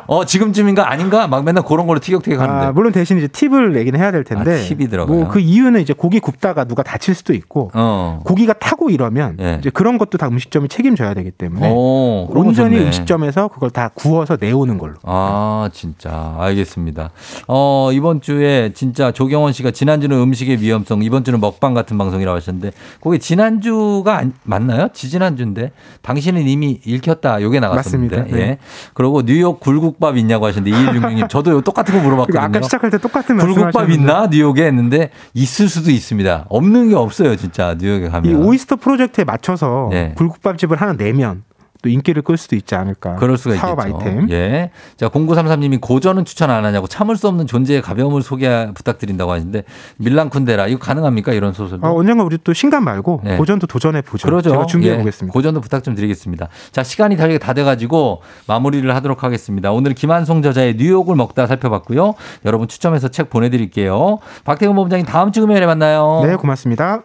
[0.08, 0.90] 어, 지금쯤인가?
[0.92, 1.28] 아닌가?
[1.28, 2.66] 막 맨날 그런 걸로 티격태격 하는데.
[2.68, 4.54] 아, 물론 대신 이제 팁을 내긴 해야 될 텐데.
[4.62, 5.16] 아, 팁이 들어가요?
[5.18, 8.20] 뭐 그 이유는 이제 고기 굽다가 누가 다칠 수도 있고 어.
[8.24, 9.58] 고기가 타고 이러면 예.
[9.60, 12.78] 이제 그런 것도 다 음식점이 책임져야 되기 때문에 오, 온전히.
[12.78, 14.94] 음식점에서 그걸 다 구워서 내오는 걸로.
[15.04, 16.36] 아, 진짜.
[16.38, 17.10] 알겠습니다.
[17.48, 22.72] 어, 이번 주에 진짜 조경원 씨가 지난주는 음식의 위험성, 이번 주는 먹방 같은 방송이라고 하셨는데,
[23.02, 24.90] 그게 지난주가 안- 맞나요?
[25.04, 25.72] 지지난주인데.
[26.02, 27.42] 당신은 이미 읽혔다.
[27.42, 28.16] 요게 나갔었는데.
[28.16, 28.38] 맞습니다.
[28.38, 28.44] 네.
[28.44, 28.58] 예.
[28.94, 31.30] 그리고 뉴욕 굴국밥 있냐고 하셨는데, 2166님.
[31.30, 32.42] 저도 똑같은 거 물어봤거든요.
[32.42, 34.28] 아까 시작할 때 똑같은 굴국밥 말씀하셨는데 있나?
[34.28, 36.46] 뉴욕에 했는데, 있을 수도 있습니다.
[36.50, 37.76] 없는 게 없어요, 진짜.
[37.80, 38.32] 뉴욕에 가면.
[38.32, 40.14] 이 오이스터 프로젝트에 맞춰서 네.
[40.16, 41.44] 굴국밥집을 하나 내면
[41.84, 43.16] 또 인기를 끌 수도 있지 않을까.
[43.18, 43.98] 그럴 수가 사업 있겠죠.
[43.98, 44.30] 아이템.
[44.32, 44.72] 예.
[44.98, 49.64] 자, 0933님이 고전은 추천 안 하냐고 참을 수 없는 존재의 가벼움을 소개 부탁드린다고 하시는데
[49.98, 51.34] 밀란 쿤데라 이거 가능합니까?
[51.34, 51.86] 이런 소설도.
[51.86, 53.38] 아, 언젠가 우리 또 신간 말고 네.
[53.38, 54.28] 고전도 도전해 보죠.
[54.28, 54.50] 그러죠.
[54.52, 54.98] 제가 준비해 예.
[54.98, 55.34] 보겠습니다.
[55.34, 56.48] 고전도 부탁 좀 드리겠습니다.
[56.72, 59.72] 자, 시간이 다, 다 돼 가지고 마무리를 하도록 하겠습니다.
[59.72, 62.16] 오늘 김한송 저자의 뉴욕을 먹다 살펴봤고요.
[62.46, 64.20] 여러분 추첨해서 책 보내 드릴게요.
[64.46, 66.22] 박태근 본부장님 다음 주 금요일에 만나요.
[66.26, 67.04] 네, 고맙습니다.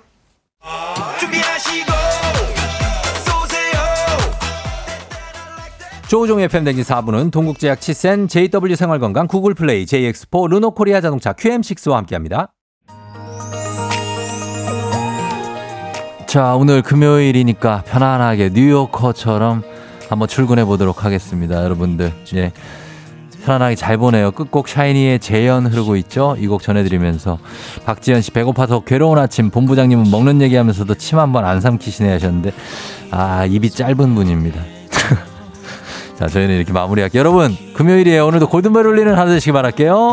[1.18, 1.47] 준비하
[6.08, 12.52] 조우종 FM 댕진 4부는 동국제약 치센, JW 생활건강, 구글 플레이, JX4, 르노코리아 자동차, QM6와 함께합니다.
[16.26, 19.62] 자, 오늘 금요일이니까 편안하게 뉴요커처럼
[20.08, 21.62] 한번 출근해 보도록 하겠습니다.
[21.64, 22.12] 여러분들.
[22.36, 22.52] 예.
[23.44, 24.30] 편안하게 잘 보내요.
[24.32, 26.36] 끝곡 샤이니의 재현 흐르고 있죠?
[26.38, 27.38] 이 곡 전해드리면서
[27.86, 32.52] 박지현 씨 배고파서 괴로운 아침 본부장님은 먹는 얘기 하면서도 침 한 번 안 삼키시네 하셨는데
[33.10, 34.60] 아 입이 짧은 분입니다.
[36.18, 37.20] 자 저희는 이렇게 마무리할게요.
[37.20, 38.26] 여러분 금요일이에요.
[38.26, 40.10] 오늘도 골든벨 울리는 하루 되시기 바랄게요.